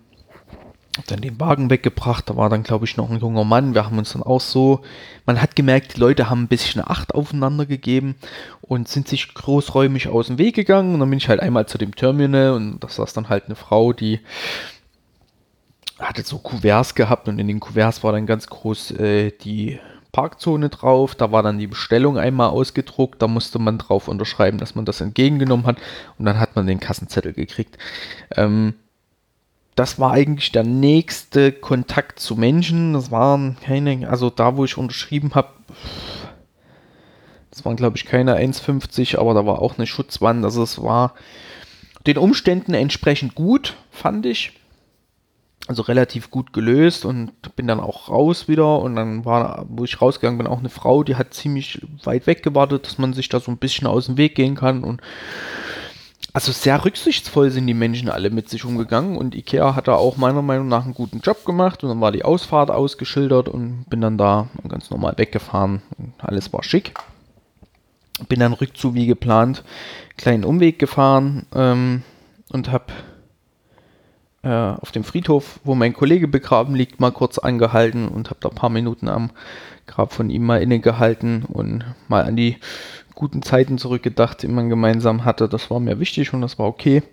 Hab 0.97 1.05
dann 1.07 1.21
den 1.21 1.39
Wagen 1.39 1.69
weggebracht, 1.69 2.27
da 2.27 2.35
war 2.35 2.49
dann, 2.49 2.63
glaube 2.63 2.85
ich, 2.85 2.97
noch 2.97 3.11
ein 3.11 3.19
junger 3.19 3.43
Mann. 3.43 3.75
Wir 3.75 3.85
haben 3.85 3.99
uns 3.99 4.13
dann 4.13 4.23
auch 4.23 4.41
so, 4.41 4.81
man 5.27 5.39
hat 5.39 5.55
gemerkt, 5.55 5.95
die 5.95 5.99
Leute 5.99 6.27
haben 6.29 6.43
ein 6.43 6.47
bisschen 6.47 6.81
Acht 6.83 7.13
aufeinander 7.13 7.67
gegeben 7.67 8.15
und 8.61 8.87
sind 8.87 9.07
sich 9.07 9.31
großräumig 9.33 10.07
aus 10.07 10.27
dem 10.27 10.39
Weg 10.39 10.55
gegangen. 10.55 10.95
Und 10.95 10.99
dann 10.99 11.09
bin 11.11 11.19
ich 11.19 11.29
halt 11.29 11.39
einmal 11.39 11.67
zu 11.67 11.77
dem 11.77 11.93
Terminal 11.95 12.53
und 12.53 12.79
das 12.79 12.95
saß 12.95 13.13
dann 13.13 13.29
halt 13.29 13.45
eine 13.45 13.55
Frau, 13.55 13.93
die 13.93 14.21
hatte 15.99 16.23
so 16.23 16.39
Kuverts 16.39 16.95
gehabt 16.95 17.27
und 17.27 17.39
in 17.39 17.47
den 17.47 17.59
Kuverts 17.59 18.03
war 18.03 18.11
dann 18.11 18.25
ganz 18.25 18.47
groß 18.47 18.91
äh, 18.91 19.31
die 19.31 19.79
Parkzone 20.11 20.69
drauf. 20.69 21.15
Da 21.15 21.31
war 21.31 21.43
dann 21.43 21.59
die 21.59 21.67
Bestellung 21.67 22.17
einmal 22.17 22.49
ausgedruckt. 22.49 23.21
Da 23.21 23.27
musste 23.27 23.59
man 23.59 23.77
drauf 23.77 24.07
unterschreiben, 24.07 24.57
dass 24.57 24.75
man 24.75 24.85
das 24.85 25.01
entgegengenommen 25.01 25.65
hat. 25.65 25.77
Und 26.17 26.25
dann 26.25 26.39
hat 26.39 26.55
man 26.55 26.67
den 26.67 26.79
Kassenzettel 26.79 27.33
gekriegt. 27.33 27.77
Ähm, 28.35 28.73
das 29.75 29.99
war 29.99 30.11
eigentlich 30.11 30.51
der 30.51 30.63
nächste 30.63 31.51
Kontakt 31.51 32.19
zu 32.19 32.35
Menschen. 32.35 32.93
Das 32.93 33.11
waren 33.11 33.57
keine, 33.63 34.09
also 34.09 34.31
da, 34.31 34.57
wo 34.57 34.65
ich 34.65 34.77
unterschrieben 34.77 35.35
habe, 35.35 35.49
das 37.51 37.63
waren 37.63 37.75
glaube 37.75 37.95
ich 37.97 38.05
keine 38.05 38.37
1,50, 38.37 39.19
aber 39.19 39.35
da 39.35 39.45
war 39.45 39.61
auch 39.61 39.77
eine 39.77 39.85
Schutzwand. 39.85 40.43
Also 40.43 40.63
es 40.63 40.81
war 40.81 41.13
den 42.07 42.17
Umständen 42.17 42.73
entsprechend 42.73 43.35
gut, 43.35 43.75
fand 43.91 44.25
ich 44.25 44.56
also 45.67 45.81
relativ 45.81 46.31
gut 46.31 46.53
gelöst 46.53 47.05
und 47.05 47.31
bin 47.55 47.67
dann 47.67 47.79
auch 47.79 48.09
raus 48.09 48.47
wieder. 48.47 48.79
Und 48.79 48.95
dann 48.95 49.25
war, 49.25 49.65
wo 49.69 49.83
ich 49.83 50.01
rausgegangen 50.01 50.37
bin, 50.37 50.47
auch 50.47 50.59
eine 50.59 50.69
Frau, 50.69 51.03
die 51.03 51.15
hat 51.15 51.33
ziemlich 51.33 51.81
weit 52.03 52.25
weg 52.25 52.41
gewartet, 52.41 52.85
dass 52.85 52.97
man 52.97 53.13
sich 53.13 53.29
da 53.29 53.39
so 53.39 53.51
ein 53.51 53.57
bisschen 53.57 53.87
aus 53.87 54.05
dem 54.05 54.17
Weg 54.17 54.35
gehen 54.35 54.55
kann. 54.55 54.83
Und 54.83 55.01
also 56.31 56.51
sehr 56.51 56.83
rücksichtsvoll 56.85 57.51
sind 57.51 57.67
die 57.67 57.73
Menschen 57.73 58.09
alle 58.09 58.29
mit 58.29 58.49
sich 58.49 58.63
umgegangen. 58.63 59.17
Und 59.17 59.35
Ikea 59.35 59.75
hat 59.75 59.87
da 59.87 59.95
auch 59.95 60.17
meiner 60.17 60.41
Meinung 60.41 60.69
nach 60.69 60.85
einen 60.85 60.93
guten 60.93 61.19
Job 61.19 61.43
gemacht. 61.45 61.83
Und 61.83 61.89
dann 61.89 62.01
war 62.01 62.11
die 62.11 62.23
Ausfahrt 62.23 62.71
ausgeschildert 62.71 63.49
und 63.49 63.85
bin 63.89 64.01
dann 64.01 64.17
da 64.17 64.47
ganz 64.67 64.89
normal 64.89 65.15
weggefahren. 65.17 65.81
Und 65.97 66.13
alles 66.19 66.53
war 66.53 66.63
schick. 66.63 66.93
Bin 68.29 68.39
dann 68.39 68.53
rückzu 68.53 68.95
wie 68.95 69.05
geplant, 69.05 69.63
kleinen 70.17 70.43
Umweg 70.43 70.79
gefahren 70.79 71.45
ähm, 71.53 72.01
und 72.51 72.71
habe 72.71 72.85
äh, 74.43 74.49
auf 74.49 74.91
dem 74.91 75.03
Friedhof, 75.03 75.59
wo 75.63 75.75
mein 75.75 75.93
Kollege 75.93 76.27
begraben 76.27 76.75
liegt, 76.75 76.99
mal 76.99 77.11
kurz 77.11 77.37
angehalten 77.37 78.07
und 78.07 78.29
habe 78.29 78.39
da 78.39 78.49
ein 78.49 78.55
paar 78.55 78.69
Minuten 78.69 79.09
am 79.09 79.31
Grab 79.87 80.13
von 80.13 80.29
ihm 80.29 80.45
mal 80.45 80.61
innegehalten 80.61 81.43
und 81.43 81.85
mal 82.07 82.23
an 82.23 82.35
die 82.35 82.57
guten 83.15 83.41
Zeiten 83.41 83.77
zurückgedacht, 83.77 84.43
die 84.43 84.47
man 84.47 84.69
gemeinsam 84.69 85.25
hatte. 85.25 85.49
Das 85.49 85.71
war 85.71 85.79
mir 85.79 85.99
wichtig 85.99 86.33
und 86.33 86.41
das 86.41 86.59
war 86.59 86.67
okay. 86.67 87.03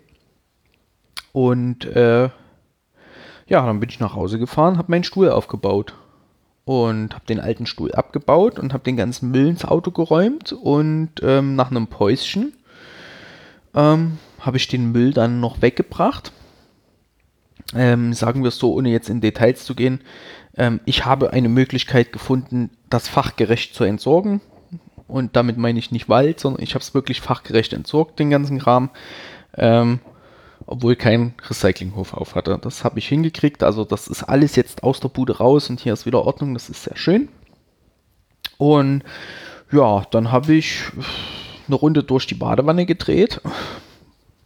Und 1.31 1.85
äh, 1.85 2.29
ja, 3.47 3.65
dann 3.65 3.79
bin 3.79 3.89
ich 3.89 3.99
nach 3.99 4.15
Hause 4.15 4.39
gefahren, 4.39 4.77
habe 4.77 4.91
meinen 4.91 5.03
Stuhl 5.03 5.29
aufgebaut 5.29 5.95
und 6.63 7.13
habe 7.13 7.25
den 7.27 7.39
alten 7.39 7.65
Stuhl 7.65 7.91
abgebaut 7.91 8.59
und 8.59 8.73
habe 8.73 8.83
den 8.83 8.97
ganzen 8.97 9.31
Müll 9.31 9.47
ins 9.47 9.65
Auto 9.65 9.91
geräumt 9.91 10.51
und 10.51 11.11
ähm, 11.21 11.55
nach 11.55 11.71
einem 11.71 11.87
Päuschen 11.87 12.53
ähm, 13.73 14.17
habe 14.39 14.57
ich 14.57 14.67
den 14.67 14.91
Müll 14.91 15.13
dann 15.13 15.39
noch 15.39 15.61
weggebracht 15.61 16.31
ähm, 17.73 18.13
sagen 18.13 18.43
wir 18.43 18.49
es 18.49 18.57
so, 18.57 18.73
ohne 18.73 18.89
jetzt 18.89 19.09
in 19.09 19.21
Details 19.21 19.65
zu 19.65 19.75
gehen, 19.75 20.01
ähm, 20.57 20.79
ich 20.85 21.05
habe 21.05 21.31
eine 21.31 21.49
Möglichkeit 21.49 22.11
gefunden, 22.11 22.69
das 22.89 23.07
fachgerecht 23.07 23.73
zu 23.73 23.83
entsorgen. 23.83 24.41
Und 25.07 25.35
damit 25.35 25.57
meine 25.57 25.77
ich 25.77 25.91
nicht 25.91 26.09
Wald, 26.09 26.39
sondern 26.39 26.63
ich 26.63 26.73
habe 26.73 26.81
es 26.81 26.93
wirklich 26.93 27.21
fachgerecht 27.21 27.73
entsorgt, 27.73 28.19
den 28.19 28.29
ganzen 28.29 28.59
Kram. 28.59 28.89
Ähm, 29.55 29.99
obwohl 30.67 30.95
kein 30.95 31.33
Recyclinghof 31.47 32.13
auf 32.13 32.35
hatte. 32.35 32.57
Das 32.61 32.83
habe 32.83 32.99
ich 32.99 33.07
hingekriegt. 33.07 33.61
Also 33.63 33.85
das 33.85 34.07
ist 34.07 34.23
alles 34.23 34.55
jetzt 34.55 34.83
aus 34.83 34.99
der 34.99 35.09
Bude 35.09 35.37
raus 35.37 35.69
und 35.69 35.79
hier 35.79 35.93
ist 35.93 36.05
wieder 36.05 36.23
Ordnung. 36.25 36.53
Das 36.53 36.69
ist 36.69 36.83
sehr 36.83 36.97
schön. 36.97 37.29
Und 38.57 39.03
ja, 39.71 40.03
dann 40.11 40.31
habe 40.31 40.53
ich 40.53 40.81
eine 41.67 41.75
Runde 41.75 42.03
durch 42.03 42.25
die 42.25 42.35
Badewanne 42.35 42.85
gedreht 42.85 43.41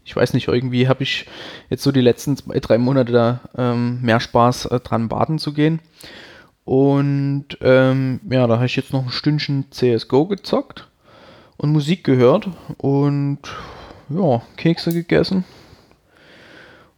ich 0.09 0.15
weiß 0.15 0.33
nicht, 0.33 0.47
irgendwie 0.47 0.87
habe 0.87 1.03
ich 1.03 1.27
jetzt 1.69 1.83
so 1.83 1.91
die 1.91 2.01
letzten 2.01 2.35
zwei, 2.35 2.59
drei 2.59 2.79
Monate 2.79 3.11
da 3.11 3.41
ähm, 3.55 4.01
mehr 4.01 4.19
Spaß 4.19 4.65
äh, 4.65 4.79
dran, 4.79 5.07
baden 5.07 5.37
zu 5.37 5.53
gehen. 5.53 5.81
Und 6.65 7.45
ähm, 7.61 8.19
ja, 8.27 8.47
da 8.47 8.55
habe 8.55 8.65
ich 8.65 8.75
jetzt 8.75 8.91
noch 8.91 9.03
ein 9.03 9.11
Stündchen 9.11 9.65
CSGO 9.69 10.25
gezockt 10.25 10.87
und 11.57 11.71
Musik 11.71 12.03
gehört 12.03 12.49
und 12.79 13.37
ja, 14.09 14.41
Kekse 14.57 14.93
gegessen. 14.93 15.43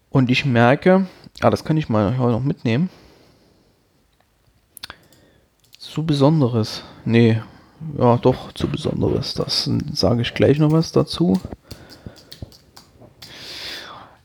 Und 0.10 0.32
ich 0.32 0.46
merke, 0.46 1.06
ah, 1.42 1.50
das 1.50 1.66
kann 1.66 1.76
ich 1.76 1.90
mal 1.90 2.18
heute 2.18 2.32
noch 2.32 2.44
mitnehmen. 2.44 2.90
Zu 5.78 6.06
Besonderes. 6.06 6.84
Nee, 7.04 7.42
ja, 7.98 8.16
doch, 8.16 8.54
zu 8.54 8.70
Besonderes. 8.70 9.34
Das 9.34 9.70
sage 9.92 10.22
ich 10.22 10.34
gleich 10.34 10.60
noch 10.60 10.72
was 10.72 10.94
dazu. 10.94 11.38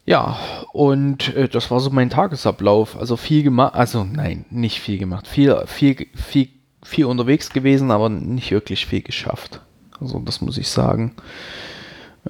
Ja, 0.07 0.39
und 0.73 1.35
äh, 1.35 1.49
das 1.49 1.71
war 1.71 1.81
so 1.81 1.91
mein 1.91 2.11
Tagesablauf. 2.11 2.97
Also 2.97 3.17
viel 3.17 3.43
gemacht, 3.43 3.75
also 3.75 4.05
nein, 4.05 4.45
nicht 4.51 4.81
viel 4.81 4.99
gemacht. 4.99 5.27
Viel, 5.27 5.65
viel, 5.67 6.07
viel, 6.15 6.49
viel 6.83 7.05
unterwegs 7.07 7.51
gewesen, 7.51 7.91
aber 7.91 8.09
nicht 8.09 8.53
wirklich 8.53 8.87
viel 8.87 9.03
geschafft. 9.03 9.61
Also 10.01 10.21
das 10.21 10.41
muss 10.41 10.59
ich 10.59 10.69
sagen. 10.69 11.17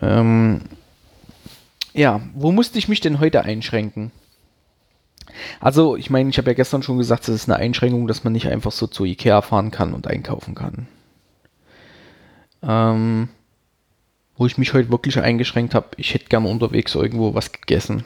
Ähm, 0.00 0.62
ja, 1.92 2.20
wo 2.34 2.50
musste 2.50 2.78
ich 2.78 2.88
mich 2.88 3.00
denn 3.00 3.20
heute 3.20 3.42
einschränken? 3.42 4.10
Also, 5.60 5.96
ich 5.96 6.08
meine, 6.08 6.30
ich 6.30 6.38
habe 6.38 6.50
ja 6.50 6.54
gestern 6.54 6.82
schon 6.82 6.96
gesagt, 6.96 7.28
es 7.28 7.34
ist 7.34 7.48
eine 7.50 7.58
Einschränkung, 7.58 8.06
dass 8.06 8.24
man 8.24 8.32
nicht 8.32 8.48
einfach 8.48 8.72
so 8.72 8.86
zu 8.86 9.04
Ikea 9.04 9.42
fahren 9.42 9.70
kann 9.70 9.92
und 9.92 10.06
einkaufen 10.06 10.54
kann. 10.54 10.88
Ähm, 12.62 13.28
wo 14.36 14.46
ich 14.46 14.58
mich 14.58 14.74
heute 14.74 14.90
wirklich 14.90 15.18
eingeschränkt 15.18 15.74
habe, 15.74 15.88
ich 15.96 16.14
hätte 16.14 16.26
gerne 16.26 16.48
unterwegs 16.48 16.94
irgendwo 16.94 17.34
was 17.34 17.52
gegessen. 17.52 18.04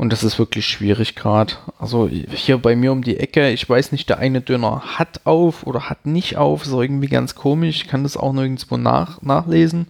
Und 0.00 0.14
das 0.14 0.24
ist 0.24 0.38
wirklich 0.38 0.66
schwierig 0.66 1.14
gerade. 1.14 1.52
Also 1.78 2.08
hier 2.08 2.56
bei 2.56 2.74
mir 2.74 2.90
um 2.90 3.02
die 3.02 3.18
Ecke, 3.18 3.50
ich 3.50 3.68
weiß 3.68 3.92
nicht, 3.92 4.08
der 4.08 4.18
eine 4.18 4.40
Döner 4.40 4.80
hat 4.98 5.20
auf 5.24 5.66
oder 5.66 5.90
hat 5.90 6.06
nicht 6.06 6.38
auf. 6.38 6.64
Ist 6.64 6.72
irgendwie 6.72 7.08
ganz 7.08 7.34
komisch. 7.34 7.82
Ich 7.82 7.86
kann 7.86 8.02
das 8.02 8.16
auch 8.16 8.32
nirgendwo 8.32 8.78
nach, 8.78 9.20
nachlesen. 9.20 9.88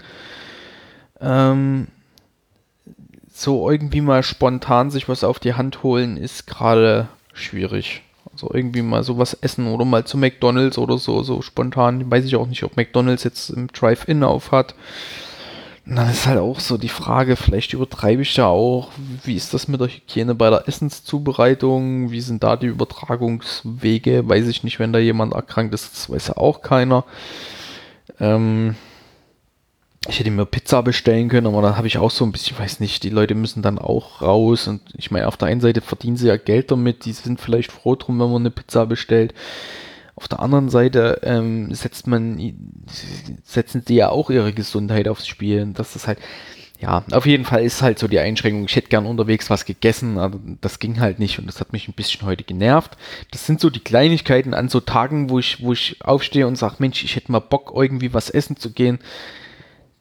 Ähm, 1.20 1.86
so 3.32 3.70
irgendwie 3.70 4.00
mal 4.00 4.24
spontan 4.24 4.90
sich 4.90 5.08
was 5.08 5.22
auf 5.22 5.38
die 5.38 5.54
Hand 5.54 5.84
holen, 5.84 6.16
ist 6.16 6.48
gerade 6.48 7.06
schwierig. 7.32 8.02
Also 8.32 8.50
irgendwie 8.52 8.82
mal 8.82 9.04
sowas 9.04 9.34
essen 9.34 9.68
oder 9.68 9.84
mal 9.84 10.04
zu 10.04 10.18
McDonalds 10.18 10.76
oder 10.76 10.98
so, 10.98 11.22
so 11.22 11.40
spontan. 11.40 12.10
Weiß 12.10 12.24
ich 12.24 12.34
auch 12.34 12.48
nicht, 12.48 12.64
ob 12.64 12.76
McDonalds 12.76 13.22
jetzt 13.22 13.50
im 13.50 13.68
Drive-In 13.68 14.24
auf 14.24 14.50
hat. 14.50 14.74
Und 15.86 15.96
dann 15.96 16.10
ist 16.10 16.26
halt 16.26 16.38
auch 16.38 16.60
so 16.60 16.76
die 16.76 16.88
Frage, 16.88 17.36
vielleicht 17.36 17.72
übertreibe 17.72 18.22
ich 18.22 18.36
ja 18.36 18.46
auch, 18.46 18.90
wie 19.24 19.34
ist 19.34 19.54
das 19.54 19.66
mit 19.66 19.80
der 19.80 19.88
Hygiene 19.88 20.34
bei 20.34 20.50
der 20.50 20.68
Essenszubereitung? 20.68 22.10
Wie 22.10 22.20
sind 22.20 22.42
da 22.42 22.56
die 22.56 22.66
Übertragungswege? 22.66 24.28
Weiß 24.28 24.46
ich 24.46 24.62
nicht, 24.62 24.78
wenn 24.78 24.92
da 24.92 24.98
jemand 24.98 25.32
erkrankt 25.32 25.74
ist, 25.74 25.92
das 25.92 26.10
weiß 26.10 26.28
ja 26.28 26.36
auch 26.36 26.62
keiner. 26.62 27.04
Ähm, 28.20 28.76
ich 30.08 30.18
hätte 30.18 30.30
mir 30.30 30.46
Pizza 30.46 30.82
bestellen 30.82 31.28
können, 31.28 31.46
aber 31.46 31.60
dann 31.60 31.76
habe 31.76 31.86
ich 31.86 31.98
auch 31.98 32.10
so 32.10 32.24
ein 32.24 32.32
bisschen, 32.32 32.58
weiß 32.58 32.80
nicht, 32.80 33.02
die 33.02 33.10
Leute 33.10 33.34
müssen 33.34 33.62
dann 33.62 33.78
auch 33.78 34.22
raus 34.22 34.66
und 34.66 34.80
ich 34.96 35.10
meine, 35.10 35.28
auf 35.28 35.36
der 35.36 35.48
einen 35.48 35.60
Seite 35.60 35.82
verdienen 35.82 36.16
sie 36.16 36.28
ja 36.28 36.36
Geld 36.36 36.70
damit, 36.70 37.04
die 37.04 37.12
sind 37.12 37.40
vielleicht 37.40 37.70
froh 37.70 37.96
drum, 37.96 38.18
wenn 38.18 38.30
man 38.30 38.42
eine 38.42 38.50
Pizza 38.50 38.86
bestellt. 38.86 39.34
Auf 40.20 40.28
der 40.28 40.40
anderen 40.40 40.68
Seite 40.68 41.20
ähm, 41.22 41.72
setzt 41.74 42.06
man, 42.06 42.38
setzen 43.42 43.86
die 43.88 43.94
ja 43.94 44.10
auch 44.10 44.28
ihre 44.28 44.52
Gesundheit 44.52 45.08
aufs 45.08 45.26
Spiel. 45.26 45.72
Das 45.72 45.96
ist 45.96 46.06
halt, 46.06 46.18
ja, 46.78 47.04
auf 47.12 47.24
jeden 47.24 47.46
Fall 47.46 47.64
ist 47.64 47.80
halt 47.80 47.98
so 47.98 48.06
die 48.06 48.18
Einschränkung. 48.18 48.66
Ich 48.66 48.76
hätte 48.76 48.90
gern 48.90 49.06
unterwegs 49.06 49.48
was 49.48 49.64
gegessen, 49.64 50.18
aber 50.18 50.38
das 50.60 50.78
ging 50.78 51.00
halt 51.00 51.20
nicht 51.20 51.38
und 51.38 51.46
das 51.46 51.58
hat 51.58 51.72
mich 51.72 51.88
ein 51.88 51.94
bisschen 51.94 52.26
heute 52.26 52.44
genervt. 52.44 52.98
Das 53.30 53.46
sind 53.46 53.60
so 53.60 53.70
die 53.70 53.80
Kleinigkeiten 53.80 54.52
an 54.52 54.68
so 54.68 54.80
Tagen, 54.80 55.30
wo 55.30 55.38
ich, 55.38 55.62
wo 55.62 55.72
ich 55.72 55.96
aufstehe 56.04 56.46
und 56.46 56.56
sage, 56.56 56.76
Mensch, 56.80 57.02
ich 57.02 57.16
hätte 57.16 57.32
mal 57.32 57.38
Bock, 57.38 57.72
irgendwie 57.74 58.12
was 58.12 58.28
essen 58.28 58.58
zu 58.58 58.72
gehen. 58.72 58.98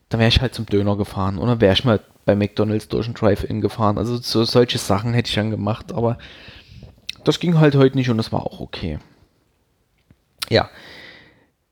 Dann 0.09 0.20
wäre 0.20 0.28
ich 0.28 0.41
halt 0.41 0.53
zum 0.53 0.65
Döner 0.65 0.97
gefahren 0.97 1.38
oder 1.38 1.61
wäre 1.61 1.74
ich 1.74 1.86
mal 1.86 2.01
bei 2.26 2.36
McDonalds 2.36 2.89
durch 2.89 3.07
ein 3.07 3.13
Drive-In 3.13 3.61
gefahren. 3.61 3.97
Also 3.97 4.17
so 4.17 4.43
solche 4.43 4.80
Sachen 4.80 5.13
hätte 5.13 5.30
ich 5.30 5.36
dann 5.36 5.49
gemacht, 5.49 5.93
aber 5.93 6.17
das 7.24 7.39
ging 7.39 7.57
halt 7.57 7.76
heute 7.76 7.95
nicht 7.95 8.09
und 8.09 8.17
das 8.17 8.34
war 8.34 8.41
auch 8.45 8.59
okay. 8.59 8.99
Ja. 10.50 10.70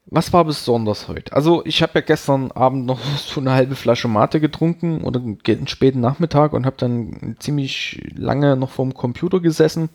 Was 0.09 0.31
war 0.31 0.45
besonders 0.45 1.09
heute? 1.09 1.33
Also 1.33 1.65
ich 1.65 1.81
habe 1.81 1.95
ja 1.95 2.01
gestern 2.01 2.51
Abend 2.51 2.85
noch 2.85 2.99
so 3.17 3.41
eine 3.41 3.51
halbe 3.51 3.75
Flasche 3.75 4.07
Mate 4.07 4.39
getrunken 4.39 5.03
oder 5.03 5.19
einen 5.19 5.67
späten 5.67 5.99
Nachmittag 5.99 6.53
und 6.53 6.65
habe 6.65 6.77
dann 6.77 7.35
ziemlich 7.39 8.01
lange 8.15 8.55
noch 8.55 8.69
vorm 8.69 8.93
Computer 8.93 9.41
gesessen 9.41 9.89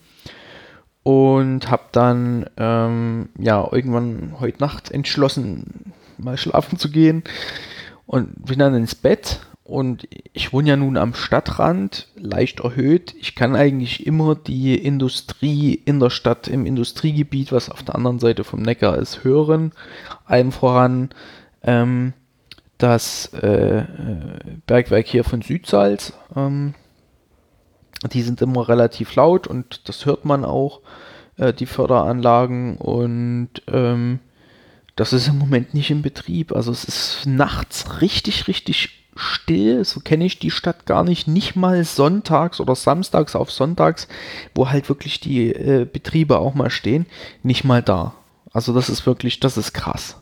und 1.03 1.71
habe 1.71 1.85
dann 1.93 2.47
ähm, 2.59 3.31
ja 3.39 3.67
irgendwann 3.73 4.35
heute 4.39 4.61
Nacht 4.61 4.91
entschlossen, 4.91 5.93
mal 6.19 6.37
schlafen 6.37 6.79
zu 6.79 6.91
gehen 6.91 7.25
und 8.07 8.45
bin 8.47 8.59
dann 8.59 8.75
ins 8.75 8.95
Bett 8.95 9.41
und 9.65 10.09
ich 10.33 10.53
wohne 10.53 10.71
ja 10.71 10.77
nun 10.77 10.97
am 10.97 11.15
Stadtrand, 11.15 12.09
leicht 12.17 12.61
erhöht. 12.61 13.15
Ich 13.21 13.37
kann 13.37 13.55
eigentlich 13.55 14.07
immer 14.07 14.35
die 14.35 14.75
Industrie 14.75 15.75
in 15.75 16.01
der 16.01 16.11
Stadt, 16.11 16.49
im 16.49 16.67
Industriegebiet, 16.67 17.53
was 17.53 17.69
auf 17.69 17.83
der 17.83 17.95
anderen 17.95 18.19
Seite 18.19 18.43
vom 18.43 18.61
Neckar 18.61 18.99
ist, 18.99 19.23
hören. 19.23 19.73
Allem 20.25 20.51
voran 20.51 21.11
ähm, 21.63 22.13
das 22.77 23.33
äh, 23.35 23.85
Bergwerk 24.67 25.07
hier 25.07 25.23
von 25.23 25.43
Südsalz. 25.43 26.13
Ähm, 26.35 26.75
die 28.13 28.23
sind 28.23 28.43
immer 28.43 28.69
relativ 28.69 29.15
laut 29.15 29.47
und 29.47 29.89
das 29.89 30.07
hört 30.07 30.25
man 30.25 30.45
auch, 30.45 30.81
äh, 31.37 31.53
die 31.53 31.67
Förderanlagen. 31.67 32.79
Und 32.79 33.63
ähm, 33.69 34.19
das 34.97 35.13
ist 35.13 35.29
im 35.29 35.39
Moment 35.39 35.73
nicht 35.73 35.93
in 35.93 36.03
Betrieb. 36.03 36.51
Also 36.51 36.73
es 36.73 36.83
ist 36.83 37.27
nachts 37.27 38.01
richtig, 38.01 38.49
richtig 38.49 39.02
still. 39.17 39.85
So 39.85 40.01
kenne 40.01 40.25
ich 40.25 40.39
die 40.39 40.51
Stadt 40.51 40.87
gar 40.87 41.05
nicht. 41.05 41.29
Nicht 41.29 41.57
mal 41.57 41.85
sonntags 41.85 42.61
oder 42.61 42.75
samstags 42.75 43.37
auf 43.37 43.51
sonntags, 43.51 44.09
wo 44.55 44.69
halt 44.69 44.89
wirklich 44.89 45.21
die 45.21 45.49
äh, 45.49 45.85
Betriebe 45.85 46.39
auch 46.39 46.55
mal 46.55 46.71
stehen. 46.71 47.07
Nicht 47.43 47.65
mal 47.65 47.83
da. 47.83 48.15
Also 48.53 48.73
das 48.73 48.89
ist 48.89 49.07
wirklich, 49.07 49.41
das 49.41 49.57
ist 49.57 49.73
krass. 49.73 50.17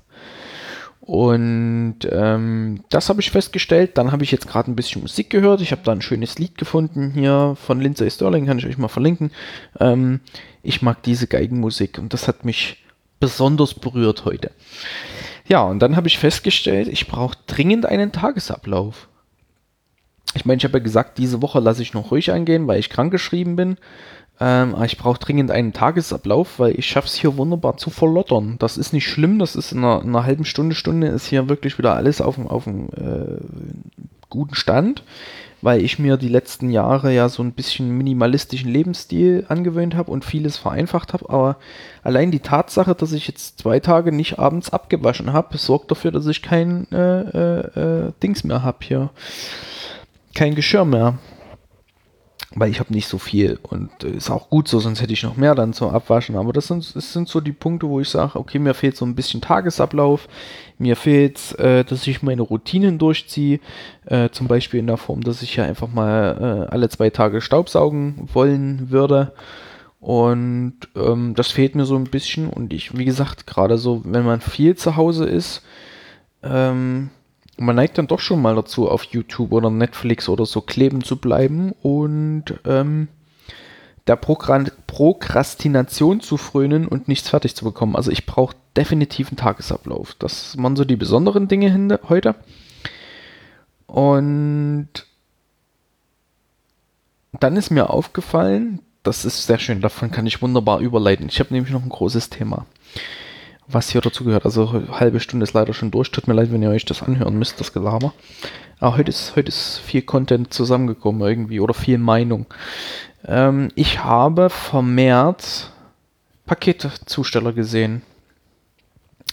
Und 1.01 1.99
ähm, 2.09 2.84
das 2.88 3.09
habe 3.09 3.20
ich 3.20 3.32
festgestellt. 3.32 3.99
Dann 3.99 4.12
habe 4.12 4.22
ich 4.22 4.30
jetzt 4.30 4.47
gerade 4.47 4.70
ein 4.70 4.76
bisschen 4.76 5.03
Musik 5.03 5.30
gehört. 5.30 5.61
Ich 5.61 5.72
habe 5.72 5.82
da 5.84 5.93
ein 5.93 6.03
schönes 6.03 6.38
Lied 6.38 6.57
gefunden 6.57 7.11
hier 7.11 7.57
von 7.61 7.80
Lindsay 7.80 8.09
Sterling, 8.11 8.47
kann 8.47 8.59
ich 8.59 8.66
euch 8.66 8.78
mal 8.78 8.88
verlinken. 8.88 9.32
Ähm, 9.80 10.20
ich 10.62 10.82
mag 10.82 11.03
diese 11.03 11.26
Geigenmusik 11.26 11.99
und 11.99 12.12
das 12.12 12.28
hat 12.28 12.45
mich 12.45 12.84
besonders 13.18 13.74
berührt 13.74 14.24
heute. 14.24 14.53
Ja, 15.51 15.64
und 15.64 15.80
dann 15.80 15.96
habe 15.96 16.07
ich 16.07 16.18
festgestellt, 16.18 16.86
ich 16.86 17.09
brauche 17.09 17.36
dringend 17.48 17.84
einen 17.84 18.12
Tagesablauf. 18.12 19.09
Ich 20.34 20.44
meine, 20.44 20.59
ich 20.59 20.64
habe 20.64 20.78
ja 20.78 20.84
gesagt, 20.84 21.18
diese 21.18 21.42
Woche 21.42 21.59
lasse 21.59 21.82
ich 21.82 21.92
noch 21.92 22.12
ruhig 22.12 22.30
angehen, 22.30 22.68
weil 22.68 22.78
ich 22.78 22.88
krankgeschrieben 22.88 23.57
bin. 23.57 23.76
Ähm, 24.38 24.76
aber 24.76 24.84
ich 24.84 24.96
brauche 24.96 25.18
dringend 25.18 25.51
einen 25.51 25.72
Tagesablauf, 25.72 26.61
weil 26.61 26.78
ich 26.78 26.86
schaffe 26.86 27.09
es 27.09 27.14
hier 27.14 27.36
wunderbar 27.36 27.78
zu 27.78 27.90
verlottern. 27.90 28.57
Das 28.61 28.78
ist 28.78 28.92
nicht 28.92 29.09
schlimm, 29.09 29.40
das 29.40 29.57
ist 29.57 29.72
in 29.72 29.78
einer, 29.78 30.03
in 30.03 30.11
einer 30.11 30.24
halben 30.24 30.44
Stunde, 30.44 30.76
Stunde 30.76 31.09
ist 31.09 31.26
hier 31.26 31.48
wirklich 31.48 31.78
wieder 31.78 31.96
alles 31.96 32.20
auf 32.20 32.36
dem 32.36 32.88
äh, 32.96 33.40
guten 34.28 34.55
Stand, 34.55 35.03
weil 35.62 35.82
ich 35.82 35.98
mir 35.98 36.16
die 36.16 36.28
letzten 36.28 36.70
Jahre 36.70 37.12
ja 37.12 37.28
so 37.28 37.42
ein 37.42 37.52
bisschen 37.52 37.90
minimalistischen 37.90 38.70
Lebensstil 38.70 39.44
angewöhnt 39.48 39.94
habe 39.94 40.11
und 40.11 40.24
vieles 40.24 40.56
vereinfacht 40.56 41.12
habe. 41.12 41.28
Aber 41.28 41.56
allein 42.02 42.30
die 42.30 42.40
Tatsache, 42.40 42.94
dass 42.94 43.12
ich 43.12 43.26
jetzt 43.28 43.58
zwei 43.58 43.80
Tage 43.80 44.12
nicht 44.12 44.38
abends 44.38 44.70
abgewaschen 44.70 45.32
habe, 45.32 45.58
sorgt 45.58 45.90
dafür, 45.90 46.12
dass 46.12 46.26
ich 46.26 46.42
kein 46.42 46.86
äh, 46.92 47.20
äh, 47.20 48.06
äh 48.06 48.12
Dings 48.22 48.44
mehr 48.44 48.62
habe 48.62 48.78
hier. 48.82 49.11
Kein 50.34 50.54
Geschirr 50.54 50.84
mehr 50.84 51.18
weil 52.57 52.70
ich 52.70 52.80
habe 52.80 52.92
nicht 52.92 53.07
so 53.07 53.18
viel 53.18 53.61
und 53.62 54.03
äh, 54.03 54.11
ist 54.11 54.30
auch 54.30 54.51
gut 54.51 54.66
so, 54.66 54.80
sonst 54.80 55.01
hätte 55.01 55.12
ich 55.12 55.22
noch 55.22 55.36
mehr 55.36 55.55
dann 55.55 55.72
zum 55.72 55.90
Abwaschen. 55.90 56.36
Aber 56.36 56.53
das 56.53 56.66
sind, 56.66 56.96
das 56.96 57.12
sind 57.12 57.28
so 57.28 57.40
die 57.40 57.53
Punkte, 57.53 57.88
wo 57.88 58.01
ich 58.01 58.09
sage, 58.09 58.38
okay, 58.38 58.59
mir 58.59 58.74
fehlt 58.74 58.96
so 58.96 59.05
ein 59.05 59.14
bisschen 59.14 59.40
Tagesablauf, 59.40 60.28
mir 60.78 60.96
fehlt, 60.96 61.57
äh, 61.61 61.84
dass 61.84 62.07
ich 62.07 62.22
meine 62.22 62.42
Routinen 62.42 62.98
durchziehe, 62.98 63.61
äh, 64.07 64.30
zum 64.30 64.48
Beispiel 64.48 64.80
in 64.80 64.88
der 64.88 64.96
Form, 64.96 65.22
dass 65.22 65.42
ich 65.42 65.55
ja 65.57 65.64
einfach 65.64 65.88
mal 65.88 66.66
äh, 66.68 66.72
alle 66.72 66.88
zwei 66.88 67.11
Tage 67.11 67.40
Staubsaugen 67.40 68.28
wollen 68.32 68.90
würde. 68.90 69.32
Und 70.01 70.76
ähm, 70.96 71.34
das 71.36 71.51
fehlt 71.51 71.74
mir 71.74 71.84
so 71.84 71.94
ein 71.94 72.05
bisschen 72.05 72.48
und 72.48 72.72
ich, 72.72 72.96
wie 72.96 73.05
gesagt, 73.05 73.46
gerade 73.46 73.76
so, 73.76 74.01
wenn 74.05 74.24
man 74.24 74.40
viel 74.40 74.74
zu 74.74 74.96
Hause 74.96 75.26
ist, 75.26 75.62
ähm, 76.42 77.11
man 77.61 77.76
neigt 77.76 77.98
dann 77.98 78.06
doch 78.06 78.20
schon 78.20 78.40
mal 78.40 78.54
dazu, 78.54 78.88
auf 78.88 79.04
YouTube 79.04 79.52
oder 79.52 79.70
Netflix 79.70 80.28
oder 80.28 80.46
so 80.46 80.62
kleben 80.62 81.04
zu 81.04 81.16
bleiben 81.16 81.72
und 81.82 82.44
ähm, 82.64 83.08
der 84.06 84.16
Progr 84.16 84.64
Prokrastination 84.86 86.20
zu 86.20 86.38
frönen 86.38 86.88
und 86.88 87.06
nichts 87.06 87.28
fertig 87.28 87.54
zu 87.54 87.64
bekommen. 87.64 87.96
Also 87.96 88.11
ich 88.11 88.24
brauche 88.24 88.56
definitiv 88.76 89.28
einen 89.28 89.36
Tagesablauf. 89.36 90.14
Das 90.18 90.56
waren 90.56 90.74
so 90.74 90.86
die 90.86 90.96
besonderen 90.96 91.48
Dinge 91.48 92.00
heute. 92.08 92.34
Und 93.86 94.88
dann 97.38 97.56
ist 97.56 97.70
mir 97.70 97.90
aufgefallen, 97.90 98.80
das 99.02 99.24
ist 99.24 99.46
sehr 99.46 99.58
schön, 99.58 99.82
davon 99.82 100.11
kann 100.11 100.26
ich 100.26 100.40
wunderbar 100.40 100.80
überleiten. 100.80 101.28
Ich 101.28 101.40
habe 101.40 101.52
nämlich 101.52 101.72
noch 101.72 101.82
ein 101.82 101.88
großes 101.90 102.30
Thema 102.30 102.66
was 103.72 103.90
hier 103.90 104.00
dazu 104.00 104.24
gehört. 104.24 104.44
Also 104.44 104.72
halbe 104.90 105.20
Stunde 105.20 105.44
ist 105.44 105.52
leider 105.52 105.72
schon 105.74 105.90
durch. 105.90 106.10
Tut 106.10 106.28
mir 106.28 106.34
leid, 106.34 106.52
wenn 106.52 106.62
ihr 106.62 106.70
euch 106.70 106.84
das 106.84 107.02
anhören 107.02 107.38
müsst, 107.38 107.60
das 107.60 107.72
Gelaber. 107.72 108.12
Aber 108.78 108.96
heute 108.96 109.10
ist, 109.10 109.36
heute 109.36 109.48
ist 109.48 109.78
viel 109.78 110.02
Content 110.02 110.52
zusammengekommen 110.52 111.20
irgendwie 111.26 111.60
oder 111.60 111.74
viel 111.74 111.98
Meinung. 111.98 112.46
Ähm, 113.26 113.68
ich 113.74 114.02
habe 114.02 114.50
vermehrt 114.50 115.72
Paketzusteller 116.46 117.52
gesehen. 117.52 118.02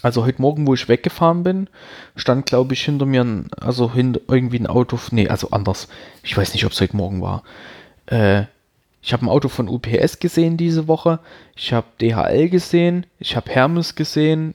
Also 0.04 0.26
heute 0.26 0.42
Morgen, 0.42 0.68
wo 0.68 0.74
ich 0.74 0.90
weggefahren 0.90 1.44
bin, 1.44 1.70
stand, 2.16 2.46
glaube 2.46 2.74
ich, 2.74 2.84
hinter 2.86 3.06
mir 3.06 3.24
ein, 3.24 3.50
also 3.60 3.94
hin, 3.94 4.20
irgendwie 4.28 4.60
ein 4.60 4.68
Auto. 4.68 5.00
Nee, 5.12 5.28
also 5.28 5.50
anders. 5.50 5.88
Ich 6.24 6.38
weiß 6.38 6.54
nicht, 6.54 6.66
ob 6.66 6.72
es 6.72 6.82
heute 6.82 6.96
Morgen 6.96 7.22
war. 7.22 7.44
Äh, 8.06 8.44
ich 9.08 9.14
habe 9.14 9.26
ein 9.26 9.30
Auto 9.30 9.48
von 9.48 9.70
UPS 9.70 10.20
gesehen 10.20 10.58
diese 10.58 10.90
Woche. 10.90 11.20
Ich 11.56 11.72
habe 11.72 11.88
DHL 12.02 12.50
gesehen. 12.50 13.06
Ich 13.20 13.38
habe 13.38 13.50
Hermes 13.50 13.96
gesehen. 13.96 14.54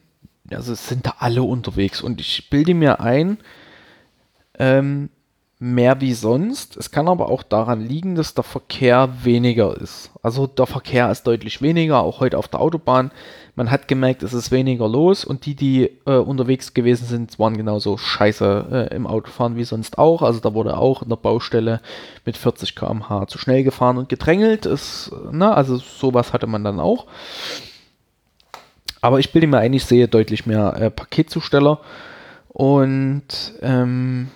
Also 0.50 0.74
sind 0.74 1.06
da 1.06 1.14
alle 1.20 1.42
unterwegs. 1.42 2.02
Und 2.02 2.20
ich 2.20 2.50
bilde 2.50 2.74
mir 2.74 3.00
ein, 3.00 3.38
ähm, 4.58 5.08
mehr 5.62 6.00
wie 6.00 6.12
sonst. 6.12 6.76
Es 6.76 6.90
kann 6.90 7.06
aber 7.06 7.28
auch 7.28 7.44
daran 7.44 7.80
liegen, 7.80 8.16
dass 8.16 8.34
der 8.34 8.42
Verkehr 8.42 9.08
weniger 9.22 9.80
ist. 9.80 10.10
Also 10.20 10.48
der 10.48 10.66
Verkehr 10.66 11.08
ist 11.08 11.22
deutlich 11.22 11.62
weniger, 11.62 12.00
auch 12.00 12.18
heute 12.18 12.36
auf 12.36 12.48
der 12.48 12.60
Autobahn. 12.60 13.12
Man 13.54 13.70
hat 13.70 13.86
gemerkt, 13.86 14.24
es 14.24 14.32
ist 14.32 14.50
weniger 14.50 14.88
los 14.88 15.24
und 15.24 15.46
die, 15.46 15.54
die 15.54 15.84
äh, 16.04 16.16
unterwegs 16.16 16.74
gewesen 16.74 17.06
sind, 17.06 17.38
waren 17.38 17.56
genauso 17.56 17.96
scheiße 17.96 18.88
äh, 18.90 18.96
im 18.96 19.06
Autofahren 19.06 19.54
wie 19.54 19.62
sonst 19.62 19.98
auch. 19.98 20.22
Also 20.22 20.40
da 20.40 20.52
wurde 20.52 20.76
auch 20.76 21.02
in 21.02 21.10
der 21.10 21.16
Baustelle 21.16 21.80
mit 22.24 22.36
40 22.36 22.74
km/h 22.74 23.28
zu 23.28 23.38
schnell 23.38 23.62
gefahren 23.62 23.98
und 23.98 24.08
gedrängelt. 24.08 24.66
Ist, 24.66 25.12
ne, 25.30 25.54
also 25.54 25.76
sowas 25.76 26.32
hatte 26.32 26.48
man 26.48 26.64
dann 26.64 26.80
auch. 26.80 27.06
Aber 29.00 29.20
ich 29.20 29.30
bilde 29.30 29.46
mir 29.46 29.58
ein, 29.58 29.72
ich 29.74 29.84
sehe 29.84 30.08
deutlich 30.08 30.44
mehr 30.44 30.74
äh, 30.76 30.90
Paketzusteller 30.90 31.78
und 32.48 33.22
ähm, 33.62 34.28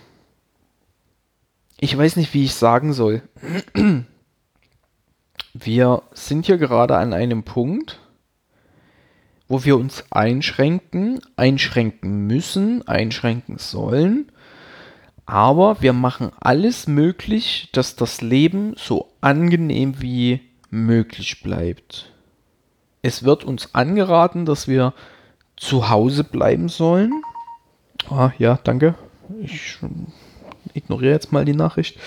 ich 1.78 1.96
weiß 1.96 2.16
nicht, 2.16 2.32
wie 2.34 2.44
ich 2.44 2.54
sagen 2.54 2.92
soll. 2.92 3.22
Wir 5.54 6.02
sind 6.12 6.46
hier 6.46 6.58
gerade 6.58 6.96
an 6.96 7.12
einem 7.12 7.42
Punkt, 7.42 8.00
wo 9.48 9.64
wir 9.64 9.76
uns 9.76 10.04
einschränken, 10.10 11.20
einschränken 11.36 12.26
müssen, 12.26 12.86
einschränken 12.86 13.58
sollen. 13.58 14.32
Aber 15.24 15.82
wir 15.82 15.92
machen 15.92 16.30
alles 16.40 16.86
möglich, 16.86 17.68
dass 17.72 17.96
das 17.96 18.20
Leben 18.20 18.74
so 18.76 19.12
angenehm 19.20 20.00
wie 20.00 20.40
möglich 20.70 21.42
bleibt. 21.42 22.12
Es 23.02 23.24
wird 23.24 23.44
uns 23.44 23.74
angeraten, 23.74 24.46
dass 24.46 24.68
wir 24.68 24.94
zu 25.56 25.88
Hause 25.88 26.24
bleiben 26.24 26.68
sollen. 26.68 27.22
Ah, 28.08 28.30
ja, 28.38 28.58
danke. 28.62 28.94
Ich 29.40 29.78
ignoriere 30.76 31.12
jetzt 31.12 31.32
mal 31.32 31.44
die 31.44 31.54
Nachricht. 31.54 31.98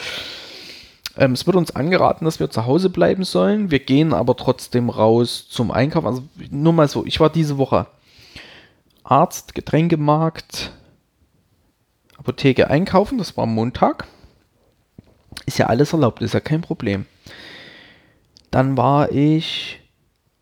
Ähm, 1.17 1.33
es 1.33 1.45
wird 1.45 1.57
uns 1.57 1.75
angeraten, 1.75 2.25
dass 2.25 2.39
wir 2.39 2.49
zu 2.49 2.65
Hause 2.65 2.89
bleiben 2.89 3.23
sollen. 3.23 3.71
Wir 3.71 3.79
gehen 3.79 4.13
aber 4.13 4.35
trotzdem 4.35 4.89
raus 4.89 5.47
zum 5.49 5.71
Einkaufen. 5.71 6.07
Also 6.07 6.23
nur 6.49 6.73
mal 6.73 6.87
so, 6.87 7.05
ich 7.05 7.19
war 7.19 7.29
diese 7.29 7.57
Woche 7.57 7.87
Arzt, 9.03 9.55
Getränkemarkt, 9.55 10.71
Apotheke 12.17 12.69
einkaufen. 12.69 13.17
Das 13.17 13.35
war 13.37 13.45
Montag. 13.45 14.07
Ist 15.45 15.57
ja 15.57 15.67
alles 15.67 15.93
erlaubt, 15.93 16.21
ist 16.21 16.33
ja 16.33 16.39
kein 16.39 16.61
Problem. 16.61 17.05
Dann 18.51 18.77
war 18.77 19.11
ich 19.11 19.79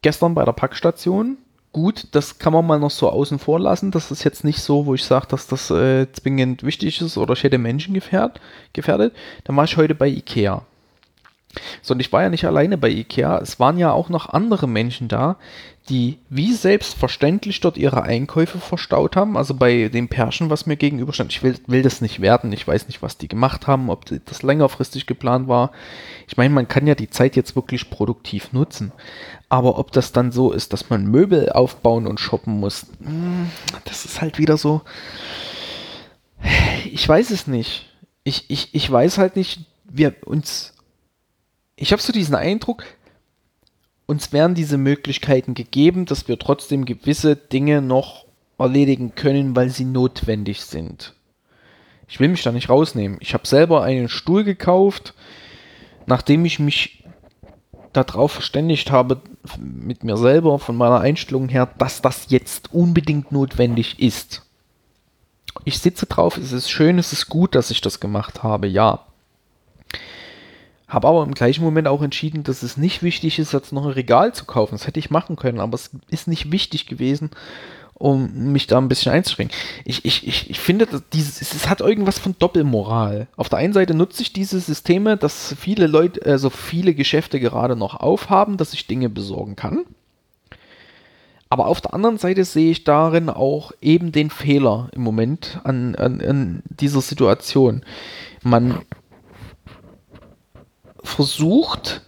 gestern 0.02 0.34
bei 0.34 0.46
der 0.46 0.54
Packstation 0.54 1.38
gut, 1.72 2.08
das 2.12 2.40
kann 2.40 2.54
man 2.54 2.66
mal 2.66 2.80
noch 2.80 2.92
so 2.92 3.10
außen 3.10 3.40
vor 3.40 3.60
lassen. 3.60 3.92
Das 3.92 4.12
ist 4.12 4.24
jetzt 4.24 4.44
nicht 4.44 4.60
so, 4.60 4.86
wo 4.86 4.94
ich 4.94 5.04
sage, 5.04 5.28
dass 5.28 5.48
das 5.48 5.70
äh, 5.70 6.12
zwingend 6.12 6.64
wichtig 6.64 7.02
ist 7.02 7.18
oder 7.18 7.34
ich 7.34 7.44
hätte 7.44 7.58
Menschen 7.58 7.94
gefährdet. 7.94 8.42
gefährdet. 8.74 9.16
Dann 9.44 9.56
war 9.56 9.66
ich 9.66 9.78
heute 9.78 9.96
bei 9.96 10.08
Ikea. 10.08 10.66
So, 11.82 11.94
und 11.94 12.00
ich 12.00 12.12
war 12.12 12.24
ja 12.24 12.30
nicht 12.30 12.46
alleine 12.46 12.78
bei 12.78 12.90
Ikea. 12.90 13.40
Es 13.40 13.60
waren 13.60 13.78
ja 13.78 13.92
auch 13.92 14.10
noch 14.10 14.30
andere 14.30 14.68
Menschen 14.68 15.08
da, 15.08 15.38
die 15.90 16.18
wie 16.30 16.54
selbstverständlich 16.54 17.62
dort 17.62 17.78
ihre 17.78 18.04
Einkäufe 18.04 18.60
verstaut 18.60 19.16
haben. 19.16 19.38
Also 19.38 19.54
bei 19.54 19.88
dem 19.88 20.10
Pärchen, 20.10 20.50
was 20.50 20.66
mir 20.66 20.76
gegenüberstand. 20.76 21.32
Ich 21.32 21.44
will, 21.44 21.56
will 21.68 21.82
das 21.82 22.02
nicht 22.02 22.22
werten. 22.22 22.52
Ich 22.52 22.68
weiß 22.68 22.88
nicht, 22.88 23.02
was 23.02 23.18
die 23.18 23.28
gemacht 23.28 23.68
haben, 23.68 23.90
ob 23.90 24.06
das 24.26 24.44
längerfristig 24.44 25.06
geplant 25.06 25.48
war. 25.48 25.72
Ich 26.28 26.36
meine, 26.36 26.54
man 26.54 26.68
kann 26.68 26.88
ja 26.88 26.96
die 26.96 27.10
Zeit 27.10 27.36
jetzt 27.36 27.56
wirklich 27.56 27.90
produktiv 27.90 28.52
nutzen. 28.52 28.92
Aber 29.50 29.80
ob 29.80 29.92
das 29.94 30.12
dann 30.12 30.32
so 30.32 30.52
ist, 30.52 30.74
dass 30.74 30.90
man 30.90 31.06
Möbel 31.06 31.50
aufbauen 31.50 32.06
und 32.06 32.20
shoppen 32.20 32.60
muss, 32.60 32.88
hm, 33.02 33.50
das 33.86 34.04
ist 34.04 34.20
halt 34.20 34.38
wieder 34.38 34.58
so. 34.58 34.82
ich 36.92 37.08
weiß 37.08 37.32
es 37.32 37.48
nicht. 37.48 37.86
Ich, 38.24 38.50
ich, 38.50 38.76
ich 38.76 38.92
weiß 38.92 39.18
halt 39.18 39.36
nicht, 39.36 39.62
wir 39.86 40.16
uns. 40.26 40.74
Ich 41.80 41.92
habe 41.92 42.02
so 42.02 42.12
diesen 42.12 42.34
Eindruck, 42.34 42.84
uns 44.08 44.34
werden 44.34 44.56
diese 44.56 44.78
Möglichkeiten 44.78 45.54
gegeben, 45.54 46.06
dass 46.06 46.28
wir 46.28 46.40
trotzdem 46.40 46.86
gewisse 46.86 47.36
Dinge 47.36 47.84
noch 47.84 48.26
erledigen 48.58 49.14
können, 49.14 49.56
weil 49.56 49.70
sie 49.70 49.86
notwendig 49.86 50.64
sind. 50.64 51.14
Ich 52.08 52.20
will 52.20 52.30
mich 52.30 52.42
da 52.42 52.52
nicht 52.52 52.70
rausnehmen. 52.70 53.20
Ich 53.22 53.36
habe 53.36 53.48
selber 53.48 53.84
einen 53.84 54.10
Stuhl 54.10 54.44
gekauft, 54.44 55.14
nachdem 56.08 56.46
ich 56.46 56.58
mich 56.58 57.04
darauf 57.94 58.32
verständigt 58.32 58.90
habe, 58.92 59.22
mit 59.60 60.04
mir 60.04 60.18
selber, 60.18 60.58
von 60.58 60.76
meiner 60.76 61.00
Einstellung 61.00 61.48
her, 61.48 61.70
dass 61.78 62.02
das 62.02 62.28
jetzt 62.30 62.74
unbedingt 62.74 63.32
notwendig 63.32 64.00
ist. 64.00 64.42
Ich 65.64 65.78
sitze 65.78 66.08
drauf, 66.08 66.38
es 66.38 66.54
ist 66.54 66.72
schön, 66.72 66.98
es 66.98 67.14
ist 67.14 67.30
gut, 67.30 67.54
dass 67.54 67.70
ich 67.70 67.82
das 67.82 68.00
gemacht 68.00 68.42
habe, 68.42 68.68
ja. 68.68 69.04
Habe 70.88 71.08
aber 71.08 71.24
im 71.24 71.34
gleichen 71.34 71.64
Moment 71.64 71.88
auch 71.88 72.02
entschieden, 72.02 72.44
dass 72.44 72.64
es 72.64 72.78
nicht 72.78 73.04
wichtig 73.04 73.40
ist, 73.40 73.52
jetzt 73.52 73.74
noch 73.74 73.86
ein 73.86 73.92
Regal 73.92 74.34
zu 74.34 74.46
kaufen. 74.46 74.76
Das 74.76 74.88
hätte 74.88 75.00
ich 75.00 75.10
machen 75.10 75.36
können, 75.36 75.60
aber 75.60 75.76
es 75.76 75.92
ist 76.10 76.28
nicht 76.30 76.52
wichtig 76.52 76.86
gewesen, 76.86 77.32
um 77.94 78.52
mich 78.54 78.68
da 78.68 78.78
ein 78.78 78.88
bisschen 78.88 79.12
einzuschränken. 79.12 79.58
Ich, 79.84 80.06
ich, 80.06 80.26
ich, 80.26 80.50
ich 80.50 80.60
finde, 80.60 80.88
dieses, 81.12 81.42
es 81.42 81.68
hat 81.68 81.82
irgendwas 81.82 82.20
von 82.20 82.36
Doppelmoral. 82.40 83.28
Auf 83.36 83.50
der 83.50 83.60
einen 83.60 83.74
Seite 83.74 83.96
nutze 83.96 84.22
ich 84.22 84.32
diese 84.32 84.60
Systeme, 84.62 85.18
dass 85.18 85.56
viele 85.60 85.88
Leute, 85.88 86.26
also 86.26 86.50
viele 86.50 86.94
Geschäfte 86.94 87.40
gerade 87.42 87.76
noch 87.76 88.00
aufhaben, 88.00 88.56
dass 88.56 88.74
ich 88.74 88.88
Dinge 88.88 89.10
besorgen 89.10 89.58
kann. 89.58 89.84
Aber 91.50 91.68
auf 91.68 91.82
der 91.82 91.94
anderen 91.94 92.18
Seite 92.18 92.46
sehe 92.46 92.72
ich 92.72 92.84
darin 92.84 93.30
auch 93.30 93.72
eben 93.82 94.12
den 94.12 94.30
Fehler 94.30 94.90
im 94.94 95.02
Moment 95.02 95.60
an, 95.64 95.96
an, 95.96 96.22
an 96.22 96.64
dieser 96.70 97.02
Situation. 97.02 97.84
Man 98.44 98.80
versucht, 101.08 102.02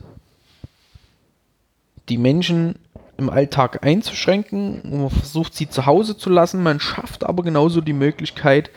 die 2.09 2.17
Menschen 2.17 2.75
im 3.17 3.29
Alltag 3.29 3.85
einzuschränken, 3.85 4.81
man 5.01 5.09
versucht 5.09 5.53
sie 5.53 5.69
zu 5.69 5.85
Hause 5.85 6.17
zu 6.17 6.29
lassen, 6.29 6.63
man 6.63 6.79
schafft 6.79 7.23
aber 7.23 7.43
genauso 7.43 7.81
die 7.81 7.93
Möglichkeit, 7.93 8.71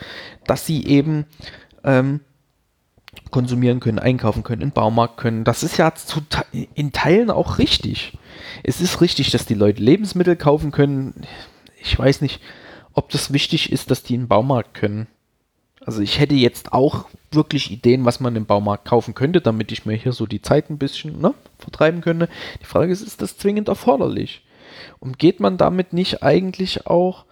dass 0.47 0.67
sie 0.67 0.85
eben 0.87 1.27
ähm, 1.85 2.21
konsumieren 3.31 3.81
können, 3.81 3.99
einkaufen 3.99 4.43
können, 4.43 4.63
im 4.63 4.73
Baumarkt 4.73 5.17
können. 5.17 5.45
Das 5.45 5.63
ist 5.63 5.77
ja 5.77 5.95
zu, 5.95 6.21
in 6.75 6.93
Teilen 6.93 7.31
auch 7.31 7.59
richtig. 7.59 8.19
Es 8.63 8.81
ist 8.81 9.01
richtig, 9.01 9.31
dass 9.31 9.47
die 9.47 9.55
Leute 9.55 9.83
Lebensmittel 9.83 10.37
kaufen 10.37 10.71
können. 10.71 11.15
Ich 11.81 11.99
weiß 11.99 12.21
nicht, 12.21 12.41
ob 12.95 13.11
das 13.11 13.33
wichtig 13.33 13.73
ist, 13.73 13.91
dass 13.91 14.03
die 14.03 14.15
im 14.15 14.29
Baumarkt 14.29 14.75
können. 14.75 15.07
Also 15.85 16.01
ich 16.01 16.21
hätte 16.21 16.35
jetzt 16.35 16.73
auch 16.73 17.07
wirklich 17.33 17.71
Ideen, 17.71 18.05
was 18.05 18.21
man 18.21 18.37
im 18.37 18.47
Baumarkt 18.47 18.85
kaufen 18.85 19.15
könnte, 19.15 19.41
damit 19.41 19.73
ich 19.73 19.87
mir 19.87 19.95
hier 19.95 20.13
so 20.13 20.27
die 20.27 20.43
Zeit 20.43 20.71
ein 20.71 20.79
bisschen 20.79 21.21
ne, 21.21 21.35
vertreiben 21.59 22.01
könnte. 22.01 22.29
Die 22.61 22.67
Frage 22.67 22.93
ist, 22.93 23.03
ist 23.03 23.23
das 23.23 23.37
zwingend 23.37 23.69
erforderlich? 23.69 24.45
Und 25.01 25.19
geht 25.19 25.41
man 25.41 25.57
damit 25.57 25.93
nicht 25.93 26.23
eigentlich 26.23 26.87
auch, 26.87 27.25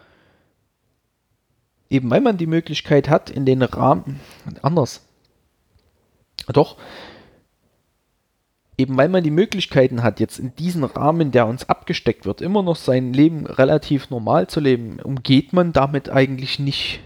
eben 1.88 2.10
weil 2.10 2.20
man 2.20 2.38
die 2.38 2.46
Möglichkeit 2.46 3.08
hat, 3.08 3.30
in 3.30 3.46
den 3.46 3.62
Rahmen, 3.62 4.20
anders, 4.62 5.06
doch, 6.52 6.76
eben 8.76 8.96
weil 8.96 9.08
man 9.08 9.22
die 9.22 9.30
Möglichkeiten 9.30 10.02
hat, 10.02 10.20
jetzt 10.20 10.38
in 10.38 10.54
diesem 10.56 10.84
Rahmen, 10.84 11.30
der 11.30 11.46
uns 11.46 11.68
abgesteckt 11.68 12.26
wird, 12.26 12.40
immer 12.40 12.62
noch 12.62 12.76
sein 12.76 13.12
Leben 13.12 13.46
relativ 13.46 14.10
normal 14.10 14.48
zu 14.48 14.58
leben, 14.60 14.98
umgeht 15.00 15.52
man 15.52 15.72
damit 15.72 16.08
eigentlich 16.08 16.58
nicht 16.58 17.00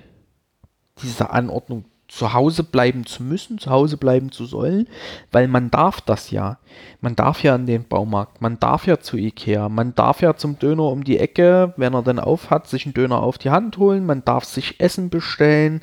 diese 1.02 1.30
Anordnung 1.30 1.84
zu 2.06 2.32
Hause 2.34 2.64
bleiben 2.64 3.06
zu 3.06 3.22
müssen, 3.22 3.58
zu 3.58 3.70
Hause 3.70 3.96
bleiben 3.96 4.30
zu 4.30 4.44
sollen, 4.44 4.88
weil 5.32 5.48
man 5.48 5.70
darf 5.70 6.00
das 6.00 6.30
ja. 6.30 6.58
Man 7.00 7.16
darf 7.16 7.42
ja 7.42 7.54
in 7.54 7.66
den 7.66 7.88
Baumarkt, 7.88 8.42
man 8.42 8.60
darf 8.60 8.86
ja 8.86 9.00
zu 9.00 9.16
Ikea, 9.16 9.68
man 9.68 9.94
darf 9.94 10.20
ja 10.20 10.36
zum 10.36 10.58
Döner 10.58 10.84
um 10.84 11.02
die 11.02 11.18
Ecke, 11.18 11.72
wenn 11.76 11.94
er 11.94 12.02
dann 12.02 12.18
auf 12.18 12.50
hat, 12.50 12.68
sich 12.68 12.84
einen 12.84 12.94
Döner 12.94 13.22
auf 13.22 13.38
die 13.38 13.50
Hand 13.50 13.78
holen, 13.78 14.04
man 14.04 14.24
darf 14.24 14.44
sich 14.44 14.80
Essen 14.80 15.08
bestellen, 15.08 15.80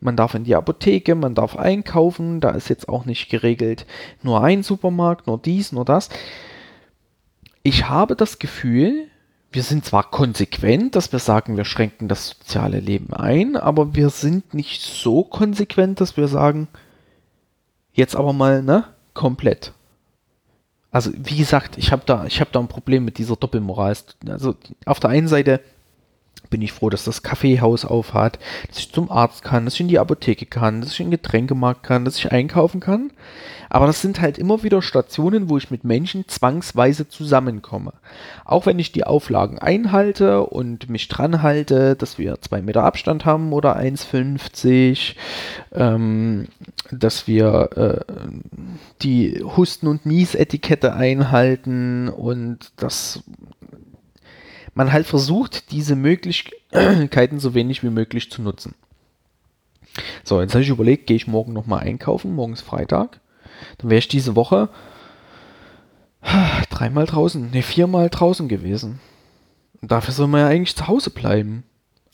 man 0.00 0.16
darf 0.16 0.34
in 0.34 0.44
die 0.44 0.56
Apotheke, 0.56 1.14
man 1.14 1.34
darf 1.34 1.56
einkaufen, 1.56 2.40
da 2.40 2.50
ist 2.50 2.68
jetzt 2.68 2.88
auch 2.88 3.04
nicht 3.04 3.30
geregelt, 3.30 3.86
nur 4.22 4.42
ein 4.42 4.62
Supermarkt, 4.62 5.28
nur 5.28 5.38
dies, 5.38 5.72
nur 5.72 5.84
das. 5.84 6.08
Ich 7.62 7.88
habe 7.88 8.16
das 8.16 8.38
Gefühl, 8.38 9.09
wir 9.52 9.62
sind 9.62 9.84
zwar 9.84 10.10
konsequent, 10.10 10.94
dass 10.94 11.12
wir 11.12 11.18
sagen, 11.18 11.56
wir 11.56 11.64
schränken 11.64 12.08
das 12.08 12.28
soziale 12.28 12.78
Leben 12.78 13.12
ein, 13.12 13.56
aber 13.56 13.94
wir 13.94 14.10
sind 14.10 14.54
nicht 14.54 14.80
so 14.82 15.24
konsequent, 15.24 16.00
dass 16.00 16.16
wir 16.16 16.28
sagen, 16.28 16.68
jetzt 17.92 18.14
aber 18.14 18.32
mal, 18.32 18.62
ne, 18.62 18.84
komplett. 19.12 19.72
Also, 20.92 21.10
wie 21.16 21.36
gesagt, 21.36 21.78
ich 21.78 21.92
habe 21.92 22.02
da, 22.06 22.26
habe 22.26 22.50
da 22.52 22.60
ein 22.60 22.68
Problem 22.68 23.04
mit 23.04 23.18
dieser 23.18 23.36
Doppelmoral. 23.36 23.96
Also, 24.28 24.54
auf 24.86 25.00
der 25.00 25.10
einen 25.10 25.28
Seite 25.28 25.60
bin 26.50 26.62
ich 26.62 26.72
froh, 26.72 26.90
dass 26.90 27.04
das 27.04 27.22
Kaffeehaus 27.22 27.84
aufhat, 27.84 28.38
dass 28.68 28.78
ich 28.78 28.92
zum 28.92 29.10
Arzt 29.10 29.42
kann, 29.42 29.64
dass 29.64 29.74
ich 29.74 29.80
in 29.80 29.88
die 29.88 29.98
Apotheke 29.98 30.46
kann, 30.46 30.80
dass 30.80 30.92
ich 30.92 31.00
in 31.00 31.06
den 31.06 31.12
Getränkemarkt 31.12 31.82
kann, 31.82 32.04
dass 32.04 32.18
ich 32.18 32.30
einkaufen 32.30 32.80
kann. 32.80 33.12
Aber 33.72 33.86
das 33.86 34.02
sind 34.02 34.20
halt 34.20 34.36
immer 34.36 34.64
wieder 34.64 34.82
Stationen, 34.82 35.48
wo 35.48 35.56
ich 35.56 35.70
mit 35.70 35.84
Menschen 35.84 36.26
zwangsweise 36.26 37.08
zusammenkomme. 37.08 37.92
Auch 38.44 38.66
wenn 38.66 38.80
ich 38.80 38.90
die 38.90 39.04
Auflagen 39.04 39.60
einhalte 39.60 40.42
und 40.42 40.90
mich 40.90 41.06
dran 41.06 41.40
halte, 41.40 41.94
dass 41.94 42.18
wir 42.18 42.40
zwei 42.40 42.62
Meter 42.62 42.82
Abstand 42.82 43.24
haben 43.24 43.52
oder 43.52 43.78
1,50, 43.78 45.14
ähm, 45.72 46.48
dass 46.90 47.28
wir 47.28 47.70
äh, 47.76 48.30
die 49.02 49.40
Husten- 49.56 49.86
und 49.86 50.04
Niesetikette 50.04 50.92
einhalten 50.92 52.08
und 52.08 52.72
das 52.76 53.22
man 54.74 54.92
halt 54.92 55.06
versucht, 55.06 55.72
diese 55.72 55.96
Möglichkeiten 55.96 57.40
so 57.40 57.54
wenig 57.54 57.82
wie 57.82 57.90
möglich 57.90 58.30
zu 58.30 58.42
nutzen. 58.42 58.74
So, 60.24 60.40
jetzt 60.40 60.54
habe 60.54 60.62
ich 60.62 60.68
überlegt, 60.68 61.06
gehe 61.06 61.16
ich 61.16 61.26
morgen 61.26 61.52
nochmal 61.52 61.80
einkaufen, 61.80 62.34
morgen 62.34 62.52
ist 62.52 62.62
Freitag. 62.62 63.20
Dann 63.78 63.90
wäre 63.90 63.98
ich 63.98 64.08
diese 64.08 64.36
Woche 64.36 64.68
dreimal 66.70 67.06
draußen, 67.06 67.50
ne, 67.50 67.62
viermal 67.62 68.08
draußen 68.08 68.48
gewesen. 68.48 69.00
Und 69.80 69.90
dafür 69.90 70.12
soll 70.12 70.28
man 70.28 70.42
ja 70.42 70.48
eigentlich 70.48 70.76
zu 70.76 70.86
Hause 70.86 71.10
bleiben. 71.10 71.64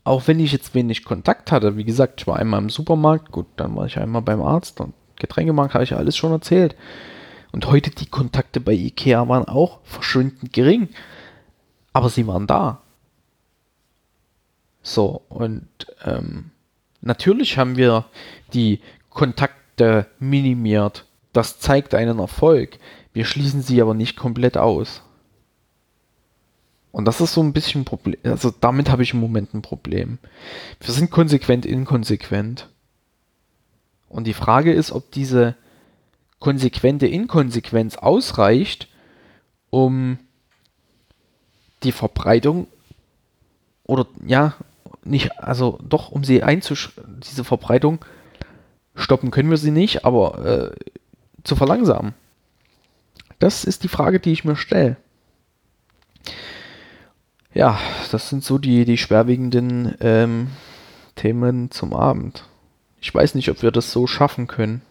Auch 0.04 0.28
wenn 0.28 0.38
ich 0.38 0.52
jetzt 0.52 0.74
wenig 0.74 1.04
Kontakt 1.04 1.50
hatte. 1.50 1.76
Wie 1.76 1.84
gesagt, 1.84 2.20
ich 2.20 2.26
war 2.28 2.36
einmal 2.36 2.62
im 2.62 2.70
Supermarkt, 2.70 3.32
gut, 3.32 3.46
dann 3.56 3.74
war 3.74 3.86
ich 3.86 3.98
einmal 3.98 4.22
beim 4.22 4.40
Arzt 4.40 4.80
und 4.80 4.94
Getränkemarkt 5.16 5.74
habe 5.74 5.84
ich 5.84 5.94
alles 5.94 6.16
schon 6.16 6.30
erzählt. 6.30 6.76
Und 7.50 7.66
heute 7.66 7.90
die 7.90 8.06
Kontakte 8.06 8.60
bei 8.60 8.72
Ikea 8.72 9.28
waren 9.28 9.46
auch 9.46 9.80
verschwindend 9.82 10.52
gering. 10.52 10.88
Aber 11.96 12.10
sie 12.10 12.26
waren 12.26 12.46
da. 12.46 12.82
So, 14.82 15.22
und 15.28 15.66
ähm, 16.04 16.50
natürlich 17.00 17.58
haben 17.58 17.76
wir 17.76 18.04
die 18.52 18.80
Kontakte 19.10 20.06
minimiert 20.18 21.06
das 21.36 21.58
zeigt 21.58 21.94
einen 21.94 22.18
Erfolg. 22.18 22.78
Wir 23.12 23.26
schließen 23.26 23.60
sie 23.60 23.82
aber 23.82 23.92
nicht 23.92 24.16
komplett 24.16 24.56
aus. 24.56 25.02
Und 26.92 27.04
das 27.04 27.20
ist 27.20 27.34
so 27.34 27.42
ein 27.42 27.52
bisschen 27.52 27.82
ein 27.82 27.84
Problem. 27.84 28.18
Also 28.24 28.50
damit 28.58 28.88
habe 28.88 29.02
ich 29.02 29.12
im 29.12 29.20
Moment 29.20 29.52
ein 29.52 29.60
Problem. 29.60 30.18
Wir 30.80 30.94
sind 30.94 31.10
konsequent 31.10 31.66
inkonsequent. 31.66 32.70
Und 34.08 34.26
die 34.26 34.32
Frage 34.32 34.72
ist, 34.72 34.92
ob 34.92 35.10
diese 35.10 35.56
konsequente 36.38 37.06
Inkonsequenz 37.06 37.96
ausreicht, 37.96 38.88
um 39.68 40.18
die 41.86 41.92
Verbreitung 41.92 42.66
oder 43.84 44.06
ja, 44.26 44.54
nicht, 45.04 45.38
also 45.38 45.78
doch, 45.82 46.10
um 46.10 46.24
sie 46.24 46.42
einzusch 46.42 46.92
diese 47.06 47.44
Verbreitung 47.44 48.04
stoppen 48.94 49.30
können 49.30 49.50
wir 49.50 49.56
sie 49.56 49.70
nicht, 49.70 50.04
aber 50.04 50.44
äh, 50.44 50.76
zu 51.44 51.54
verlangsamen? 51.54 52.14
Das 53.38 53.64
ist 53.64 53.84
die 53.84 53.88
Frage, 53.88 54.18
die 54.18 54.32
ich 54.32 54.44
mir 54.44 54.56
stelle. 54.56 54.96
Ja, 57.52 57.78
das 58.10 58.28
sind 58.28 58.42
so 58.42 58.58
die, 58.58 58.84
die 58.84 58.98
schwerwiegenden 58.98 59.94
ähm, 60.00 60.48
Themen 61.14 61.70
zum 61.70 61.94
Abend. 61.94 62.44
Ich 63.00 63.14
weiß 63.14 63.34
nicht, 63.34 63.50
ob 63.50 63.62
wir 63.62 63.70
das 63.70 63.92
so 63.92 64.06
schaffen 64.06 64.46
können. 64.46 64.82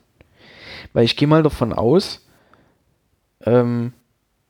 Weil 0.93 1.05
ich 1.05 1.17
gehe 1.17 1.27
mal 1.27 1.43
davon 1.43 1.73
aus, 1.73 2.25
ähm, 3.41 3.93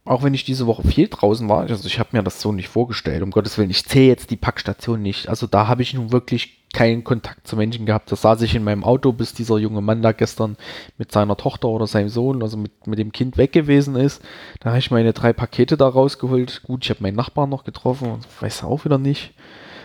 auch 0.05 0.21
wenn 0.21 0.35
ich 0.35 0.43
diese 0.43 0.67
Woche 0.67 0.87
viel 0.87 1.07
draußen 1.07 1.49
war, 1.49 1.61
also 1.61 1.87
ich 1.87 1.99
habe 1.99 2.09
mir 2.11 2.21
das 2.21 2.39
so 2.39 2.51
nicht 2.51 2.69
vorgestellt, 2.69 3.23
um 3.23 3.31
Gottes 3.31 3.57
Willen, 3.57 3.71
ich 3.71 3.85
zähle 3.85 4.07
jetzt 4.07 4.29
die 4.29 4.35
Packstation 4.35 5.01
nicht. 5.01 5.29
Also 5.29 5.47
da 5.47 5.67
habe 5.67 5.81
ich 5.81 5.95
nun 5.95 6.11
wirklich 6.11 6.59
keinen 6.73 7.03
Kontakt 7.03 7.47
zu 7.47 7.55
Menschen 7.55 7.87
gehabt. 7.87 8.11
Da 8.11 8.15
saß 8.15 8.41
ich 8.43 8.53
in 8.53 8.63
meinem 8.63 8.83
Auto, 8.83 9.13
bis 9.13 9.33
dieser 9.33 9.57
junge 9.57 9.81
Mann 9.81 10.03
da 10.03 10.11
gestern 10.11 10.57
mit 10.99 11.11
seiner 11.11 11.37
Tochter 11.37 11.69
oder 11.69 11.87
seinem 11.87 12.09
Sohn, 12.09 12.43
also 12.43 12.55
mit, 12.55 12.85
mit 12.85 12.99
dem 12.99 13.11
Kind 13.11 13.37
weg 13.37 13.51
gewesen 13.51 13.95
ist. 13.95 14.21
Da 14.59 14.69
habe 14.69 14.79
ich 14.79 14.91
meine 14.91 15.13
drei 15.13 15.33
Pakete 15.33 15.75
da 15.75 15.87
rausgeholt. 15.87 16.61
Gut, 16.63 16.83
ich 16.83 16.91
habe 16.91 17.01
meinen 17.01 17.15
Nachbarn 17.15 17.49
noch 17.49 17.63
getroffen, 17.63 18.19
weiß 18.41 18.63
auch 18.63 18.85
wieder 18.85 18.99
nicht. 18.99 19.33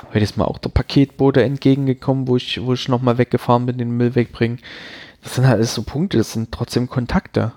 Heute 0.08 0.24
ist 0.24 0.36
mir 0.36 0.48
auch 0.48 0.58
der 0.58 0.70
Paketbote 0.70 1.42
entgegengekommen, 1.44 2.28
wo 2.28 2.36
ich, 2.36 2.60
wo 2.62 2.74
ich 2.74 2.88
nochmal 2.88 3.16
weggefahren 3.16 3.64
bin, 3.66 3.78
den 3.78 3.96
Müll 3.96 4.16
wegbringen. 4.16 4.58
Das 5.22 5.36
sind 5.36 5.46
halt 5.46 5.58
alles 5.58 5.74
so 5.74 5.82
Punkte, 5.82 6.18
das 6.18 6.32
sind 6.32 6.50
trotzdem 6.50 6.88
Kontakte. 6.90 7.52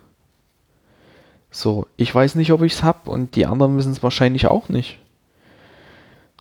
So, 1.56 1.86
ich 1.98 2.14
weiß 2.14 2.34
nicht, 2.34 2.52
ob 2.52 2.64
ich 2.64 2.74
es 2.74 2.84
habe 2.84 3.12
und 3.12 3.36
die 3.36 3.46
anderen 3.46 3.78
wissen 3.78 3.92
es 3.92 4.02
wahrscheinlich 4.02 4.48
auch 4.48 4.70
nicht. 4.70 4.98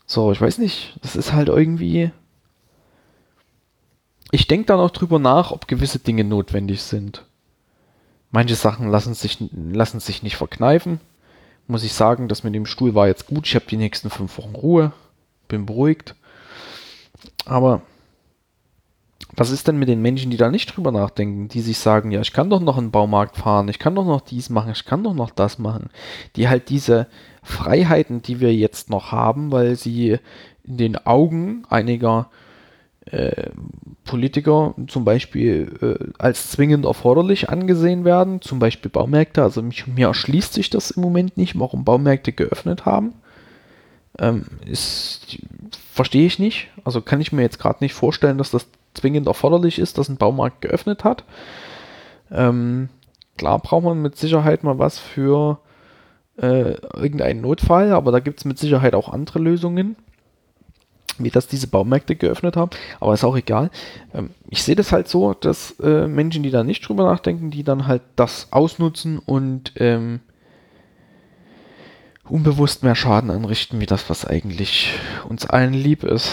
So, 0.07 0.33
ich 0.33 0.41
weiß 0.41 0.57
nicht. 0.57 0.99
Das 1.03 1.17
ist 1.17 1.35
halt 1.35 1.49
irgendwie. 1.49 2.11
Ich 4.31 4.49
denke 4.49 4.65
dann 4.65 4.81
auch 4.81 4.91
drüber 4.91 5.19
nach, 5.19 5.51
ob 5.51 5.69
gewisse 5.69 5.99
Dinge 5.99 6.25
notwendig 6.25 6.83
sind. 6.83 7.27
Manche 8.31 8.55
Sachen 8.55 8.89
lassen 8.89 9.13
sich, 9.13 9.37
lassen 9.53 10.01
sich 10.01 10.23
nicht 10.23 10.37
verkneifen. 10.37 10.99
Muss 11.67 11.85
ich 11.85 11.93
sagen, 11.93 12.27
das 12.27 12.43
mit 12.43 12.55
dem 12.55 12.65
Stuhl 12.65 12.95
war 12.95 13.07
jetzt 13.07 13.27
gut. 13.27 13.47
Ich 13.47 13.55
habe 13.55 13.67
die 13.67 13.77
nächsten 13.77 14.09
fünf 14.09 14.39
Wochen 14.39 14.55
Ruhe. 14.55 14.93
Bin 15.47 15.67
beruhigt. 15.67 16.15
Aber 17.45 17.83
was 19.35 19.51
ist 19.51 19.67
denn 19.67 19.79
mit 19.79 19.89
den 19.89 20.03
Menschen, 20.03 20.31
die 20.31 20.37
da 20.37 20.51
nicht 20.51 20.77
drüber 20.77 20.93
nachdenken, 20.93 21.49
die 21.49 21.61
sich 21.61 21.79
sagen, 21.79 22.11
ja, 22.11 22.21
ich 22.21 22.33
kann 22.33 22.51
doch 22.51 22.61
noch 22.61 22.77
in 22.77 22.87
den 22.87 22.91
Baumarkt 22.91 23.37
fahren, 23.37 23.69
ich 23.69 23.79
kann 23.79 23.95
doch 23.95 24.05
noch 24.05 24.21
dies 24.21 24.51
machen, 24.51 24.73
ich 24.73 24.85
kann 24.85 25.03
doch 25.03 25.15
noch 25.15 25.31
das 25.31 25.59
machen, 25.59 25.91
die 26.37 26.49
halt 26.49 26.69
diese 26.69 27.07
Freiheiten, 27.43 28.23
die 28.23 28.41
wir 28.41 28.55
jetzt 28.55 28.91
noch 28.91 29.11
haben, 29.11 29.51
weil 29.51 29.77
sie 29.77 30.19
in 30.65 30.77
den 30.77 30.97
Augen 31.07 31.65
einiger 31.69 32.29
äh, 33.07 33.51
Politiker 34.05 34.75
zum 34.87 35.05
Beispiel 35.05 35.73
äh, 35.81 36.13
als 36.19 36.51
zwingend 36.51 36.85
erforderlich 36.85 37.49
angesehen 37.49 38.05
werden, 38.05 38.41
zum 38.41 38.59
Beispiel 38.59 38.91
Baumärkte. 38.91 39.43
Also 39.43 39.63
mich, 39.63 39.87
mir 39.87 40.09
erschließt 40.09 40.53
sich 40.53 40.71
das 40.71 40.93
im 40.93 41.03
Moment 41.03 41.37
nicht, 41.37 41.59
warum 41.59 41.85
Baumärkte 41.85 42.33
geöffnet 42.33 42.87
haben. 42.87 43.15
Ähm, 44.19 44.45
ist, 44.67 45.39
verstehe 45.93 46.27
ich 46.27 46.39
nicht. 46.39 46.69
Also 46.85 47.01
kann 47.01 47.21
ich 47.21 47.33
mir 47.33 47.43
jetzt 47.43 47.59
gerade 47.59 47.83
nicht 47.83 47.95
vorstellen, 47.95 48.39
dass 48.39 48.51
das 48.51 48.69
zwingend 48.95 49.27
erforderlich 49.27 49.79
ist, 49.79 49.99
dass 49.99 50.09
ein 50.09 50.17
Baumarkt 50.17 50.61
geöffnet 50.61 51.05
hat. 51.05 51.25
Ähm, 52.31 52.89
klar 53.37 53.59
braucht 53.59 53.85
man 53.85 54.03
mit 54.03 54.17
Sicherheit 54.17 54.65
mal 54.65 54.79
was 54.79 54.99
für 54.99 55.59
äh, 56.37 56.75
irgendeinen 56.95 57.41
Notfall, 57.41 57.93
aber 57.93 58.13
da 58.13 58.21
gibt 58.21 58.41
es 58.41 58.45
mit 58.45 58.59
Sicherheit 58.59 58.95
auch 58.95 59.09
andere 59.09 59.39
Lösungen, 59.39 59.97
wie 61.19 61.31
das 61.31 61.47
diese 61.47 61.67
Baumärkte 61.67 62.17
geöffnet 62.17 62.57
haben. 62.57 62.71
Aber 63.01 63.15
ist 63.15 63.25
auch 63.25 63.37
egal. 63.37 63.71
Ähm, 64.15 64.31
ich 64.49 64.63
sehe 64.63 64.77
das 64.77 64.93
halt 64.93 65.09
so, 65.09 65.35
dass 65.35 65.79
äh, 65.81 66.07
Menschen, 66.07 66.43
die 66.43 66.51
da 66.51 66.65
nicht 66.65 66.87
drüber 66.89 67.05
nachdenken, 67.05 67.51
die 67.51 67.65
dann 67.65 67.87
halt 67.87 68.03
das 68.17 68.49
ausnutzen 68.51 69.19
und 69.19 69.73
ähm, 69.77 70.21
unbewusst 72.29 72.83
mehr 72.83 72.95
Schaden 72.95 73.31
anrichten, 73.31 73.81
wie 73.81 73.87
das, 73.87 74.09
was 74.09 74.25
eigentlich 74.25 74.95
uns 75.29 75.45
allen 75.47 75.75
lieb 75.75 76.05
ist. 76.05 76.31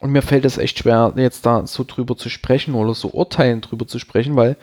Und 0.00 0.12
mir 0.12 0.22
fällt 0.22 0.46
es 0.46 0.58
echt 0.58 0.78
schwer, 0.78 1.12
jetzt 1.16 1.44
da 1.44 1.66
so 1.66 1.84
drüber 1.86 2.16
zu 2.16 2.30
sprechen 2.30 2.74
oder 2.74 2.94
so 2.94 3.10
urteilen 3.10 3.60
drüber 3.60 3.86
zu 3.86 3.98
sprechen, 3.98 4.34
weil 4.34 4.56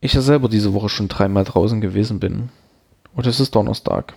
ich 0.00 0.14
ja 0.14 0.22
selber 0.22 0.48
diese 0.48 0.72
Woche 0.72 0.88
schon 0.88 1.08
dreimal 1.08 1.44
draußen 1.44 1.80
gewesen 1.80 2.20
bin. 2.20 2.48
Und 3.14 3.26
es 3.26 3.38
ist 3.38 3.54
Donnerstag. 3.54 4.14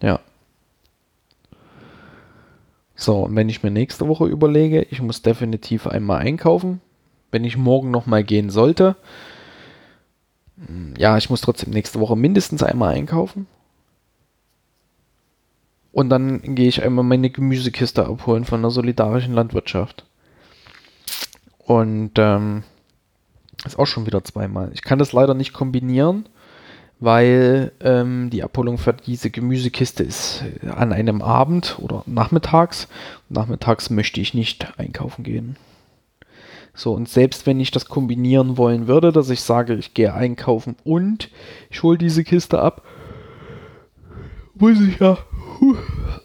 Ja. 0.00 0.20
So, 2.96 3.24
und 3.24 3.36
wenn 3.36 3.50
ich 3.50 3.62
mir 3.62 3.70
nächste 3.70 4.08
Woche 4.08 4.26
überlege, 4.26 4.82
ich 4.90 5.02
muss 5.02 5.22
definitiv 5.22 5.86
einmal 5.86 6.20
einkaufen, 6.20 6.80
wenn 7.30 7.44
ich 7.44 7.56
morgen 7.56 7.90
nochmal 7.90 8.24
gehen 8.24 8.48
sollte. 8.48 8.96
Hm, 10.66 10.94
ja, 10.96 11.18
ich 11.18 11.28
muss 11.28 11.42
trotzdem 11.42 11.70
nächste 11.70 12.00
Woche 12.00 12.16
mindestens 12.16 12.62
einmal 12.62 12.94
einkaufen. 12.94 13.46
Und 15.94 16.08
dann 16.08 16.56
gehe 16.56 16.66
ich 16.66 16.82
einmal 16.82 17.04
meine 17.04 17.30
Gemüsekiste 17.30 18.04
abholen 18.04 18.44
von 18.44 18.60
der 18.62 18.72
solidarischen 18.72 19.32
Landwirtschaft. 19.32 20.04
Und 21.58 22.10
ähm, 22.16 22.64
ist 23.64 23.78
auch 23.78 23.86
schon 23.86 24.04
wieder 24.04 24.24
zweimal. 24.24 24.72
Ich 24.74 24.82
kann 24.82 24.98
das 24.98 25.12
leider 25.12 25.34
nicht 25.34 25.52
kombinieren, 25.52 26.28
weil 26.98 27.70
ähm, 27.78 28.28
die 28.30 28.42
Abholung 28.42 28.76
für 28.76 28.92
diese 28.92 29.30
Gemüsekiste 29.30 30.02
ist 30.02 30.42
an 30.68 30.92
einem 30.92 31.22
Abend 31.22 31.78
oder 31.80 32.02
nachmittags. 32.06 32.88
Nachmittags 33.28 33.88
möchte 33.88 34.20
ich 34.20 34.34
nicht 34.34 34.76
einkaufen 34.76 35.22
gehen. 35.22 35.56
So, 36.74 36.92
und 36.92 37.08
selbst 37.08 37.46
wenn 37.46 37.60
ich 37.60 37.70
das 37.70 37.86
kombinieren 37.86 38.58
wollen 38.58 38.88
würde, 38.88 39.12
dass 39.12 39.30
ich 39.30 39.42
sage, 39.42 39.74
ich 39.74 39.94
gehe 39.94 40.12
einkaufen 40.12 40.74
und 40.82 41.30
ich 41.70 41.84
hole 41.84 41.98
diese 41.98 42.24
Kiste 42.24 42.58
ab, 42.58 42.82
muss 44.56 44.80
ich 44.80 44.98
ja 44.98 45.18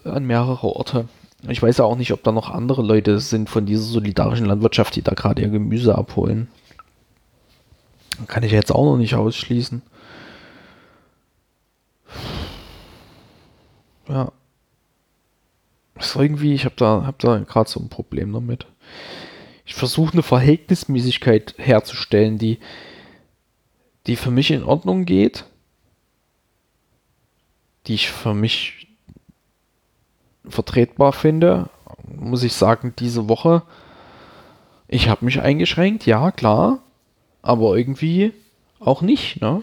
an 0.04 0.24
mehrere 0.24 0.66
Orte. 0.66 1.08
Ich 1.48 1.62
weiß 1.62 1.78
ja 1.78 1.84
auch 1.84 1.96
nicht, 1.96 2.12
ob 2.12 2.22
da 2.22 2.32
noch 2.32 2.50
andere 2.50 2.82
Leute 2.82 3.18
sind 3.18 3.48
von 3.48 3.64
dieser 3.64 3.82
solidarischen 3.82 4.46
Landwirtschaft, 4.46 4.94
die 4.96 5.02
da 5.02 5.14
gerade 5.14 5.42
ihr 5.42 5.48
Gemüse 5.48 5.96
abholen. 5.96 6.48
Kann 8.26 8.42
ich 8.42 8.52
jetzt 8.52 8.72
auch 8.72 8.84
noch 8.84 8.98
nicht 8.98 9.14
ausschließen. 9.14 9.82
Ja. 14.08 14.32
ist 15.98 16.16
irgendwie, 16.16 16.54
ich 16.54 16.64
habe 16.64 16.74
da, 16.76 17.04
hab 17.06 17.18
da 17.20 17.38
gerade 17.38 17.70
so 17.70 17.80
ein 17.80 17.88
Problem 17.88 18.32
damit. 18.32 18.66
Ich 19.64 19.74
versuche 19.74 20.14
eine 20.14 20.22
Verhältnismäßigkeit 20.22 21.54
herzustellen, 21.58 22.38
die, 22.38 22.58
die 24.06 24.16
für 24.16 24.32
mich 24.32 24.50
in 24.50 24.64
Ordnung 24.64 25.04
geht, 25.04 25.44
die 27.86 27.94
ich 27.94 28.10
für 28.10 28.34
mich 28.34 28.79
vertretbar 30.50 31.12
finde, 31.12 31.68
muss 32.18 32.42
ich 32.42 32.52
sagen, 32.52 32.94
diese 32.98 33.28
Woche, 33.28 33.62
ich 34.88 35.08
habe 35.08 35.24
mich 35.24 35.40
eingeschränkt, 35.40 36.06
ja, 36.06 36.30
klar, 36.30 36.78
aber 37.42 37.76
irgendwie 37.76 38.32
auch 38.80 39.02
nicht, 39.02 39.40
ne? 39.40 39.62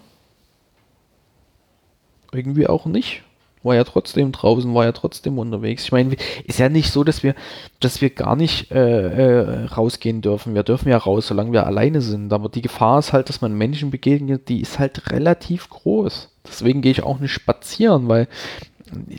Irgendwie 2.31 2.67
auch 2.67 2.85
nicht. 2.85 3.23
War 3.63 3.75
ja 3.75 3.83
trotzdem 3.83 4.31
draußen, 4.31 4.73
war 4.73 4.85
ja 4.85 4.91
trotzdem 4.91 5.39
unterwegs. 5.39 5.83
Ich 5.83 5.91
meine, 5.91 6.15
ist 6.45 6.59
ja 6.59 6.69
nicht 6.69 6.91
so, 6.91 7.03
dass 7.03 7.23
wir, 7.23 7.35
dass 7.79 8.01
wir 8.01 8.11
gar 8.11 8.35
nicht 8.35 8.71
äh, 8.71 9.41
äh, 9.41 9.65
rausgehen 9.65 10.21
dürfen. 10.21 10.53
Wir 10.53 10.63
dürfen 10.63 10.89
ja 10.89 10.97
raus, 10.97 11.27
solange 11.27 11.51
wir 11.51 11.65
alleine 11.65 12.01
sind. 12.01 12.31
Aber 12.31 12.49
die 12.49 12.61
Gefahr 12.61 12.99
ist 12.99 13.13
halt, 13.13 13.29
dass 13.29 13.41
man 13.41 13.57
Menschen 13.57 13.89
begegnet, 13.89 14.47
die 14.47 14.61
ist 14.61 14.79
halt 14.79 15.11
relativ 15.11 15.69
groß. 15.69 16.29
Deswegen 16.47 16.81
gehe 16.81 16.91
ich 16.91 17.03
auch 17.03 17.19
nicht 17.19 17.33
spazieren, 17.33 18.07
weil 18.07 18.27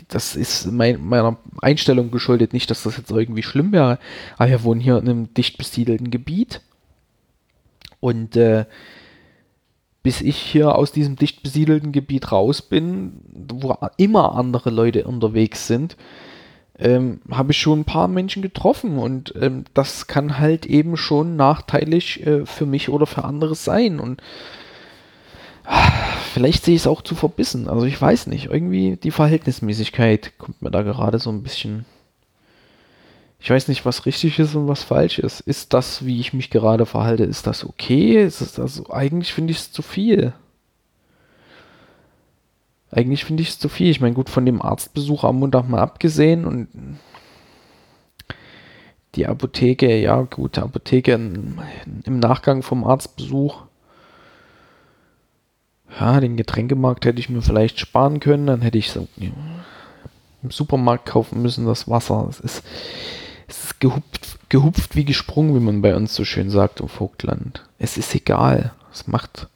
das 0.07 0.35
ist 0.35 0.71
mein, 0.71 1.03
meiner 1.05 1.37
Einstellung 1.61 2.11
geschuldet, 2.11 2.53
nicht, 2.53 2.69
dass 2.69 2.83
das 2.83 2.97
jetzt 2.97 3.11
irgendwie 3.11 3.43
schlimm 3.43 3.71
wäre, 3.71 3.99
aber 4.37 4.49
wir 4.49 4.63
wohnen 4.63 4.81
hier 4.81 4.97
in 4.97 5.09
einem 5.09 5.33
dicht 5.33 5.57
besiedelten 5.57 6.11
Gebiet. 6.11 6.61
Und 7.99 8.35
äh, 8.35 8.65
bis 10.03 10.21
ich 10.21 10.37
hier 10.37 10.75
aus 10.75 10.91
diesem 10.91 11.15
dicht 11.15 11.43
besiedelten 11.43 11.91
Gebiet 11.91 12.31
raus 12.31 12.61
bin, 12.61 13.21
wo 13.51 13.77
immer 13.97 14.35
andere 14.35 14.69
Leute 14.69 15.03
unterwegs 15.03 15.67
sind, 15.67 15.97
ähm, 16.77 17.19
habe 17.29 17.51
ich 17.51 17.57
schon 17.57 17.81
ein 17.81 17.85
paar 17.85 18.07
Menschen 18.07 18.41
getroffen. 18.41 18.97
Und 18.97 19.33
ähm, 19.39 19.65
das 19.73 20.07
kann 20.07 20.39
halt 20.39 20.65
eben 20.65 20.95
schon 20.95 21.35
nachteilig 21.35 22.25
äh, 22.25 22.45
für 22.45 22.65
mich 22.65 22.89
oder 22.89 23.05
für 23.05 23.25
andere 23.25 23.55
sein. 23.55 23.99
Und 23.99 24.21
vielleicht 26.29 26.65
sehe 26.65 26.75
ich 26.75 26.81
es 26.81 26.87
auch 26.87 27.01
zu 27.01 27.15
verbissen. 27.15 27.67
Also 27.67 27.85
ich 27.85 27.99
weiß 27.99 28.27
nicht. 28.27 28.45
Irgendwie 28.45 28.97
die 28.97 29.11
Verhältnismäßigkeit 29.11 30.37
kommt 30.37 30.61
mir 30.61 30.71
da 30.71 30.81
gerade 30.81 31.19
so 31.19 31.29
ein 31.29 31.43
bisschen. 31.43 31.85
Ich 33.41 33.49
weiß 33.49 33.67
nicht, 33.69 33.85
was 33.85 34.05
richtig 34.05 34.37
ist 34.39 34.55
und 34.55 34.67
was 34.67 34.83
falsch 34.83 35.19
ist. 35.19 35.39
Ist 35.41 35.73
das, 35.73 36.05
wie 36.05 36.19
ich 36.19 36.33
mich 36.33 36.49
gerade 36.49 36.85
verhalte, 36.85 37.23
ist 37.23 37.47
das 37.47 37.65
okay? 37.65 38.21
Ist 38.21 38.41
es 38.41 38.59
also, 38.59 38.89
eigentlich 38.89 39.33
finde 39.33 39.51
ich 39.51 39.59
es 39.59 39.71
zu 39.71 39.81
viel. 39.81 40.33
Eigentlich 42.91 43.23
finde 43.23 43.43
ich 43.43 43.49
es 43.49 43.59
zu 43.59 43.69
viel. 43.69 43.89
Ich 43.89 44.01
meine, 44.01 44.15
gut, 44.15 44.29
von 44.29 44.45
dem 44.45 44.61
Arztbesuch 44.61 45.23
am 45.23 45.39
Montag 45.39 45.69
mal 45.69 45.79
abgesehen 45.79 46.45
und 46.45 46.67
die 49.15 49.25
Apotheke, 49.25 49.97
ja, 49.97 50.21
gut, 50.23 50.57
Apotheke 50.57 51.13
im 51.13 52.19
Nachgang 52.19 52.61
vom 52.61 52.83
Arztbesuch 52.83 53.63
ja, 55.97 56.19
den 56.19 56.37
Getränkemarkt 56.37 57.05
hätte 57.05 57.19
ich 57.19 57.29
mir 57.29 57.41
vielleicht 57.41 57.79
sparen 57.79 58.19
können, 58.19 58.47
dann 58.47 58.61
hätte 58.61 58.77
ich 58.77 58.91
so 58.91 59.07
im 60.43 60.51
Supermarkt 60.51 61.05
kaufen 61.05 61.41
müssen, 61.41 61.65
das 61.65 61.89
Wasser. 61.89 62.27
Es 62.29 62.39
ist, 62.39 62.63
es 63.47 63.63
ist 63.65 63.79
gehupft, 63.79 64.37
gehupft 64.49 64.95
wie 64.95 65.05
gesprungen, 65.05 65.55
wie 65.55 65.59
man 65.59 65.81
bei 65.81 65.95
uns 65.95 66.13
so 66.13 66.25
schön 66.25 66.49
sagt 66.49 66.79
im 66.79 66.87
Vogtland. 66.87 67.65
Es 67.77 67.97
ist 67.97 68.13
egal. 68.15 68.73
Es 68.91 69.07
macht 69.07 69.47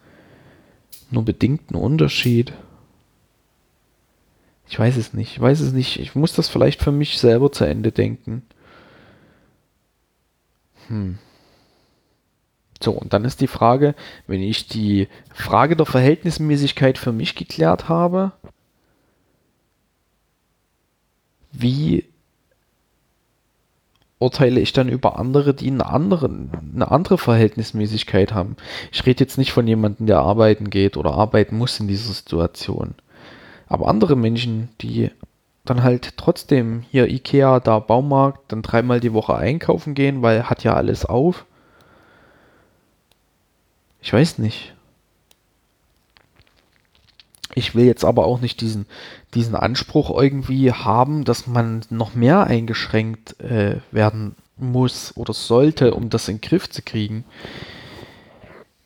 nur 1.11 1.23
bedingt 1.23 1.69
einen 1.69 1.81
Unterschied. 1.81 2.53
Ich 4.67 4.79
weiß 4.79 4.97
es 4.97 5.13
nicht. 5.13 5.33
Ich 5.33 5.39
weiß 5.39 5.59
es 5.59 5.71
nicht. 5.71 5.99
Ich 5.99 6.15
muss 6.15 6.33
das 6.33 6.49
vielleicht 6.49 6.81
für 6.81 6.91
mich 6.91 7.19
selber 7.19 7.51
zu 7.51 7.65
Ende 7.65 7.91
denken. 7.91 8.43
Hm. 10.87 11.19
So, 12.83 12.91
und 12.91 13.13
dann 13.13 13.23
ist 13.23 13.39
die 13.39 13.47
Frage, 13.47 13.95
wenn 14.27 14.41
ich 14.41 14.67
die 14.67 15.07
Frage 15.33 15.77
der 15.77 15.85
Verhältnismäßigkeit 15.85 16.97
für 16.97 17.13
mich 17.13 17.33
geklärt 17.33 17.87
habe, 17.87 18.33
wie 21.53 22.03
urteile 24.19 24.59
ich 24.59 24.73
dann 24.73 24.89
über 24.89 25.17
andere, 25.17 25.53
die 25.53 25.71
eine 25.71 25.85
andere, 25.85 26.25
eine 26.25 26.91
andere 26.91 27.17
Verhältnismäßigkeit 27.17 28.33
haben. 28.33 28.57
Ich 28.91 29.05
rede 29.05 29.23
jetzt 29.23 29.37
nicht 29.37 29.53
von 29.53 29.65
jemandem, 29.65 30.05
der 30.05 30.19
arbeiten 30.19 30.69
geht 30.69 30.97
oder 30.97 31.13
arbeiten 31.13 31.57
muss 31.57 31.79
in 31.79 31.87
dieser 31.87 32.11
Situation. 32.11 32.95
Aber 33.67 33.87
andere 33.87 34.17
Menschen, 34.17 34.69
die 34.81 35.09
dann 35.63 35.83
halt 35.83 36.17
trotzdem 36.17 36.83
hier 36.91 37.07
Ikea, 37.07 37.61
da 37.61 37.79
Baumarkt, 37.79 38.51
dann 38.51 38.61
dreimal 38.61 38.99
die 38.99 39.13
Woche 39.13 39.35
einkaufen 39.35 39.93
gehen, 39.93 40.21
weil 40.21 40.49
hat 40.49 40.65
ja 40.65 40.73
alles 40.73 41.05
auf. 41.05 41.45
Ich 44.03 44.11
weiß 44.11 44.37
nicht. 44.39 44.73
Ich 47.55 47.73
will 47.73 47.85
jetzt 47.85 48.03
aber 48.03 48.25
auch 48.25 48.41
nicht 48.41 48.59
diesen, 48.59 48.85
diesen 49.33 49.55
Anspruch 49.55 50.15
irgendwie 50.15 50.73
haben, 50.73 51.23
dass 51.23 51.47
man 51.47 51.85
noch 51.89 52.13
mehr 52.13 52.43
eingeschränkt 52.43 53.39
äh, 53.39 53.77
werden 53.91 54.35
muss 54.57 55.15
oder 55.15 55.33
sollte, 55.33 55.93
um 55.93 56.09
das 56.09 56.27
in 56.27 56.37
den 56.37 56.41
Griff 56.41 56.69
zu 56.69 56.81
kriegen. 56.81 57.23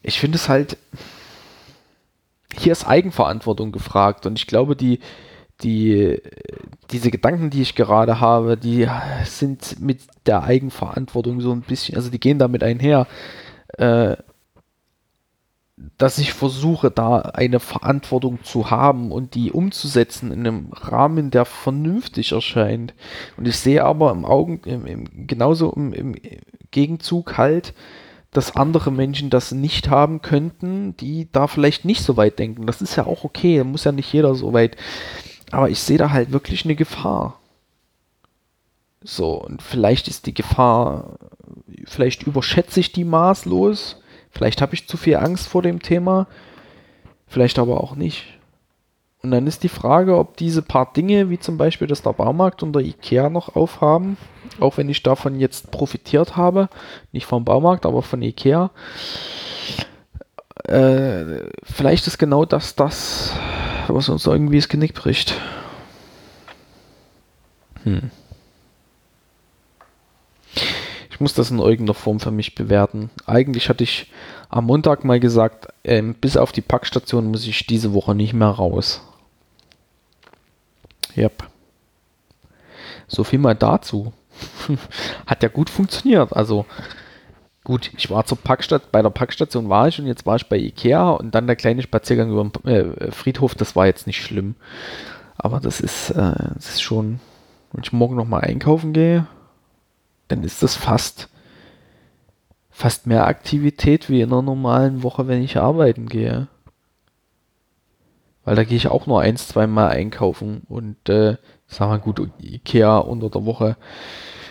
Ich 0.03 0.20
finde 0.20 0.36
es 0.36 0.49
halt, 0.49 0.78
hier 2.55 2.72
ist 2.72 2.88
Eigenverantwortung 2.88 3.72
gefragt 3.72 4.28
und 4.28 4.38
ich 4.38 4.45
glaube, 4.45 4.76
die, 4.76 4.99
die, 5.63 6.22
diese 6.91 7.09
Gedanken, 7.09 7.49
die 7.49 7.63
ich 7.63 7.74
gerade 7.74 8.20
habe, 8.20 8.55
die 8.55 8.88
sind 9.26 9.80
mit 9.80 10.01
der 10.28 10.43
Eigenverantwortung 10.43 11.41
so 11.41 11.51
ein 11.51 11.61
bisschen, 11.61 11.95
also 11.95 12.11
die 12.11 12.20
gehen 12.20 12.38
damit 12.38 12.63
einher. 12.63 13.07
Äh, 13.78 14.18
dass 15.97 16.17
ich 16.17 16.34
versuche, 16.34 16.89
da 16.89 17.19
eine 17.19 17.59
Verantwortung 17.59 18.43
zu 18.43 18.71
haben 18.71 19.11
und 19.11 19.36
die 19.36 19.51
umzusetzen 19.51 20.32
in 20.32 20.39
einem 20.39 20.73
Rahmen, 20.73 21.30
der 21.30 21.45
vernünftig 21.45 22.32
erscheint. 22.32 22.95
Und 23.38 23.47
ich 23.47 23.57
sehe 23.57 23.84
aber 23.84 24.11
im 24.11 24.25
Augen, 24.25 24.61
im, 24.65 24.88
im, 24.88 25.28
genauso 25.28 25.71
im, 25.71 25.93
im, 25.93 26.15
Gegenzug 26.71 27.38
halt, 27.38 27.73
dass 28.32 28.55
andere 28.55 28.91
Menschen 28.91 29.30
das 29.30 29.51
nicht 29.51 29.89
haben 29.89 30.21
könnten, 30.21 30.97
die 30.97 31.32
da 31.32 31.47
vielleicht 31.47 31.86
nicht 31.86 32.01
so 32.01 32.17
weit 32.17 32.39
denken. 32.39 32.65
Das 32.65 32.82
ist 32.82 32.95
ja 32.95 33.05
auch 33.05 33.23
okay, 33.23 33.59
da 33.59 33.63
muss 33.63 33.84
ja 33.84 33.91
nicht 33.91 34.11
jeder 34.11 34.36
so 34.36 34.53
weit. 34.53 34.75
Aber 35.51 35.69
ich 35.69 35.80
sehe 35.80 35.97
da 35.97 36.09
halt 36.09 36.32
wirklich 36.32 36.65
eine 36.65 36.75
Gefahr. 36.75 37.39
So, 39.01 39.41
und 39.41 39.61
vielleicht 39.61 40.07
ist 40.07 40.25
die 40.25 40.34
Gefahr, 40.34 41.19
vielleicht 41.86 42.23
überschätze 42.23 42.80
ich 42.80 42.91
die 42.91 43.05
maßlos 43.05 44.01
Vielleicht 44.38 44.61
habe 44.61 44.75
ich 44.75 44.88
zu 44.88 44.97
viel 44.97 45.15
Angst 45.15 45.47
vor 45.47 45.63
dem 45.63 45.81
Thema, 45.81 46.27
vielleicht 47.27 47.57
aber 47.57 47.81
auch 47.81 47.95
nicht. 47.95 48.23
Und 49.23 49.31
dann 49.31 49.47
ist 49.47 49.63
die 49.63 49.67
Frage, 49.67 50.15
ob 50.15 50.38
diese 50.38 50.61
paar 50.61 50.93
Dinge, 50.93 51.31
wie 51.31 51.39
zum 51.39 51.57
Beispiel, 51.57 51.88
dass 51.88 52.03
der 52.03 52.13
Baumarkt 52.13 52.61
und 52.61 52.73
der 52.73 52.83
Ikea 52.83 53.31
noch 53.31 53.55
aufhaben, 53.55 54.15
auch 54.59 54.77
wenn 54.77 54.89
ich 54.89 55.01
davon 55.01 55.39
jetzt 55.39 55.71
profitiert 55.71 56.38
habe, 56.38 56.69
nicht 57.13 57.25
vom 57.25 57.45
Baumarkt, 57.45 57.88
aber 57.88 58.03
von 58.03 58.21
Ikea, 58.21 58.69
äh, 60.65 61.41
vielleicht 61.63 62.05
ist 62.05 62.19
genau 62.19 62.45
das 62.45 62.75
das, 62.75 63.33
was 63.88 64.07
uns 64.07 64.27
irgendwie 64.27 64.57
das 64.57 64.69
Genick 64.69 64.93
bricht. 64.93 65.33
Hm. 67.85 68.11
Ich 71.18 71.22
muss 71.22 71.34
das 71.34 71.49
in 71.49 71.57
irgendeiner 71.57 71.95
Form 71.95 72.20
für 72.20 72.30
mich 72.30 72.53
bewerten. 72.53 73.09
Eigentlich 73.26 73.70
hatte 73.70 73.84
ich 73.84 74.11
am 74.49 74.65
Montag 74.65 75.03
mal 75.03 75.20
gesagt, 75.20 75.68
ähm, 75.84 76.13
bis 76.13 76.38
auf 76.38 76.51
die 76.51 76.61
Packstation 76.61 77.32
muss 77.32 77.47
ich 77.47 77.65
diese 77.65 77.91
Woche 77.91 78.13
nicht 78.13 78.34
mehr 78.34 78.49
raus. 78.49 79.01
Yep. 81.18 81.45
So 83.07 83.24
viel 83.24 83.39
mal 83.39 83.55
dazu. 83.55 84.13
Hat 85.26 85.41
ja 85.41 85.49
gut 85.49 85.72
funktioniert. 85.72 86.34
Also 86.34 86.68
gut, 87.63 87.89
ich 87.97 88.11
war 88.11 88.24
zur 88.28 88.38
Packstation, 88.38 88.91
bei 88.91 89.01
der 89.01 89.09
Packstation 89.09 89.70
war 89.70 89.88
ich 89.88 89.99
und 89.99 90.05
jetzt 90.05 90.28
war 90.28 90.36
ich 90.36 90.47
bei 90.47 90.57
Ikea 90.57 91.09
und 91.09 91.34
dann 91.34 91.47
der 91.47 91.55
kleine 91.55 91.82
Spaziergang 91.82 92.30
über 92.30 92.43
den 92.43 92.68
äh, 92.68 93.11
Friedhof, 93.11 93.55
das 93.55 93.76
war 93.76 93.88
jetzt 93.88 94.05
nicht 94.05 94.22
schlimm. 94.22 94.53
Aber 95.36 95.59
das 95.61 95.82
ist, 95.82 96.11
äh, 96.11 96.36
das 96.53 96.70
ist 96.70 96.84
schon, 96.84 97.20
wenn 97.72 97.82
ich 97.82 97.91
morgen 97.91 98.15
nochmal 98.15 98.41
einkaufen 98.41 98.93
gehe, 98.93 99.26
dann 100.28 100.43
ist 100.43 100.63
das 100.63 100.75
fast, 100.75 101.30
fast 102.69 103.07
mehr 103.07 103.28
Aktivität 103.28 104.09
wie 104.09 104.21
in 104.21 104.32
einer 104.32 104.41
normalen 104.41 105.03
Woche, 105.03 105.28
wenn 105.28 105.41
ich 105.41 105.57
arbeiten 105.57 106.07
gehe. 106.07 106.47
Weil 108.43 108.55
da 108.55 108.63
gehe 108.63 108.78
ich 108.78 108.88
auch 108.88 109.07
nur 109.07 109.21
eins, 109.21 109.47
zweimal 109.47 109.89
einkaufen 109.89 110.61
und 110.69 111.09
äh, 111.09 111.38
sag 111.67 111.89
mal 111.89 111.99
gut, 111.99 112.21
Ikea 112.39 112.97
unter 112.97 113.30
der 113.30 113.45
Woche. 113.45 113.75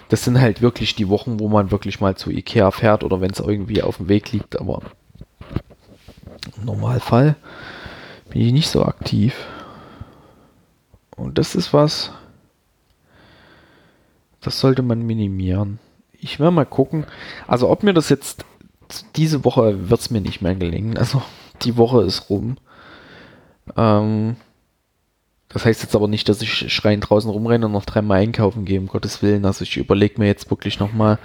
Das 0.08 0.22
sind 0.22 0.40
halt 0.40 0.62
wirklich 0.62 0.94
die 0.94 1.08
Wochen, 1.08 1.40
wo 1.40 1.48
man 1.48 1.70
wirklich 1.70 2.00
mal 2.00 2.14
zu 2.14 2.30
Ikea 2.30 2.70
fährt 2.70 3.04
oder 3.04 3.20
wenn 3.20 3.30
es 3.30 3.40
irgendwie 3.40 3.82
auf 3.82 3.96
dem 3.96 4.08
Weg 4.08 4.32
liegt, 4.32 4.60
aber 4.60 4.82
im 6.56 6.64
Normalfall 6.64 7.36
bin 8.30 8.42
ich 8.42 8.52
nicht 8.52 8.68
so 8.68 8.84
aktiv. 8.84 9.46
Und 11.16 11.38
das 11.38 11.54
ist 11.54 11.72
was, 11.72 12.12
das 14.46 14.60
sollte 14.60 14.82
man 14.82 15.04
minimieren. 15.04 15.80
Ich 16.12 16.38
werde 16.38 16.52
mal 16.52 16.64
gucken. 16.64 17.04
Also 17.48 17.68
ob 17.68 17.82
mir 17.82 17.92
das 17.92 18.08
jetzt 18.08 18.44
diese 19.16 19.44
Woche 19.44 19.90
wird 19.90 20.00
es 20.00 20.10
mir 20.10 20.20
nicht 20.20 20.40
mehr 20.40 20.54
gelingen. 20.54 20.96
Also 20.96 21.20
die 21.62 21.76
Woche 21.76 22.02
ist 22.02 22.30
rum. 22.30 22.56
Ähm, 23.76 24.36
das 25.48 25.64
heißt 25.64 25.82
jetzt 25.82 25.96
aber 25.96 26.06
nicht, 26.06 26.28
dass 26.28 26.42
ich 26.42 26.72
schreiend 26.72 27.10
draußen 27.10 27.28
rumrenne 27.28 27.66
und 27.66 27.72
noch 27.72 27.84
dreimal 27.84 28.20
einkaufen 28.20 28.64
gehe, 28.64 28.78
um 28.78 28.86
Gottes 28.86 29.20
Willen. 29.20 29.44
Also 29.44 29.64
ich 29.64 29.76
überlege 29.76 30.20
mir 30.20 30.26
jetzt 30.28 30.48
wirklich 30.48 30.78
nochmal, 30.78 31.18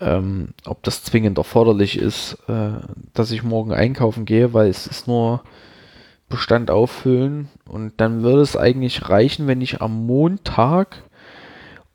ähm, 0.00 0.54
ob 0.64 0.82
das 0.84 1.04
zwingend 1.04 1.36
erforderlich 1.36 1.98
ist, 1.98 2.38
äh, 2.48 2.80
dass 3.12 3.30
ich 3.30 3.42
morgen 3.42 3.72
einkaufen 3.72 4.24
gehe, 4.24 4.54
weil 4.54 4.68
es 4.68 4.86
ist 4.86 5.06
nur 5.06 5.42
Bestand 6.30 6.70
auffüllen 6.70 7.48
und 7.66 7.92
dann 7.98 8.22
würde 8.22 8.40
es 8.40 8.56
eigentlich 8.56 9.10
reichen, 9.10 9.46
wenn 9.46 9.60
ich 9.60 9.82
am 9.82 10.06
Montag 10.06 11.02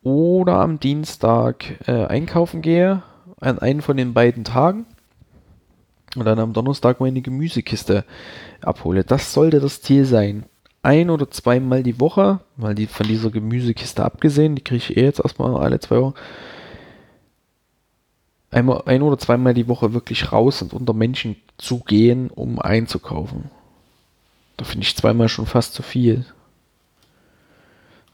oder 0.04 0.60
am 0.60 0.78
Dienstag 0.78 1.88
äh, 1.88 2.04
einkaufen 2.06 2.62
gehe, 2.62 3.02
an 3.40 3.58
einen 3.58 3.82
von 3.82 3.96
den 3.96 4.14
beiden 4.14 4.44
Tagen 4.44 4.86
und 6.14 6.24
dann 6.24 6.38
am 6.38 6.52
Donnerstag 6.52 7.00
meine 7.00 7.22
Gemüsekiste 7.22 8.04
abhole. 8.60 9.02
Das 9.02 9.32
sollte 9.32 9.60
das 9.60 9.82
Ziel 9.82 10.04
sein. 10.04 10.44
Ein 10.82 11.08
oder 11.08 11.30
zweimal 11.30 11.82
die 11.82 11.98
Woche, 11.98 12.40
mal 12.56 12.74
die 12.74 12.86
von 12.86 13.06
dieser 13.06 13.30
Gemüsekiste 13.30 14.04
abgesehen, 14.04 14.54
die 14.54 14.62
kriege 14.62 14.76
ich 14.76 14.96
eh 14.96 15.02
jetzt 15.02 15.20
erstmal 15.20 15.56
alle 15.56 15.80
zwei 15.80 16.00
Wochen. 16.00 16.14
Einmal, 18.50 18.82
ein 18.84 19.02
oder 19.02 19.18
zweimal 19.18 19.54
die 19.54 19.66
Woche 19.66 19.94
wirklich 19.94 20.30
raus 20.30 20.62
und 20.62 20.74
unter 20.74 20.92
Menschen 20.92 21.36
zu 21.56 21.80
gehen, 21.80 22.30
um 22.30 22.60
einzukaufen. 22.60 23.50
Da 24.58 24.64
finde 24.64 24.86
ich 24.86 24.94
zweimal 24.94 25.28
schon 25.28 25.46
fast 25.46 25.74
zu 25.74 25.82
viel. 25.82 26.26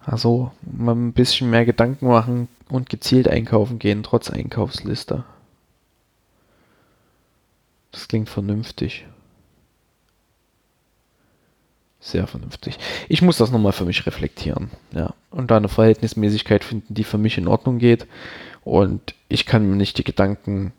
Also 0.04 0.52
mal 0.62 0.94
ein 0.94 1.12
bisschen 1.12 1.50
mehr 1.50 1.64
Gedanken 1.64 2.08
machen 2.08 2.48
und 2.68 2.88
gezielt 2.88 3.28
einkaufen 3.28 3.78
gehen, 3.78 4.02
trotz 4.02 4.30
Einkaufsliste. 4.30 5.24
Das 7.92 8.08
klingt 8.08 8.28
vernünftig. 8.28 9.06
Sehr 12.00 12.26
vernünftig. 12.26 12.78
Ich 13.08 13.20
muss 13.20 13.36
das 13.36 13.50
nochmal 13.50 13.72
für 13.72 13.84
mich 13.84 14.06
reflektieren. 14.06 14.70
Ja. 14.92 15.12
Und 15.30 15.50
da 15.50 15.58
eine 15.58 15.68
Verhältnismäßigkeit 15.68 16.64
finden, 16.64 16.94
die 16.94 17.04
für 17.04 17.18
mich 17.18 17.36
in 17.36 17.46
Ordnung 17.46 17.78
geht. 17.78 18.06
Und 18.64 19.14
ich 19.28 19.44
kann 19.44 19.68
mir 19.68 19.76
nicht 19.76 19.98
die 19.98 20.04
Gedanken 20.04 20.72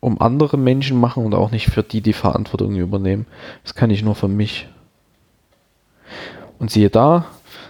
um 0.00 0.20
andere 0.20 0.56
Menschen 0.56 0.98
machen 0.98 1.26
und 1.26 1.34
auch 1.34 1.50
nicht 1.50 1.66
für 1.66 1.82
die 1.82 2.00
die 2.00 2.14
Verantwortung 2.14 2.74
übernehmen. 2.76 3.26
Das 3.64 3.74
kann 3.74 3.90
ich 3.90 4.02
nur 4.02 4.14
für 4.14 4.28
mich. 4.28 4.68
Und 6.58 6.70
siehe 6.70 6.88
da, 6.88 7.26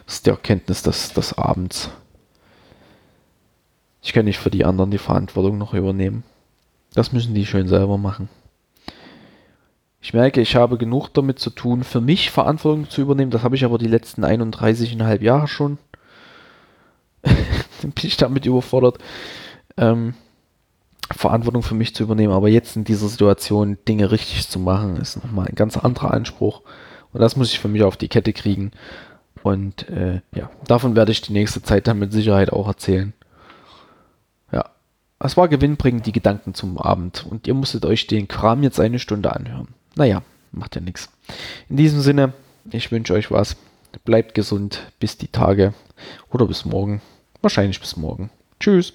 das 0.07 0.15
ist 0.17 0.27
die 0.27 0.31
Erkenntnis 0.31 0.83
des, 0.83 1.13
des 1.13 1.37
Abends. 1.37 1.91
Ich 4.03 4.13
kann 4.13 4.25
nicht 4.25 4.39
für 4.39 4.51
die 4.51 4.65
anderen 4.65 4.93
die 4.93 4.99
Verantwortung 4.99 5.59
noch 5.59 5.75
übernehmen. 5.75 6.23
Das 6.95 7.13
müssen 7.13 7.35
die 7.35 7.45
schön 7.45 7.67
selber 7.67 7.99
machen. 7.99 8.29
Ich 10.01 10.15
merke, 10.15 10.41
ich 10.41 10.55
habe 10.55 10.79
genug 10.79 11.09
damit 11.13 11.41
zu 11.41 11.51
tun, 11.51 11.83
für 11.83 12.01
mich 12.01 12.31
Verantwortung 12.31 12.89
zu 12.89 13.01
übernehmen. 13.01 13.33
Das 13.33 13.43
habe 13.43 13.57
ich 13.57 13.65
aber 13.65 13.79
die 13.79 13.89
letzten 13.89 14.25
31,5 14.25 15.21
Jahre 15.21 15.49
schon. 15.49 15.79
Dann 17.23 17.91
bin 17.91 18.07
ich 18.07 18.17
damit 18.17 18.47
überfordert, 18.47 18.99
ähm, 19.77 20.15
Verantwortung 21.11 21.65
für 21.65 21.75
mich 21.75 21.93
zu 21.93 22.05
übernehmen. 22.05 22.33
Aber 22.33 22.49
jetzt 22.49 22.77
in 22.77 22.85
dieser 22.85 23.09
Situation 23.09 23.79
Dinge 23.89 24.13
richtig 24.13 24.49
zu 24.49 24.61
machen, 24.61 24.97
ist 24.97 25.17
nochmal 25.17 25.49
ein 25.49 25.57
ganz 25.57 25.77
anderer 25.77 26.15
Anspruch. 26.15 26.63
Und 27.13 27.21
das 27.21 27.35
muss 27.35 27.53
ich 27.53 27.59
für 27.59 27.69
mich 27.69 27.83
auf 27.83 27.97
die 27.97 28.09
Kette 28.09 28.33
kriegen. 28.33 28.71
Und 29.47 29.89
äh, 29.91 30.23
ja, 30.35 30.51
davon 30.67 30.97
werde 30.97 31.13
ich 31.13 31.21
die 31.21 31.33
nächste 31.33 31.63
Zeit 31.63 31.87
dann 31.87 32.01
mit 32.01 32.13
Sicherheit 32.13 32.53
auch 32.53 32.67
erzählen. 32.67 33.13
Ja, 34.51 34.65
es 35.21 35.37
war 35.37 35.47
gewinnbringend, 35.47 36.05
die 36.05 36.11
Gedanken 36.11 36.53
zum 36.53 36.79
Abend. 36.79 37.25
Und 37.31 37.47
ihr 37.47 37.55
musstet 37.55 37.85
euch 37.85 38.09
den 38.09 38.27
Kram 38.27 38.65
jetzt 38.65 38.81
eine 38.81 38.99
Stunde 38.99 39.33
anhören. 39.33 39.69
Naja, 39.95 40.23
macht 40.51 40.75
ja 40.75 40.81
nichts. 40.81 41.11
In 41.69 41.77
diesem 41.77 42.01
Sinne, 42.01 42.33
ich 42.73 42.91
wünsche 42.91 43.15
euch 43.15 43.31
was. 43.31 43.57
Bleibt 44.05 44.35
gesund 44.35 44.91
bis 44.99 45.17
die 45.17 45.29
Tage 45.29 45.75
oder 46.33 46.49
bis 46.49 46.65
morgen. 46.65 47.01
Wahrscheinlich 47.41 47.79
bis 47.79 47.97
morgen. 47.97 48.31
Tschüss. 48.59 48.95